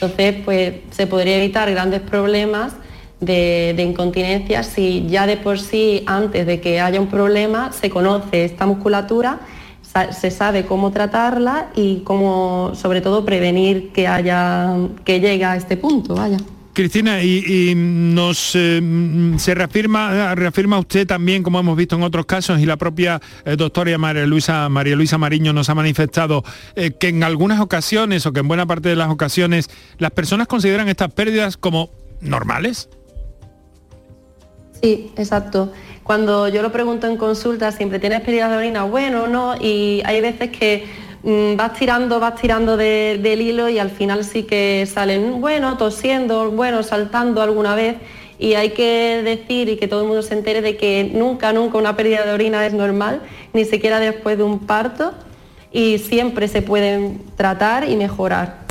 Entonces, 0.00 0.36
pues 0.44 0.74
se 0.90 1.06
podría 1.06 1.38
evitar 1.38 1.70
grandes 1.70 2.00
problemas 2.00 2.74
de, 3.20 3.74
incontinencia 3.78 4.62
si 4.62 5.06
ya 5.08 5.26
de 5.26 5.38
por 5.38 5.58
sí, 5.58 6.02
antes 6.06 6.46
de 6.46 6.60
que 6.60 6.80
haya 6.80 7.00
un 7.00 7.08
problema, 7.08 7.72
se 7.72 7.88
conoce 7.88 8.44
esta 8.44 8.66
musculatura, 8.66 9.40
se 10.10 10.30
sabe 10.30 10.66
cómo 10.66 10.90
tratarla 10.90 11.68
y 11.74 12.00
cómo, 12.00 12.72
sobre 12.74 13.00
todo, 13.00 13.24
prevenir 13.24 13.92
que 13.92 14.06
haya, 14.06 14.74
que 15.04 15.20
llegue 15.20 15.44
a 15.46 15.56
este 15.56 15.78
punto, 15.78 16.14
vaya. 16.14 16.36
Cristina, 16.76 17.22
y, 17.22 17.72
nos 17.74 18.54
eh, 18.54 18.82
se 19.38 19.54
reafirma, 19.54 20.34
reafirma 20.34 20.78
usted 20.78 21.06
también, 21.06 21.42
como 21.42 21.58
hemos 21.58 21.74
visto 21.74 21.96
en 21.96 22.02
otros 22.02 22.26
casos, 22.26 22.60
y 22.60 22.66
la 22.66 22.76
propia 22.76 23.18
eh, 23.46 23.56
doctora 23.56 23.96
María 23.96 24.26
Luisa, 24.26 24.68
María 24.68 24.94
Luisa 24.94 25.16
Mariño 25.16 25.54
nos 25.54 25.70
ha 25.70 25.74
manifestado 25.74 26.44
eh, 26.74 26.90
que 26.90 27.08
en 27.08 27.24
algunas 27.24 27.60
ocasiones, 27.60 28.26
o 28.26 28.34
que 28.34 28.40
en 28.40 28.48
buena 28.48 28.66
parte 28.66 28.90
de 28.90 28.96
las 28.96 29.08
ocasiones, 29.08 29.70
las 29.96 30.10
personas 30.10 30.48
consideran 30.48 30.86
estas 30.90 31.14
pérdidas 31.14 31.56
como 31.56 31.88
normales. 32.20 32.90
Sí, 34.82 35.10
exacto. 35.16 35.72
Cuando 36.02 36.46
yo 36.48 36.60
lo 36.60 36.72
pregunto 36.72 37.06
en 37.06 37.16
consulta, 37.16 37.72
siempre 37.72 38.00
tienes 38.00 38.20
pérdidas 38.20 38.50
de 38.50 38.56
orina, 38.58 38.82
bueno, 38.84 39.28
no, 39.28 39.56
y 39.58 40.02
hay 40.04 40.20
veces 40.20 40.50
que 40.50 40.84
Mm, 40.84 41.05
vas 41.56 41.72
tirando, 41.74 42.20
vas 42.20 42.36
tirando 42.36 42.76
del 42.76 43.40
hilo 43.40 43.68
y 43.68 43.78
al 43.78 43.90
final 43.90 44.24
sí 44.24 44.44
que 44.44 44.86
salen, 44.86 45.40
bueno, 45.40 45.76
tosiendo, 45.76 46.52
bueno, 46.52 46.82
saltando 46.82 47.42
alguna 47.42 47.74
vez. 47.74 47.96
Y 48.38 48.54
hay 48.54 48.70
que 48.70 49.22
decir 49.24 49.68
y 49.68 49.76
que 49.76 49.88
todo 49.88 50.02
el 50.02 50.06
mundo 50.06 50.22
se 50.22 50.34
entere 50.34 50.62
de 50.62 50.76
que 50.76 51.10
nunca, 51.12 51.52
nunca 51.52 51.78
una 51.78 51.96
pérdida 51.96 52.24
de 52.24 52.32
orina 52.32 52.64
es 52.66 52.74
normal, 52.74 53.22
ni 53.54 53.64
siquiera 53.64 53.98
después 53.98 54.36
de 54.36 54.44
un 54.44 54.60
parto, 54.66 55.14
y 55.72 55.98
siempre 55.98 56.46
se 56.46 56.62
pueden 56.62 57.22
tratar 57.36 57.88
y 57.88 57.96
mejorar. 57.96 58.65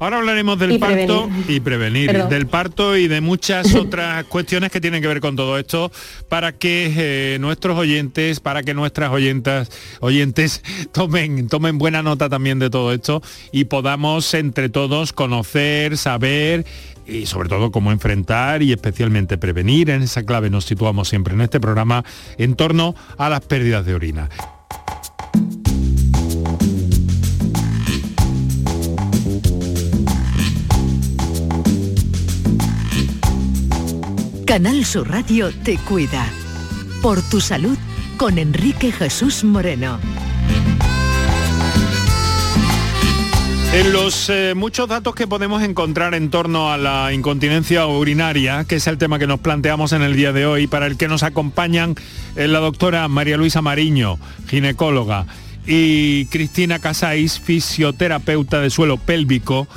Ahora 0.00 0.16
hablaremos 0.16 0.58
del 0.58 0.78
parto 0.78 1.28
y 1.46 1.60
prevenir, 1.60 2.24
del 2.24 2.46
parto 2.46 2.96
y 2.96 3.06
de 3.06 3.20
muchas 3.20 3.74
otras 3.76 4.24
cuestiones 4.24 4.72
que 4.72 4.80
tienen 4.80 5.02
que 5.02 5.08
ver 5.08 5.20
con 5.20 5.36
todo 5.36 5.58
esto 5.58 5.92
para 6.30 6.52
que 6.52 6.90
eh, 6.96 7.38
nuestros 7.38 7.76
oyentes, 7.76 8.40
para 8.40 8.62
que 8.62 8.72
nuestras 8.72 9.10
oyentas, 9.10 9.70
oyentes 10.00 10.62
tomen, 10.92 11.48
tomen 11.48 11.76
buena 11.76 12.02
nota 12.02 12.30
también 12.30 12.58
de 12.58 12.70
todo 12.70 12.94
esto 12.94 13.22
y 13.52 13.64
podamos 13.64 14.32
entre 14.32 14.70
todos 14.70 15.12
conocer, 15.12 15.98
saber 15.98 16.64
y 17.06 17.26
sobre 17.26 17.50
todo 17.50 17.70
cómo 17.70 17.92
enfrentar 17.92 18.62
y 18.62 18.72
especialmente 18.72 19.36
prevenir. 19.36 19.90
En 19.90 20.00
esa 20.00 20.22
clave 20.22 20.48
nos 20.48 20.64
situamos 20.64 21.10
siempre 21.10 21.34
en 21.34 21.42
este 21.42 21.60
programa 21.60 22.06
en 22.38 22.54
torno 22.54 22.94
a 23.18 23.28
las 23.28 23.42
pérdidas 23.42 23.84
de 23.84 23.94
orina. 23.94 24.30
Canal 34.50 34.84
Sur 34.84 35.08
Radio 35.08 35.52
te 35.62 35.76
cuida. 35.76 36.26
Por 37.02 37.22
tu 37.22 37.40
salud 37.40 37.78
con 38.16 38.36
Enrique 38.36 38.90
Jesús 38.90 39.44
Moreno. 39.44 40.00
En 43.72 43.92
los 43.92 44.28
eh, 44.28 44.54
muchos 44.56 44.88
datos 44.88 45.14
que 45.14 45.28
podemos 45.28 45.62
encontrar 45.62 46.16
en 46.16 46.30
torno 46.30 46.72
a 46.72 46.78
la 46.78 47.12
incontinencia 47.12 47.86
urinaria, 47.86 48.64
que 48.64 48.74
es 48.74 48.88
el 48.88 48.98
tema 48.98 49.20
que 49.20 49.28
nos 49.28 49.38
planteamos 49.38 49.92
en 49.92 50.02
el 50.02 50.16
día 50.16 50.32
de 50.32 50.46
hoy, 50.46 50.66
para 50.66 50.86
el 50.86 50.96
que 50.96 51.06
nos 51.06 51.22
acompañan 51.22 51.94
eh, 52.34 52.48
la 52.48 52.58
doctora 52.58 53.06
María 53.06 53.36
Luisa 53.36 53.62
Mariño, 53.62 54.18
ginecóloga, 54.48 55.26
y 55.64 56.26
Cristina 56.26 56.80
Casais, 56.80 57.38
fisioterapeuta 57.38 58.58
de 58.58 58.70
suelo 58.70 58.96
pélvico, 58.96 59.68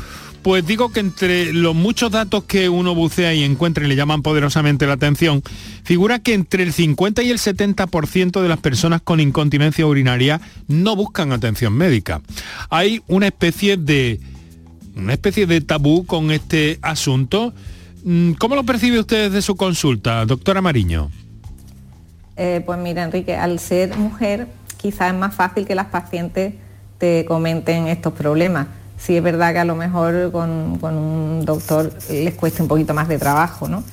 pues 0.44 0.66
digo 0.68 0.92
que 0.92 1.00
entre 1.00 1.54
los 1.54 1.74
muchos 1.74 2.12
datos 2.12 2.44
que 2.44 2.68
uno 2.68 2.94
bucea 2.94 3.34
y 3.34 3.44
encuentra 3.44 3.86
y 3.86 3.88
le 3.88 3.96
llaman 3.96 4.22
poderosamente 4.22 4.86
la 4.86 4.94
atención, 4.94 5.42
figura 5.84 6.20
que 6.20 6.34
entre 6.34 6.64
el 6.64 6.74
50 6.74 7.24
y 7.24 7.32
el 7.32 7.40
70% 7.40 8.42
de 8.42 8.50
las 8.50 8.60
personas 8.60 9.02
con 9.02 9.22
incontinencia 9.22 9.86
urinaria 9.86 10.42
no 10.68 10.96
buscan 10.98 11.32
atención 11.32 11.74
médica. 11.74 12.22
Hay 12.70 13.02
una 13.08 13.28
especie 13.28 13.78
de 13.78 14.20
una 14.96 15.14
especie 15.14 15.48
de 15.48 15.62
tabú 15.62 16.06
con 16.06 16.30
este 16.30 16.78
asunto. 16.82 17.54
Mm, 18.04 18.34
¿Cómo 18.34 18.56
lo 18.56 18.64
percibe 18.64 19.00
usted 19.00 19.30
desde 19.30 19.42
su 19.42 19.56
consulta, 19.56 20.26
doctora 20.26 20.62
Mariño? 20.62 21.10
Eh, 22.36 22.62
pues 22.66 22.78
mira, 22.80 23.04
Enrique, 23.04 23.36
al 23.36 23.60
ser 23.60 23.98
mujer 23.98 24.48
quizás 24.78 25.14
es 25.14 25.18
más 25.18 25.34
fácil 25.34 25.66
que 25.66 25.74
las 25.74 25.88
pacientes 25.88 26.56
te 26.98 27.24
comenten 27.26 27.88
estos 27.88 28.14
problemas 28.14 28.68
sí 29.04 29.18
es 29.18 29.24
verdad 29.24 29.54
que 29.54 29.60
a 29.60 29.66
lo 29.66 29.76
mejor 29.76 30.32
con, 30.32 30.80
un 30.82 31.44
doctor 31.46 31.92
les 32.10 32.34
cuesta 32.36 32.64
un 32.64 32.70
poquito 32.70 32.94
más 32.94 33.08
de 33.08 33.20
trabajo, 33.20 33.68
¿no? 33.68 33.84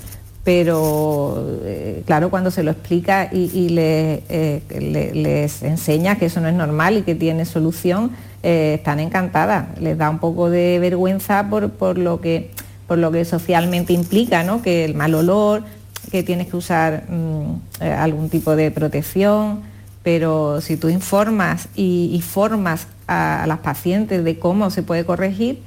Pero 0.44 1.58
eh, 1.64 2.02
claro, 2.06 2.30
cuando 2.30 2.50
se 2.50 2.62
lo 2.62 2.70
explica 2.70 3.28
y, 3.30 3.74
eh, 3.78 4.62
les 4.70 5.62
enseña 5.62 6.16
que 6.16 6.26
eso 6.26 6.40
no 6.40 6.48
es 6.48 6.54
normal 6.54 6.98
y 6.98 7.02
que 7.02 7.14
tiene 7.14 7.44
solución, 7.44 8.12
eh, 8.42 8.74
están 8.78 9.00
encantadas. 9.00 9.78
Les 9.80 9.98
da 9.98 10.08
un 10.08 10.18
poco 10.18 10.48
de 10.48 10.78
vergüenza 10.78 11.48
por, 11.50 11.98
lo, 11.98 12.20
que, 12.20 12.52
por 12.86 12.98
lo 12.98 13.10
que 13.10 13.24
socialmente 13.24 13.92
implica, 13.92 14.44
¿no? 14.44 14.62
Que 14.62 14.84
el 14.84 14.94
mal 14.94 15.14
olor, 15.14 15.64
que 16.10 16.22
tienes 16.22 16.46
que 16.46 16.56
usar 16.56 17.04
mm, 17.08 17.82
algún 17.98 18.30
tipo 18.30 18.56
de 18.56 18.70
protección, 18.70 19.60
pero 20.02 20.62
si 20.62 20.78
tú 20.78 20.88
informas 20.88 21.68
y 21.74 22.22
formas 22.26 22.86
a, 23.10 23.44
las 23.46 23.58
pacientes 23.58 24.24
de 24.24 24.38
cómo 24.38 24.70
se 24.70 24.82
puede 24.82 25.04
corregir, 25.04 25.60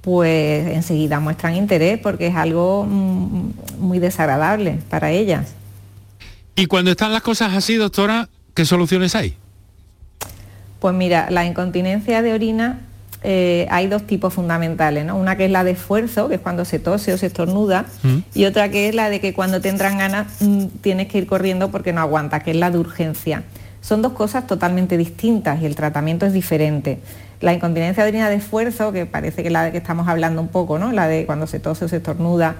pues 0.00 0.66
enseguida 0.68 1.20
muestran 1.20 1.54
interés 1.54 1.98
porque 1.98 2.26
es 2.26 2.34
algo 2.34 2.84
mm, 2.84 3.52
muy 3.78 3.98
desagradable 3.98 4.78
para 4.90 5.10
ellas. 5.10 5.54
Y 6.56 6.66
cuando 6.66 6.90
están 6.90 7.12
las 7.12 7.22
cosas 7.22 7.54
así, 7.54 7.76
doctora, 7.76 8.28
¿qué 8.54 8.64
soluciones 8.64 9.14
hay? 9.14 9.36
Pues 10.80 10.94
mira, 10.94 11.30
la 11.30 11.44
incontinencia 11.44 12.22
de 12.22 12.32
orina 12.32 12.80
eh, 13.22 13.66
hay 13.70 13.86
dos 13.86 14.06
tipos 14.06 14.32
fundamentales, 14.32 15.04
¿no? 15.04 15.16
Una 15.16 15.36
que 15.36 15.44
es 15.44 15.50
la 15.50 15.62
de 15.62 15.72
esfuerzo, 15.72 16.28
que 16.28 16.36
es 16.36 16.40
cuando 16.40 16.64
se 16.64 16.78
tose 16.78 17.12
o 17.12 17.18
se 17.18 17.26
estornuda, 17.26 17.84
mm. 18.02 18.18
y 18.34 18.46
otra 18.46 18.70
que 18.70 18.88
es 18.88 18.94
la 18.94 19.10
de 19.10 19.20
que 19.20 19.34
cuando 19.34 19.60
te 19.60 19.68
entran 19.68 19.98
ganas 19.98 20.26
mm, 20.40 20.66
tienes 20.80 21.08
que 21.08 21.18
ir 21.18 21.26
corriendo 21.26 21.70
porque 21.70 21.92
no 21.92 22.00
aguantas, 22.00 22.42
que 22.42 22.52
es 22.52 22.56
la 22.56 22.70
de 22.70 22.78
urgencia. 22.78 23.44
Son 23.80 24.02
dos 24.02 24.12
cosas 24.12 24.46
totalmente 24.46 24.96
distintas 24.96 25.60
y 25.62 25.66
el 25.66 25.74
tratamiento 25.74 26.26
es 26.26 26.32
diferente. 26.32 27.00
La 27.40 27.54
incontinencia 27.54 28.02
de 28.02 28.10
orina 28.10 28.28
de 28.28 28.36
esfuerzo, 28.36 28.92
que 28.92 29.06
parece 29.06 29.42
que 29.42 29.48
es 29.48 29.52
la 29.52 29.64
de 29.64 29.72
que 29.72 29.78
estamos 29.78 30.08
hablando 30.08 30.42
un 30.42 30.48
poco, 30.48 30.78
¿no? 30.78 30.92
la 30.92 31.08
de 31.08 31.26
cuando 31.26 31.46
se 31.46 31.58
tose 31.58 31.86
o 31.86 31.88
se 31.88 31.96
estornuda, 31.96 32.56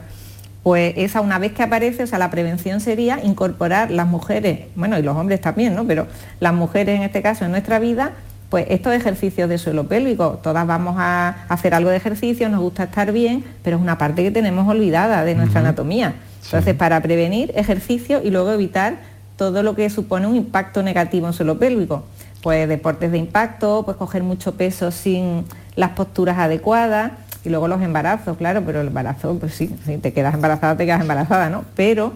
pues 0.62 0.94
esa 0.96 1.20
una 1.20 1.38
vez 1.38 1.52
que 1.52 1.62
aparece, 1.62 2.02
o 2.02 2.06
sea, 2.06 2.18
la 2.18 2.30
prevención 2.30 2.80
sería 2.80 3.18
incorporar 3.22 3.90
las 3.90 4.06
mujeres, 4.06 4.60
bueno, 4.74 4.98
y 4.98 5.02
los 5.02 5.16
hombres 5.16 5.40
también, 5.40 5.74
¿no? 5.74 5.86
Pero 5.86 6.06
las 6.38 6.52
mujeres 6.52 6.96
en 6.96 7.02
este 7.02 7.22
caso 7.22 7.46
en 7.46 7.50
nuestra 7.50 7.78
vida, 7.78 8.12
pues 8.50 8.66
estos 8.68 8.92
ejercicios 8.92 9.48
de 9.48 9.58
suelo 9.58 9.86
pélvico, 9.86 10.40
todas 10.42 10.66
vamos 10.66 10.96
a 10.98 11.44
hacer 11.48 11.72
algo 11.72 11.88
de 11.88 11.96
ejercicio, 11.96 12.48
nos 12.48 12.60
gusta 12.60 12.84
estar 12.84 13.12
bien, 13.12 13.44
pero 13.62 13.76
es 13.76 13.82
una 13.82 13.96
parte 13.96 14.22
que 14.22 14.30
tenemos 14.30 14.68
olvidada 14.68 15.24
de 15.24 15.34
nuestra 15.34 15.60
anatomía. 15.60 16.14
Entonces, 16.44 16.74
para 16.74 17.00
prevenir, 17.00 17.52
ejercicio 17.54 18.20
y 18.22 18.30
luego 18.30 18.50
evitar 18.50 18.96
todo 19.40 19.62
lo 19.62 19.74
que 19.74 19.88
supone 19.88 20.26
un 20.26 20.36
impacto 20.36 20.82
negativo 20.82 21.26
en 21.26 21.32
suelo 21.32 21.58
pélvico. 21.58 22.04
Pues 22.42 22.68
deportes 22.68 23.10
de 23.10 23.16
impacto, 23.16 23.84
pues 23.86 23.96
coger 23.96 24.22
mucho 24.22 24.52
peso 24.52 24.90
sin 24.90 25.46
las 25.76 25.92
posturas 25.92 26.36
adecuadas 26.36 27.12
y 27.42 27.48
luego 27.48 27.66
los 27.66 27.80
embarazos, 27.80 28.36
claro, 28.36 28.62
pero 28.66 28.82
el 28.82 28.88
embarazo, 28.88 29.38
pues 29.38 29.54
sí, 29.54 29.74
si 29.86 29.96
te 29.96 30.12
quedas 30.12 30.34
embarazada, 30.34 30.76
te 30.76 30.84
quedas 30.84 31.00
embarazada, 31.00 31.48
¿no? 31.48 31.64
Pero 31.74 32.12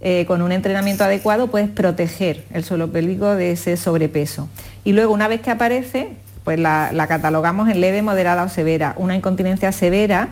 eh, 0.00 0.24
con 0.28 0.40
un 0.40 0.52
entrenamiento 0.52 1.02
adecuado 1.02 1.48
puedes 1.48 1.68
proteger 1.68 2.44
el 2.52 2.62
suelo 2.62 2.92
pélvico 2.92 3.34
de 3.34 3.50
ese 3.50 3.76
sobrepeso. 3.76 4.48
Y 4.84 4.92
luego 4.92 5.12
una 5.12 5.26
vez 5.26 5.40
que 5.40 5.50
aparece, 5.50 6.10
pues 6.44 6.60
la, 6.60 6.92
catalogamos 7.08 7.68
en 7.68 7.80
leve, 7.80 8.02
moderada 8.02 8.44
o 8.44 8.48
severa. 8.48 8.94
Una 8.98 9.16
incontinencia 9.16 9.72
severa 9.72 10.28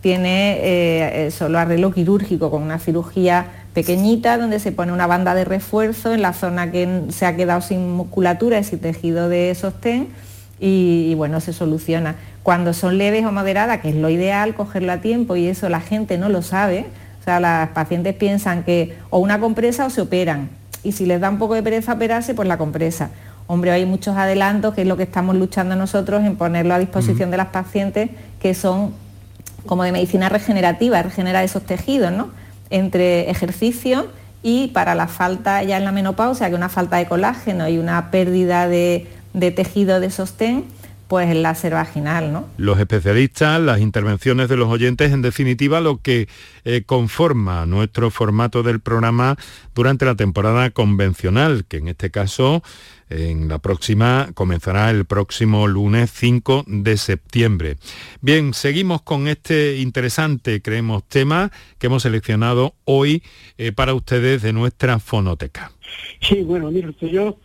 tiene 0.00 0.58
eh, 0.62 1.30
solo 1.32 1.58
arreglo 1.58 1.90
quirúrgico 1.90 2.52
con 2.52 2.62
una 2.62 2.78
cirugía 2.78 3.57
pequeñita 3.74 4.38
donde 4.38 4.58
se 4.60 4.72
pone 4.72 4.92
una 4.92 5.06
banda 5.06 5.34
de 5.34 5.44
refuerzo 5.44 6.12
en 6.12 6.22
la 6.22 6.32
zona 6.32 6.70
que 6.70 7.02
se 7.10 7.26
ha 7.26 7.36
quedado 7.36 7.60
sin 7.60 7.90
musculatura 7.90 8.58
y 8.58 8.64
sin 8.64 8.78
tejido 8.80 9.28
de 9.28 9.54
sostén 9.54 10.08
y, 10.60 11.14
bueno, 11.14 11.40
se 11.40 11.52
soluciona. 11.52 12.16
Cuando 12.42 12.72
son 12.72 12.98
leves 12.98 13.24
o 13.24 13.32
moderadas, 13.32 13.80
que 13.80 13.90
es 13.90 13.94
lo 13.94 14.10
ideal, 14.10 14.54
cogerlo 14.54 14.92
a 14.92 14.98
tiempo 14.98 15.36
y 15.36 15.46
eso 15.46 15.68
la 15.68 15.80
gente 15.80 16.18
no 16.18 16.28
lo 16.28 16.42
sabe, 16.42 16.86
o 17.20 17.24
sea, 17.24 17.40
las 17.40 17.68
pacientes 17.70 18.14
piensan 18.14 18.64
que 18.64 18.96
o 19.10 19.18
una 19.18 19.38
compresa 19.38 19.86
o 19.86 19.90
se 19.90 20.00
operan 20.00 20.48
y 20.82 20.92
si 20.92 21.06
les 21.06 21.20
da 21.20 21.28
un 21.30 21.38
poco 21.38 21.54
de 21.54 21.62
pereza 21.62 21.92
operarse, 21.92 22.34
pues 22.34 22.48
la 22.48 22.56
compresa. 22.56 23.10
Hombre, 23.46 23.70
hay 23.70 23.86
muchos 23.86 24.16
adelantos, 24.16 24.74
que 24.74 24.82
es 24.82 24.86
lo 24.86 24.96
que 24.96 25.02
estamos 25.04 25.34
luchando 25.36 25.74
nosotros 25.74 26.22
en 26.24 26.36
ponerlo 26.36 26.74
a 26.74 26.78
disposición 26.78 27.30
de 27.30 27.38
las 27.38 27.48
pacientes, 27.48 28.10
que 28.40 28.54
son 28.54 28.92
como 29.66 29.84
de 29.84 29.92
medicina 29.92 30.28
regenerativa, 30.28 31.02
regenerar 31.02 31.44
esos 31.44 31.62
tejidos, 31.62 32.12
¿no? 32.12 32.30
Entre 32.70 33.30
ejercicio 33.30 34.08
y 34.42 34.68
para 34.68 34.94
la 34.94 35.08
falta 35.08 35.62
ya 35.62 35.78
en 35.78 35.84
la 35.84 35.92
menopausia, 35.92 36.48
que 36.48 36.54
una 36.54 36.68
falta 36.68 36.96
de 36.96 37.06
colágeno 37.06 37.68
y 37.68 37.78
una 37.78 38.10
pérdida 38.10 38.68
de, 38.68 39.06
de 39.32 39.50
tejido 39.50 40.00
de 40.00 40.10
sostén, 40.10 40.64
pues 41.08 41.30
el 41.30 41.42
láser 41.42 41.72
vaginal, 41.72 42.32
¿no? 42.32 42.46
Los 42.58 42.78
especialistas, 42.78 43.58
las 43.60 43.80
intervenciones 43.80 44.48
de 44.50 44.56
los 44.56 44.68
oyentes, 44.68 45.10
en 45.10 45.22
definitiva, 45.22 45.80
lo 45.80 46.02
que 46.02 46.28
eh, 46.64 46.82
conforma 46.84 47.64
nuestro 47.64 48.10
formato 48.10 48.62
del 48.62 48.80
programa 48.80 49.36
durante 49.74 50.04
la 50.04 50.16
temporada 50.16 50.68
convencional, 50.70 51.64
que 51.66 51.78
en 51.78 51.88
este 51.88 52.10
caso, 52.10 52.62
en 53.10 53.48
la 53.48 53.58
próxima, 53.58 54.30
comenzará 54.34 54.90
el 54.90 55.04
próximo 55.04 55.66
lunes 55.66 56.10
5 56.10 56.64
de 56.66 56.96
septiembre. 56.96 57.76
Bien, 58.20 58.54
seguimos 58.54 59.02
con 59.02 59.28
este 59.28 59.78
interesante, 59.78 60.62
creemos, 60.62 61.04
tema 61.08 61.50
que 61.78 61.86
hemos 61.86 62.02
seleccionado 62.02 62.74
hoy 62.84 63.22
eh, 63.56 63.72
para 63.72 63.94
ustedes 63.94 64.42
de 64.42 64.52
nuestra 64.52 64.98
fonoteca. 64.98 65.72
Sí, 66.20 66.42
bueno, 66.42 66.70
mire, 66.70 66.94
yo 67.00 67.38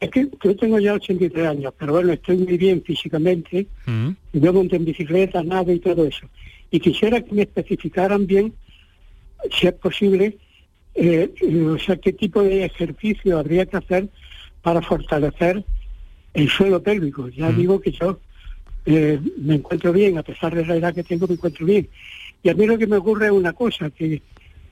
es 0.00 0.10
que 0.10 0.28
yo 0.44 0.56
tengo 0.56 0.78
ya 0.78 0.94
83 0.94 1.46
años, 1.46 1.74
pero 1.76 1.94
bueno, 1.94 2.12
estoy 2.12 2.36
muy 2.36 2.56
bien 2.56 2.82
físicamente. 2.82 3.66
Mm. 3.86 4.10
Yo 4.32 4.52
monto 4.52 4.76
en 4.76 4.84
bicicleta, 4.84 5.42
nada 5.42 5.72
y 5.72 5.80
todo 5.80 6.06
eso. 6.06 6.26
Y 6.70 6.78
quisiera 6.78 7.20
que 7.20 7.34
me 7.34 7.42
especificaran 7.42 8.26
bien, 8.26 8.52
si 9.50 9.66
es 9.66 9.72
posible, 9.72 10.36
eh, 10.94 11.32
o 11.74 11.78
sea, 11.78 11.96
qué 11.96 12.12
tipo 12.12 12.42
de 12.42 12.64
ejercicio 12.64 13.38
habría 13.38 13.66
que 13.66 13.76
hacer 13.76 14.08
para 14.68 14.82
fortalecer 14.82 15.64
el 16.34 16.48
suelo 16.50 16.82
pélvico. 16.82 17.28
Ya 17.30 17.48
Mm. 17.48 17.56
digo 17.56 17.80
que 17.80 17.90
yo 17.90 18.20
eh, 18.84 19.18
me 19.38 19.54
encuentro 19.54 19.94
bien, 19.94 20.18
a 20.18 20.22
pesar 20.22 20.54
de 20.54 20.66
la 20.66 20.76
edad 20.76 20.94
que 20.94 21.02
tengo, 21.04 21.26
me 21.26 21.34
encuentro 21.34 21.64
bien. 21.64 21.88
Y 22.42 22.50
a 22.50 22.54
mí 22.54 22.66
lo 22.66 22.76
que 22.76 22.86
me 22.86 22.96
ocurre 22.98 23.26
es 23.26 23.32
una 23.32 23.54
cosa, 23.54 23.88
que 23.90 24.20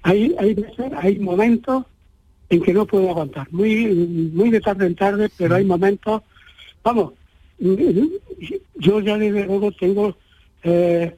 hay, 0.03 0.35
hay 1.03 1.19
momentos 1.19 1.85
en 2.51 2.63
que 2.63 2.75
no 2.75 2.87
puedo 2.87 3.09
aguantar. 3.09 3.47
Muy, 3.51 3.87
muy 4.35 4.51
de 4.51 4.61
tarde 4.61 4.87
en 4.87 4.95
tarde, 4.95 5.31
pero 5.39 5.55
hay 5.55 5.65
momentos, 5.65 6.21
vamos, 6.85 7.15
yo 7.59 9.01
ya 9.01 9.17
desde 9.17 9.47
luego 9.47 9.73
tengo, 9.73 10.15
eh, 10.63 11.15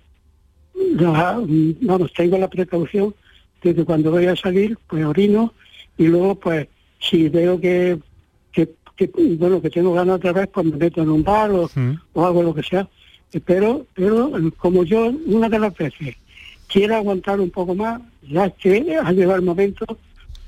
la, 0.74 1.42
vamos, 1.82 2.12
tengo 2.12 2.38
la 2.38 2.48
precaución 2.48 3.12
de 3.62 3.74
que 3.74 3.84
cuando 3.84 4.12
voy 4.12 4.26
a 4.26 4.36
salir, 4.36 4.78
pues 4.88 5.04
orino 5.04 5.52
y 5.96 6.06
luego, 6.06 6.36
pues, 6.36 6.68
si 7.00 7.28
veo 7.28 7.60
que, 7.60 7.98
que, 8.98 9.10
bueno, 9.38 9.62
que 9.62 9.70
tengo 9.70 9.92
ganas 9.94 10.16
otra 10.16 10.32
vez, 10.32 10.48
pues 10.52 10.66
me 10.66 10.76
meto 10.76 11.00
en 11.02 11.08
un 11.10 11.22
bar 11.22 11.50
o, 11.52 11.70
o 12.12 12.26
hago 12.26 12.42
lo 12.42 12.54
que 12.54 12.62
sea. 12.62 12.88
Eh, 13.32 13.40
Pero, 13.44 13.86
pero 13.94 14.32
como 14.58 14.84
yo 14.84 15.06
una 15.26 15.48
de 15.48 15.58
las 15.58 15.74
veces 15.76 16.16
quiero 16.66 16.96
aguantar 16.96 17.40
un 17.40 17.50
poco 17.50 17.74
más, 17.74 18.00
ya 18.28 18.50
que 18.50 18.96
ha 19.02 19.12
llegado 19.12 19.36
el 19.36 19.42
momento 19.42 19.86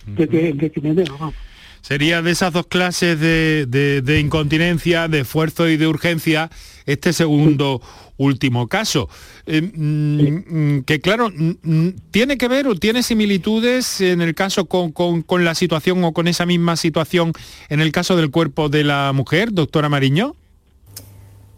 de 0.07 0.29
que, 0.29 0.53
de 0.53 0.71
que 0.71 0.81
me 0.81 0.93
veo, 0.93 1.07
vamos. 1.19 1.35
Sería 1.83 2.21
de 2.21 2.31
esas 2.33 2.53
dos 2.53 2.67
clases 2.67 3.19
de, 3.21 3.65
de- 3.67 4.03
de 4.03 4.21
incontinencia, 4.21 5.09
de 5.09 5.21
esfuerzo 5.21 5.67
y 5.69 5.79
de 5.79 5.87
urgencia, 5.87 6.51
este 6.85 7.13
segundo 7.15 7.81
último 8.25 8.69
caso. 8.69 9.09
Eh, 9.47 9.63
mm, 9.63 10.77
mm, 10.79 10.83
que 10.85 11.01
claro, 11.01 11.31
mm, 11.35 11.89
tiene 12.11 12.37
que 12.39 12.49
ver 12.49 12.67
o 12.69 12.75
tiene 12.75 13.03
similitudes 13.03 14.01
en 14.01 14.21
el 14.21 14.35
caso 14.35 14.67
con, 14.67 14.93
con- 14.93 15.23
con 15.23 15.45
la 15.45 15.55
situación 15.55 16.05
o 16.05 16.13
con 16.13 16.29
esa 16.29 16.47
misma 16.47 16.77
situación 16.77 17.33
en 17.69 17.81
el 17.81 17.93
caso 17.93 18.17
del 18.17 18.31
cuerpo 18.31 18.69
de 18.69 18.85
la 18.85 19.13
mujer, 19.15 19.53
doctora 19.53 19.89
Mariño. 19.89 20.35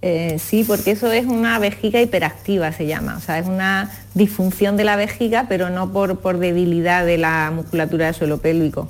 Eh, 0.04 0.38
sí, 0.40 0.64
porque 0.66 0.90
eso 0.92 1.12
es 1.12 1.26
una 1.26 1.58
vejiga 1.60 2.00
hiperactiva, 2.00 2.72
se 2.72 2.86
llama. 2.86 3.16
O 3.16 3.20
sea, 3.20 3.38
es 3.38 3.46
una 3.46 3.90
disfunción 4.14 4.76
de 4.76 4.82
la 4.84 4.96
vejiga, 4.96 5.46
pero 5.48 5.70
no 5.70 5.92
por, 5.92 6.18
por 6.18 6.38
debilidad 6.38 7.06
de 7.06 7.18
la 7.18 7.52
musculatura 7.54 8.06
del 8.06 8.14
suelo 8.14 8.38
pélvico. 8.38 8.88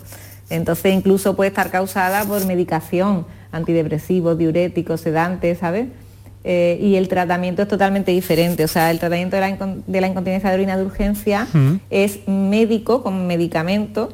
Entonces, 0.48 0.94
incluso 0.94 1.36
puede 1.36 1.48
estar 1.48 1.70
causada 1.70 2.24
por 2.24 2.44
medicación, 2.46 3.26
antidepresivos, 3.52 4.38
diuréticos, 4.38 5.02
sedantes, 5.02 5.58
¿sabes? 5.58 5.88
Eh, 6.45 6.78
y 6.82 6.97
el 6.97 7.07
tratamiento 7.09 7.62
es 7.62 7.68
totalmente 7.68 8.11
diferente. 8.11 8.64
O 8.64 8.68
sea, 8.68 8.90
el 8.90 8.99
tratamiento 8.99 9.36
de 9.36 9.40
la, 9.40 9.51
incon- 9.57 9.82
de 9.86 10.01
la 10.01 10.09
incontinencia 10.09 10.49
de 10.51 10.57
orina 10.57 10.76
de 10.76 10.84
urgencia 10.84 11.47
es 11.90 12.20
médico 12.26 13.03
con 13.03 13.26
medicamento, 13.28 14.09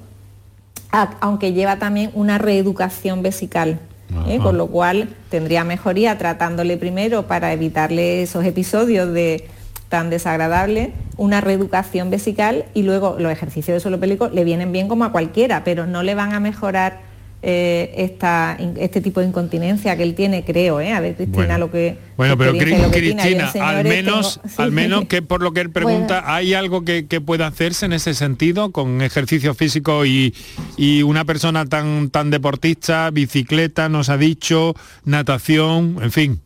aunque 1.20 1.52
lleva 1.52 1.78
también 1.78 2.10
una 2.14 2.38
reeducación 2.38 3.22
vesical. 3.22 3.78
¿eh? 4.26 4.38
Con 4.42 4.56
lo 4.56 4.68
cual 4.68 5.08
tendría 5.30 5.64
mejoría 5.64 6.16
tratándole 6.18 6.76
primero 6.78 7.26
para 7.26 7.52
evitarle 7.52 8.22
esos 8.22 8.44
episodios 8.44 9.12
de 9.12 9.46
tan 9.90 10.10
desagradables, 10.10 10.90
una 11.16 11.40
reeducación 11.40 12.10
vesical 12.10 12.66
y 12.74 12.82
luego 12.82 13.16
los 13.18 13.32
ejercicios 13.32 13.74
de 13.74 13.80
suelo 13.80 13.98
pélvico 13.98 14.28
le 14.28 14.44
vienen 14.44 14.70
bien 14.70 14.86
como 14.88 15.04
a 15.04 15.12
cualquiera, 15.12 15.62
pero 15.64 15.86
no 15.86 16.02
le 16.02 16.14
van 16.14 16.34
a 16.34 16.40
mejorar 16.40 17.00
eh, 17.40 17.94
esta, 17.96 18.58
este 18.78 19.00
tipo 19.00 19.20
de 19.20 19.26
incontinencia 19.28 19.96
que 19.96 20.02
él 20.02 20.14
tiene, 20.14 20.44
creo, 20.44 20.80
¿eh? 20.80 20.92
A 20.92 21.00
ver, 21.00 21.14
Cristina, 21.14 21.44
Bueno. 21.46 21.58
lo 21.58 21.70
que... 21.70 21.96
Bueno, 22.16 22.36
pero 22.36 22.52
que 22.52 22.58
Cristina, 22.90 23.44
al 23.46 23.52
señores, 23.52 23.84
menos, 23.84 24.40
tengo- 24.42 24.62
al 24.62 24.72
menos 24.72 25.04
que 25.04 25.22
por 25.22 25.40
lo 25.42 25.52
que 25.52 25.60
él 25.60 25.70
pregunta, 25.70 26.20
Bueno. 26.20 26.34
¿hay 26.34 26.54
algo 26.54 26.84
que, 26.84 27.06
que 27.06 27.20
pueda 27.20 27.46
hacerse 27.46 27.86
en 27.86 27.92
ese 27.92 28.14
sentido 28.14 28.72
con 28.72 29.02
ejercicio 29.02 29.54
físico 29.54 30.04
y, 30.04 30.34
y 30.76 31.02
una 31.02 31.24
persona 31.24 31.64
tan, 31.64 32.10
tan 32.10 32.30
deportista, 32.30 33.10
bicicleta, 33.10 33.88
nos 33.88 34.08
ha 34.08 34.16
dicho, 34.16 34.74
natación, 35.04 35.98
en 36.02 36.10
fin? 36.12 36.40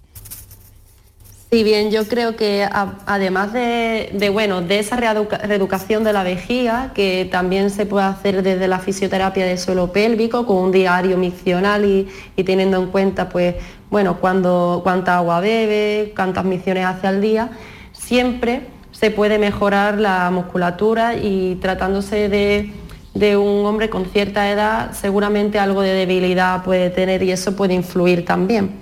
Sí, 1.53 1.65
bien, 1.65 1.91
yo 1.91 2.09
creo 2.09 2.35
que 2.35 2.67
además 3.05 3.53
de, 3.53 4.31
bueno, 4.33 4.63
de 4.63 4.79
esa 4.79 4.97
reeduca- 4.97 5.37
reeducación 5.37 6.03
de 6.03 6.15
la 6.15 6.23
vejiga, 6.23 6.93
que 6.95 7.29
también 7.31 7.69
se 7.69 7.85
puede 7.85 8.07
hacer 8.07 8.43
desde 8.43 8.69
la 8.69 8.79
fisioterapia 8.79 9.45
de 9.45 9.59
suelo 9.59 9.93
pélvico, 9.93 10.47
con 10.47 10.57
un 10.57 10.73
diario 10.73 11.19
miccional 11.19 11.85
y, 11.85 12.09
y 12.37 12.45
teniendo 12.45 12.79
en 12.79 12.87
cuenta, 12.87 13.29
pues, 13.29 13.57
bueno, 13.91 14.17
cuánta 14.19 15.19
agua 15.19 15.41
bebe, 15.41 16.15
cuántas 16.17 16.47
micciones 16.47 16.87
hace 16.87 17.07
al 17.07 17.21
día, 17.21 17.51
siempre 17.93 18.63
se 18.91 19.11
puede 19.11 19.39
mejorar 19.39 20.01
la 20.01 20.31
musculatura 20.31 21.17
y 21.17 21.57
tratándose 21.57 22.31
de, 22.31 22.73
de 23.13 23.37
un 23.37 23.67
hombre 23.67 23.91
con 23.91 24.07
cierta 24.07 24.51
edad, 24.51 24.93
seguramente 24.93 25.59
algo 25.59 25.83
de 25.83 25.93
debilidad 25.93 26.65
puede 26.65 26.89
tener 26.89 27.23
y 27.23 27.31
eso 27.31 27.55
puede 27.55 27.75
influir 27.75 28.25
también 28.25 28.82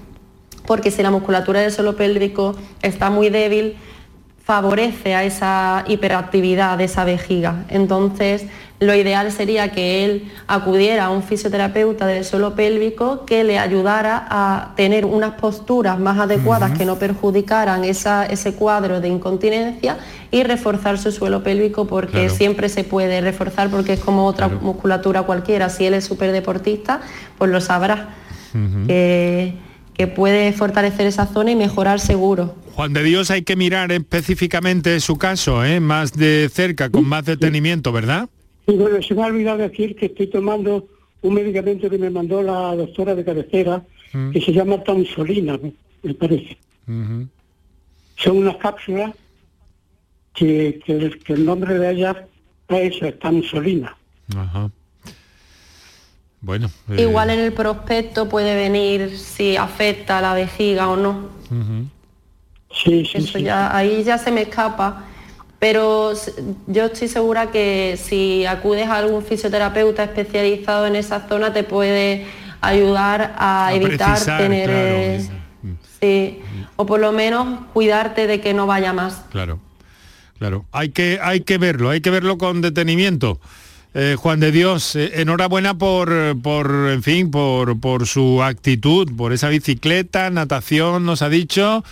porque 0.71 0.93
si 0.93 1.03
la 1.03 1.11
musculatura 1.11 1.59
del 1.63 1.73
suelo 1.73 1.97
pélvico 1.97 2.55
está 2.81 3.11
muy 3.11 3.29
débil, 3.29 3.75
favorece 4.45 5.17
a 5.17 5.25
esa 5.25 5.85
hiperactividad 5.89 6.79
de 6.79 6.85
esa 6.85 7.03
vejiga. 7.03 7.65
Entonces, 7.71 8.45
lo 8.79 8.95
ideal 8.95 9.33
sería 9.33 9.73
que 9.73 10.05
él 10.05 10.31
acudiera 10.47 11.07
a 11.07 11.11
un 11.11 11.25
fisioterapeuta 11.25 12.07
del 12.07 12.25
suelo 12.25 12.55
pélvico 12.55 13.27
que 13.27 13.43
le 13.43 13.59
ayudara 13.59 14.25
a 14.31 14.73
tener 14.77 15.07
unas 15.07 15.33
posturas 15.33 15.99
más 15.99 16.21
adecuadas 16.21 16.79
que 16.79 16.85
no 16.85 16.95
perjudicaran 17.01 17.85
esa- 17.85 18.25
ese 18.27 18.55
cuadro 18.55 19.01
de 19.01 19.09
incontinencia 19.09 19.99
y 20.31 20.45
reforzar 20.45 20.99
su 20.99 21.11
suelo 21.11 21.43
pélvico 21.43 21.89
porque 21.89 22.13
Claro. 22.27 22.35
siempre 22.35 22.69
se 22.69 22.85
puede 22.85 23.21
reforzar 23.21 23.71
porque 23.71 23.95
es 23.95 24.01
como 24.01 24.25
otra 24.25 24.47
musculatura 24.47 25.23
cualquiera. 25.23 25.69
Si 25.69 25.85
él 25.85 25.95
es 25.95 26.05
súper 26.05 26.31
deportista, 26.31 27.01
pues 27.39 27.51
lo 27.51 27.61
sabrá 27.61 28.11
que 30.01 30.07
puede 30.07 30.55
fortalecer 30.55 31.07
esa 31.07 31.27
zona 31.27 31.51
y 31.51 31.57
mejorar 31.57 32.01
seguro. 32.01 32.55
Juan 32.73 32.95
de 32.95 33.03
Dios 33.03 33.31
hay 33.31 33.43
que 33.43 33.55
mirar 33.55 33.93
específicamente 33.93 34.99
su 35.01 35.19
caso, 35.19 35.63
¿eh? 35.63 35.79
más 35.79 36.15
de 36.15 36.49
cerca, 36.51 36.89
con 36.89 37.07
más 37.07 37.27
detenimiento, 37.27 37.93
¿verdad? 37.93 38.27
Y 38.67 38.77
bueno, 38.77 39.03
se 39.03 39.15
me 39.15 39.23
ha 39.23 39.27
olvidado 39.27 39.59
decir 39.59 39.95
que 39.97 40.07
estoy 40.07 40.29
tomando 40.29 40.89
un 41.21 41.35
medicamento 41.35 41.91
que 41.91 41.99
me 41.99 42.09
mandó 42.09 42.43
la 42.43 42.75
doctora 42.77 43.15
de 43.15 43.25
cabecera, 43.27 43.83
Mm. 44.15 44.31
que 44.33 44.41
se 44.41 44.53
llama 44.53 44.83
Tansolina, 44.83 45.59
me- 45.63 45.75
me 46.03 46.15
parece. 46.15 46.57
Son 48.17 48.39
unas 48.39 48.57
cápsulas 48.57 49.13
que, 50.35 50.81
que 50.85 50.93
el, 50.95 51.19
que 51.23 51.35
el 51.35 51.45
nombre 51.45 51.79
de 51.79 51.91
ellas 51.91 52.17
es 52.71 53.19
Tansolina. 53.19 53.95
Ajá. 54.35 54.71
Bueno. 56.41 56.71
eh, 56.89 57.03
Igual 57.03 57.31
en 57.31 57.41
el 57.41 57.53
prospecto 57.53 58.29
puede 58.29 58.55
venir 58.57 59.17
si 59.19 59.57
afecta 59.57 60.19
a 60.19 60.21
la 60.23 60.35
vejiga 60.35 60.89
o 60.89 60.97
no. 60.97 61.29
ujú. 61.51 61.87
Sí, 62.73 63.09
Eso 63.15 63.39
ya, 63.39 63.77
ahí 63.77 64.05
ya 64.05 64.17
se 64.17 64.31
me 64.31 64.43
escapa. 64.43 65.05
pero 65.59 66.13
yo 66.69 66.85
estoy 66.87 67.09
segura 67.09 67.51
que 67.51 67.99
si 68.03 68.47
acudes 68.47 68.87
a 68.89 68.97
algún 68.99 69.23
fisioterapeuta 69.25 70.05
especializado 70.05 70.87
en 70.87 70.97
esa 70.97 71.29
zona 71.29 71.53
te 71.53 71.65
puede 71.65 72.27
ayudar 72.63 73.35
a, 73.37 73.67
A 73.67 73.75
evitar 73.75 74.11
precisar, 74.13 74.39
tener 74.43 74.71
claro. 74.71 74.87
eh, 74.87 75.29
sí, 76.01 76.41
o 76.77 76.87
por 76.87 77.01
lo 77.01 77.11
menos 77.13 77.67
cuidarte 77.75 78.27
de 78.27 78.41
que 78.41 78.55
no 78.55 78.67
vaya 78.67 78.93
más. 78.95 79.25
Claro, 79.31 79.59
claro. 80.39 80.65
Hay 80.73 80.91
que, 80.91 81.19
hay 81.23 81.41
que 81.41 81.59
verlo, 81.59 81.91
hay 81.91 82.01
que 82.01 82.11
verlo 82.11 82.39
con 82.39 82.61
detenimiento. 82.63 83.41
Eh, 83.93 84.17
Juan 84.17 84.39
de 84.39 84.53
Dios, 84.53 84.95
eh, 84.95 85.21
enhorabuena 85.21 85.77
por, 85.77 86.41
por, 86.43 86.89
en 86.91 87.03
fin, 87.03 87.31
por, 87.31 87.81
por 87.81 88.07
su 88.07 88.43
actitud, 88.43 89.11
por 89.17 89.33
esa 89.33 89.49
bicicleta, 89.49 90.31
natación, 90.31 91.05
nos 91.05 91.23
ha 91.23 91.29
dicho. 91.29 91.85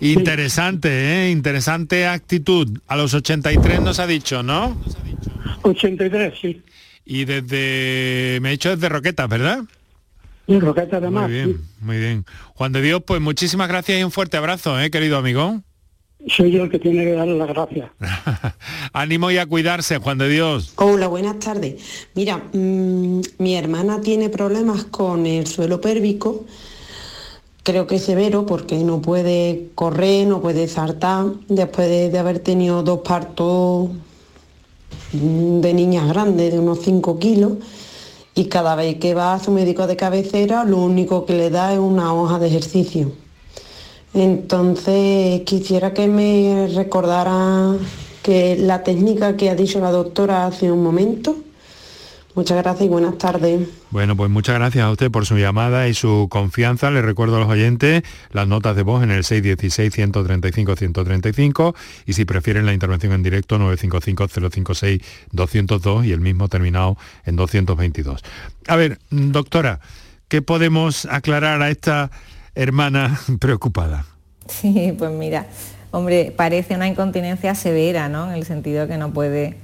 Interesante, 0.00 0.88
¿eh? 0.88 1.30
Interesante 1.30 2.06
actitud. 2.06 2.80
A 2.86 2.96
los 2.96 3.14
83 3.14 3.80
nos 3.80 3.98
ha 3.98 4.06
dicho, 4.06 4.42
¿no? 4.42 4.76
83, 5.62 6.34
sí. 6.40 6.62
Y 7.04 7.24
desde, 7.24 8.40
me 8.42 8.48
he 8.48 8.52
dicho 8.52 8.74
desde 8.74 8.88
Roquetas, 8.88 9.28
¿verdad? 9.28 9.60
Y 10.46 10.58
Roqueta 10.58 10.98
además. 10.98 11.28
Muy 11.28 11.32
bien, 11.32 11.60
muy 11.80 11.98
bien. 11.98 12.24
Juan 12.54 12.72
de 12.72 12.82
Dios, 12.82 13.02
pues 13.06 13.20
muchísimas 13.20 13.68
gracias 13.68 14.00
y 14.00 14.04
un 14.04 14.12
fuerte 14.12 14.36
abrazo, 14.36 14.78
¿eh, 14.80 14.90
querido 14.90 15.16
amigo. 15.16 15.62
Soy 16.24 16.50
yo 16.50 16.64
el 16.64 16.70
que 16.70 16.78
tiene 16.78 17.04
que 17.04 17.12
darle 17.12 17.36
las 17.36 17.48
gracias. 17.48 17.90
Ánimo 18.92 19.30
y 19.30 19.38
a 19.38 19.46
cuidarse, 19.46 19.98
Juan 19.98 20.18
de 20.18 20.28
Dios. 20.28 20.72
Hola, 20.76 21.08
buenas 21.08 21.38
tardes. 21.38 22.08
Mira, 22.14 22.38
mm, 22.52 23.20
mi 23.38 23.54
hermana 23.54 24.00
tiene 24.00 24.30
problemas 24.30 24.84
con 24.84 25.26
el 25.26 25.46
suelo 25.46 25.80
pélvico, 25.80 26.46
creo 27.62 27.86
que 27.86 27.98
severo 27.98 28.46
porque 28.46 28.76
no 28.76 29.02
puede 29.02 29.68
correr, 29.74 30.26
no 30.26 30.40
puede 30.40 30.68
saltar, 30.68 31.26
después 31.48 31.88
de, 31.88 32.10
de 32.10 32.18
haber 32.18 32.38
tenido 32.40 32.82
dos 32.82 33.00
partos 33.00 33.90
mm, 35.12 35.60
de 35.60 35.74
niñas 35.74 36.08
grandes, 36.08 36.50
de 36.52 36.58
unos 36.58 36.80
5 36.80 37.18
kilos, 37.18 37.52
y 38.34 38.46
cada 38.46 38.74
vez 38.74 38.96
que 38.96 39.14
va 39.14 39.34
a 39.34 39.38
su 39.38 39.52
médico 39.52 39.86
de 39.86 39.96
cabecera, 39.96 40.64
lo 40.64 40.78
único 40.78 41.26
que 41.26 41.34
le 41.34 41.50
da 41.50 41.72
es 41.72 41.78
una 41.78 42.14
hoja 42.14 42.38
de 42.38 42.48
ejercicio. 42.48 43.25
Entonces 44.14 45.42
quisiera 45.42 45.92
que 45.92 46.06
me 46.06 46.68
recordara 46.74 47.76
que 48.22 48.56
la 48.56 48.82
técnica 48.82 49.36
que 49.36 49.50
ha 49.50 49.54
dicho 49.54 49.80
la 49.80 49.90
doctora 49.90 50.46
hace 50.46 50.72
un 50.72 50.82
momento. 50.82 51.36
Muchas 52.36 52.56
gracias 52.58 52.84
y 52.84 52.88
buenas 52.88 53.16
tardes. 53.16 53.66
Bueno, 53.90 54.14
pues 54.14 54.30
muchas 54.30 54.56
gracias 54.56 54.84
a 54.84 54.90
usted 54.90 55.10
por 55.10 55.24
su 55.24 55.38
llamada 55.38 55.88
y 55.88 55.94
su 55.94 56.26
confianza. 56.28 56.90
Le 56.90 57.00
recuerdo 57.00 57.36
a 57.36 57.38
los 57.40 57.48
oyentes 57.48 58.02
las 58.30 58.46
notas 58.46 58.76
de 58.76 58.82
voz 58.82 59.02
en 59.02 59.10
el 59.10 59.22
616-135-135 59.22 61.74
y 62.04 62.12
si 62.12 62.26
prefieren 62.26 62.66
la 62.66 62.74
intervención 62.74 63.14
en 63.14 63.22
directo 63.22 63.58
955-056-202 63.58 66.04
y 66.04 66.12
el 66.12 66.20
mismo 66.20 66.48
terminado 66.48 66.98
en 67.24 67.36
222. 67.36 68.22
A 68.68 68.76
ver, 68.76 68.98
doctora, 69.08 69.80
¿qué 70.28 70.42
podemos 70.42 71.06
aclarar 71.06 71.62
a 71.62 71.70
esta 71.70 72.10
hermana 72.56 73.20
preocupada? 73.40 74.04
Sí, 74.48 74.94
pues 74.98 75.10
mira, 75.12 75.46
hombre, 75.92 76.32
parece 76.36 76.74
una 76.74 76.88
incontinencia 76.88 77.54
severa, 77.54 78.08
¿no? 78.08 78.28
En 78.28 78.34
el 78.34 78.44
sentido 78.44 78.88
que 78.88 78.98
no 78.98 79.12
puede 79.12 79.56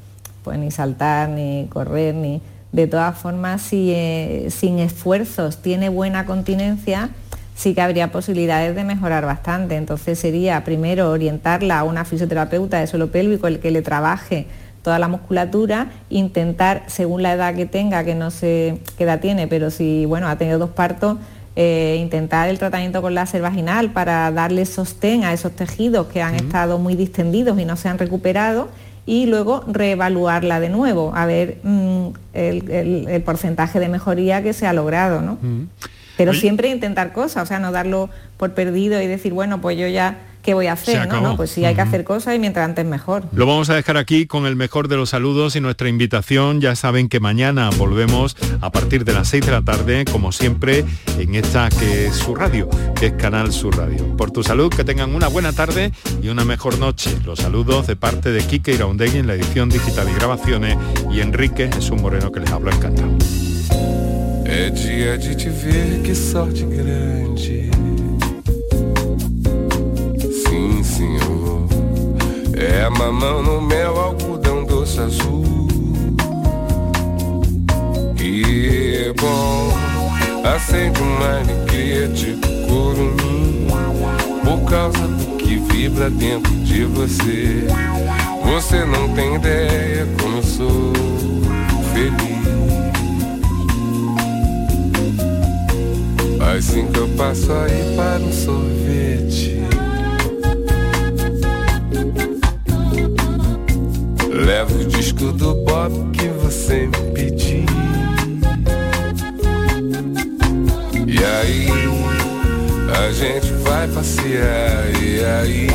pues, 0.45 0.59
ni 0.59 0.71
saltar, 0.71 1.29
ni 1.29 1.67
correr, 1.71 2.15
ni... 2.15 2.41
De 2.73 2.87
todas 2.87 3.19
formas, 3.19 3.61
si 3.61 3.93
eh, 3.93 4.47
sin 4.49 4.79
esfuerzos 4.79 5.59
tiene 5.59 5.91
buena 5.91 6.25
continencia, 6.25 7.11
sí 7.55 7.75
que 7.75 7.83
habría 7.83 8.11
posibilidades 8.11 8.75
de 8.75 8.83
mejorar 8.83 9.27
bastante. 9.27 9.77
Entonces 9.77 10.19
sería 10.19 10.65
primero 10.65 11.11
orientarla 11.11 11.81
a 11.81 11.85
una 11.85 12.07
fisioterapeuta 12.07 12.81
de 12.81 12.87
suelo 12.87 13.11
pélvico, 13.13 13.47
el 13.47 13.61
que 13.61 13.71
le 13.71 13.83
trabaje 13.83 14.47
toda 14.83 14.99
la 14.99 15.09
musculatura, 15.09 15.93
intentar, 16.11 16.85
según 16.87 17.23
la 17.23 17.35
edad 17.35 17.55
que 17.55 17.67
tenga, 17.67 18.05
que 18.05 18.15
no 18.15 18.31
sé 18.31 18.79
qué 18.97 19.05
edad 19.05 19.21
tiene, 19.21 19.47
pero 19.47 19.71
si 19.71 20.07
bueno, 20.07 20.29
ha 20.29 20.37
tenido 20.37 20.59
dos 20.59 20.71
partos, 20.71 21.19
eh, 21.57 21.99
intentar 22.01 22.49
el 22.49 22.59
tratamiento 22.59 23.03
con 23.03 23.15
láser 23.15 23.43
vaginal 23.43 23.91
para 23.93 24.31
darle 24.31 24.65
sostén 24.65 25.25
a 25.25 25.33
esos 25.33 25.53
tejidos 25.53 26.07
que 26.07 26.23
han 26.23 26.35
estado 26.35 26.79
muy 26.79 26.95
distendidos 26.97 27.59
y 27.61 27.65
no 27.65 27.77
se 27.77 27.89
han 27.89 27.99
recuperado 27.99 28.69
y 29.05 29.27
luego 29.27 29.65
reevaluarla 29.67 30.61
de 30.61 30.69
nuevo, 30.69 31.13
a 31.15 31.27
ver 31.27 31.59
mm, 31.63 32.07
el, 32.35 32.71
el- 32.71 33.09
el 33.09 33.23
porcentaje 33.23 33.81
de 33.81 33.89
mejoría 33.89 34.43
que 34.43 34.53
se 34.53 34.67
ha 34.67 34.73
logrado, 34.73 35.21
¿no? 35.21 35.39
Pero 36.17 36.31
Oye. 36.31 36.41
siempre 36.41 36.69
intentar 36.69 37.13
cosas, 37.13 37.43
o 37.43 37.47
sea, 37.47 37.59
no 37.59 37.73
darlo 37.73 38.11
por 38.37 38.53
perdido 38.55 39.01
y 39.03 39.07
decir, 39.07 39.33
bueno, 39.33 39.61
pues 39.61 39.77
yo 39.77 39.89
ya, 39.89 40.19
¿qué 40.43 40.55
voy 40.55 40.67
a 40.67 40.73
hacer? 40.73 41.09
No, 41.09 41.37
pues 41.37 41.51
sí, 41.51 41.65
hay 41.65 41.75
que 41.75 41.81
hacer 41.81 42.05
cosas 42.05 42.35
y 42.35 42.39
mientras 42.39 42.69
antes 42.69 42.85
mejor. 42.85 43.25
Lo 43.33 43.47
vamos 43.47 43.71
a 43.71 43.75
dejar 43.75 43.97
aquí 43.97 44.27
con 44.27 44.47
el 44.47 44.57
mejor 44.57 44.89
de 44.89 44.97
los 44.97 45.11
saludos 45.11 45.57
y 45.57 45.61
nuestra 45.61 45.89
invitación. 45.89 46.61
Ya 46.61 46.77
saben 46.77 47.09
que 47.09 47.21
mañana 47.21 47.71
volvemos 47.79 48.37
a 48.61 48.71
partir 48.71 49.05
de 49.05 49.15
las 49.15 49.29
6 49.29 49.47
de 49.47 49.53
la 49.53 49.63
tarde, 49.63 50.05
como 50.11 50.33
siempre, 50.33 50.85
en 51.19 51.35
esta 51.35 51.69
que 51.69 52.07
es 52.07 52.17
su 52.17 52.35
radio, 52.35 52.69
que 52.99 53.07
es 53.07 53.13
Canal 53.15 53.53
Sur 53.53 53.77
Radio. 53.79 54.17
Por 54.17 54.31
tu 54.31 54.43
salud, 54.43 54.71
que 54.71 54.85
tengan 54.85 55.15
una 55.15 55.29
buena 55.29 55.53
tarde 55.53 55.93
y 56.23 56.29
una 56.29 56.45
mejor 56.45 56.79
noche. 56.79 57.17
Los 57.25 57.41
saludos 57.41 57.87
de 57.87 57.97
parte 57.97 58.31
de 58.31 58.45
Quique 58.45 58.73
Iraundegui 58.73 59.19
en 59.19 59.27
la 59.27 59.35
edición 59.35 59.69
digital 59.69 60.09
y 60.11 60.15
grabaciones 60.15 60.77
y 61.11 61.21
Enrique 61.21 61.71
Jesús 61.73 62.01
Moreno 62.01 62.33
que 62.33 62.41
les 62.41 62.51
habla 62.51 62.75
encantado. 62.75 63.17
É 64.45 64.69
dia 64.69 65.17
de 65.17 65.35
te 65.35 65.49
ver, 65.49 66.03
que 66.03 66.15
sorte 66.15 66.67
grande. 66.67 67.71
É 72.63 72.89
mamão 72.89 73.43
no 73.43 73.61
mel, 73.61 73.99
algodão 73.99 74.65
doce 74.65 75.01
azul. 75.01 75.45
E 78.21 79.13
bom, 79.21 79.73
acende 80.45 81.01
uma 81.01 81.41
alegria 81.41 82.09
tipo 82.11 82.47
curumim. 82.69 83.67
Por 84.45 84.71
causa 84.71 85.09
do 85.09 85.37
que 85.39 85.57
vibra 85.57 86.09
dentro 86.09 86.53
de 86.53 86.85
você. 86.85 87.67
Você 88.45 88.85
não 88.85 89.09
tem 89.09 89.35
ideia 89.35 90.07
como 90.21 90.37
eu 90.37 90.43
sou 90.45 90.93
feliz. 91.93 92.33
Assim 96.57 96.87
que 96.87 96.99
eu 96.99 97.09
passo 97.17 97.51
aí 97.53 97.97
para 97.97 98.23
um 98.23 98.33
sorvete 98.33 99.12
Levo 104.45 104.81
o 104.81 104.85
disco 104.85 105.31
do 105.33 105.55
Bob 105.55 106.11
que 106.13 106.27
você 106.29 106.87
me 106.87 107.13
pediu. 107.15 107.65
E 111.07 111.25
aí 111.25 111.69
a 113.07 113.13
gente 113.13 113.53
vai 113.63 113.87
passear 113.89 114.85
E 115.01 115.25
aí 115.25 115.67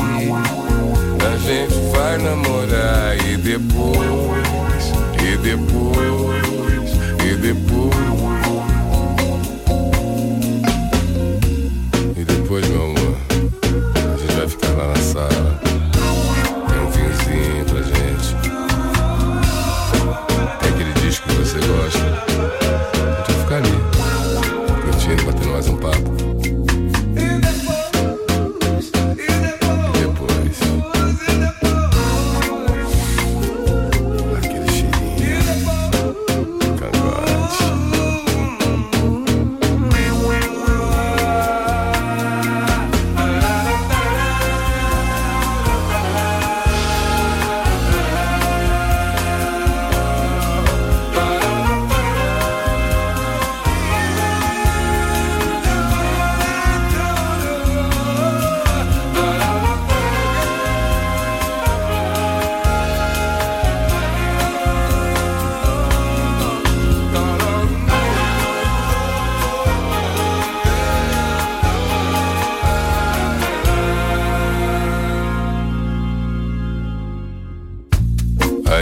a 1.24 1.36
gente 1.38 1.74
vai 1.92 2.18
namorar 2.18 3.16
E 3.26 3.36
depois, 3.36 4.92
e 5.22 5.36
depois, 5.38 6.47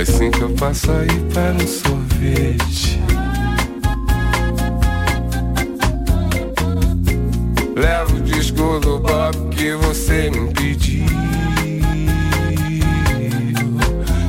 assim 0.02 0.30
que 0.30 0.42
eu 0.42 0.50
passo 0.50 0.90
aí 0.92 1.20
para 1.32 1.52
um 1.52 1.66
sorvete. 1.66 3.00
Levo 7.74 8.16
o 8.16 8.20
disco 8.20 8.80
do 8.80 8.98
Bob 8.98 9.54
que 9.54 9.72
você 9.74 10.30
me 10.30 10.52
pediu. 10.52 11.06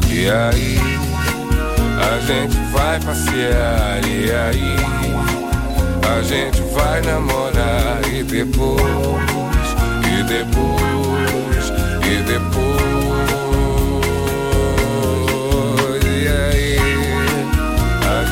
E 0.09 0.29
aí, 0.29 0.77
a 1.99 2.19
gente 2.25 2.57
vai 2.71 2.99
passear. 3.01 4.05
E 4.05 4.31
aí, 4.31 4.75
a 6.17 6.21
gente 6.21 6.61
vai 6.73 7.01
namorar. 7.01 8.01
E 8.13 8.23
depois, 8.23 8.81
e 10.05 10.23
depois, 10.23 11.06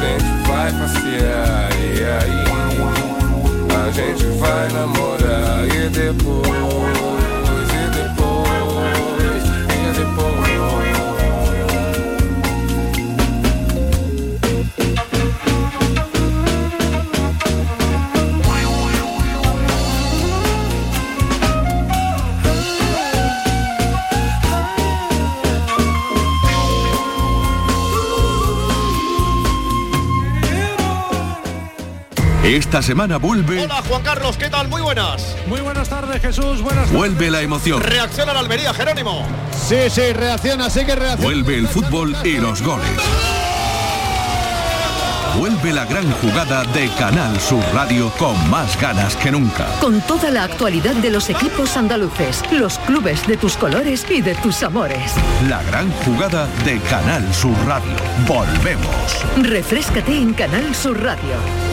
gente 0.05 0.47
vai 0.47 0.71
passear. 0.71 1.69
E 1.79 2.03
aí, 2.03 2.43
a 3.75 3.91
gente 3.91 4.25
vai 4.37 4.69
namorar. 4.71 5.65
E 5.65 5.89
depois, 5.89 6.47
e 7.71 7.89
depois, 7.97 9.43
e 9.73 9.99
depois. 9.99 10.94
Esta 32.45 32.83
semana 32.83 33.17
vuelve, 33.17 33.63
Hola 33.63 33.81
Juan 33.87 34.03
Carlos, 34.03 34.37
¿qué 34.37 34.49
tal? 34.51 34.67
Muy 34.67 34.79
buenas. 34.81 35.35
Muy 35.47 35.61
buenas 35.61 35.89
tardes 35.89 36.21
Jesús, 36.21 36.61
buenas 36.61 36.91
vuelve 36.91 37.31
la 37.31 37.41
emoción, 37.41 37.81
Reacciona 37.81 38.33
la 38.33 38.39
Almería, 38.39 38.71
Jerónimo. 38.71 39.25
Sí, 39.51 39.89
sí, 39.89 40.13
reacciona, 40.13 40.69
sí 40.69 40.85
que 40.85 40.95
reacciona. 40.95 41.23
vuelve 41.23 41.57
el 41.57 41.67
fútbol 41.67 42.15
y 42.23 42.37
los 42.37 42.61
goles. 42.61 42.87
Vuelve 45.39 45.73
la 45.73 45.83
gran 45.85 46.09
jugada 46.13 46.63
de 46.65 46.87
Canal 46.97 47.37
Sur 47.41 47.61
Radio 47.73 48.09
con 48.11 48.49
más 48.49 48.79
ganas 48.79 49.17
que 49.17 49.31
nunca. 49.31 49.65
Con 49.81 49.99
toda 50.01 50.31
la 50.31 50.43
actualidad 50.45 50.93
de 50.95 51.09
los 51.09 51.29
equipos 51.29 51.75
andaluces, 51.75 52.41
los 52.53 52.77
clubes 52.79 53.27
de 53.27 53.35
tus 53.35 53.57
colores 53.57 54.05
y 54.09 54.21
de 54.21 54.33
tus 54.35 54.63
amores. 54.63 55.11
La 55.49 55.61
gran 55.63 55.91
jugada 56.05 56.47
de 56.63 56.79
Canal 56.89 57.33
Sur 57.33 57.57
Radio. 57.65 57.91
Volvemos. 58.25 59.25
Refrescate 59.41 60.15
en 60.15 60.33
Canal 60.33 60.73
Sur 60.73 61.03
Radio, 61.03 61.35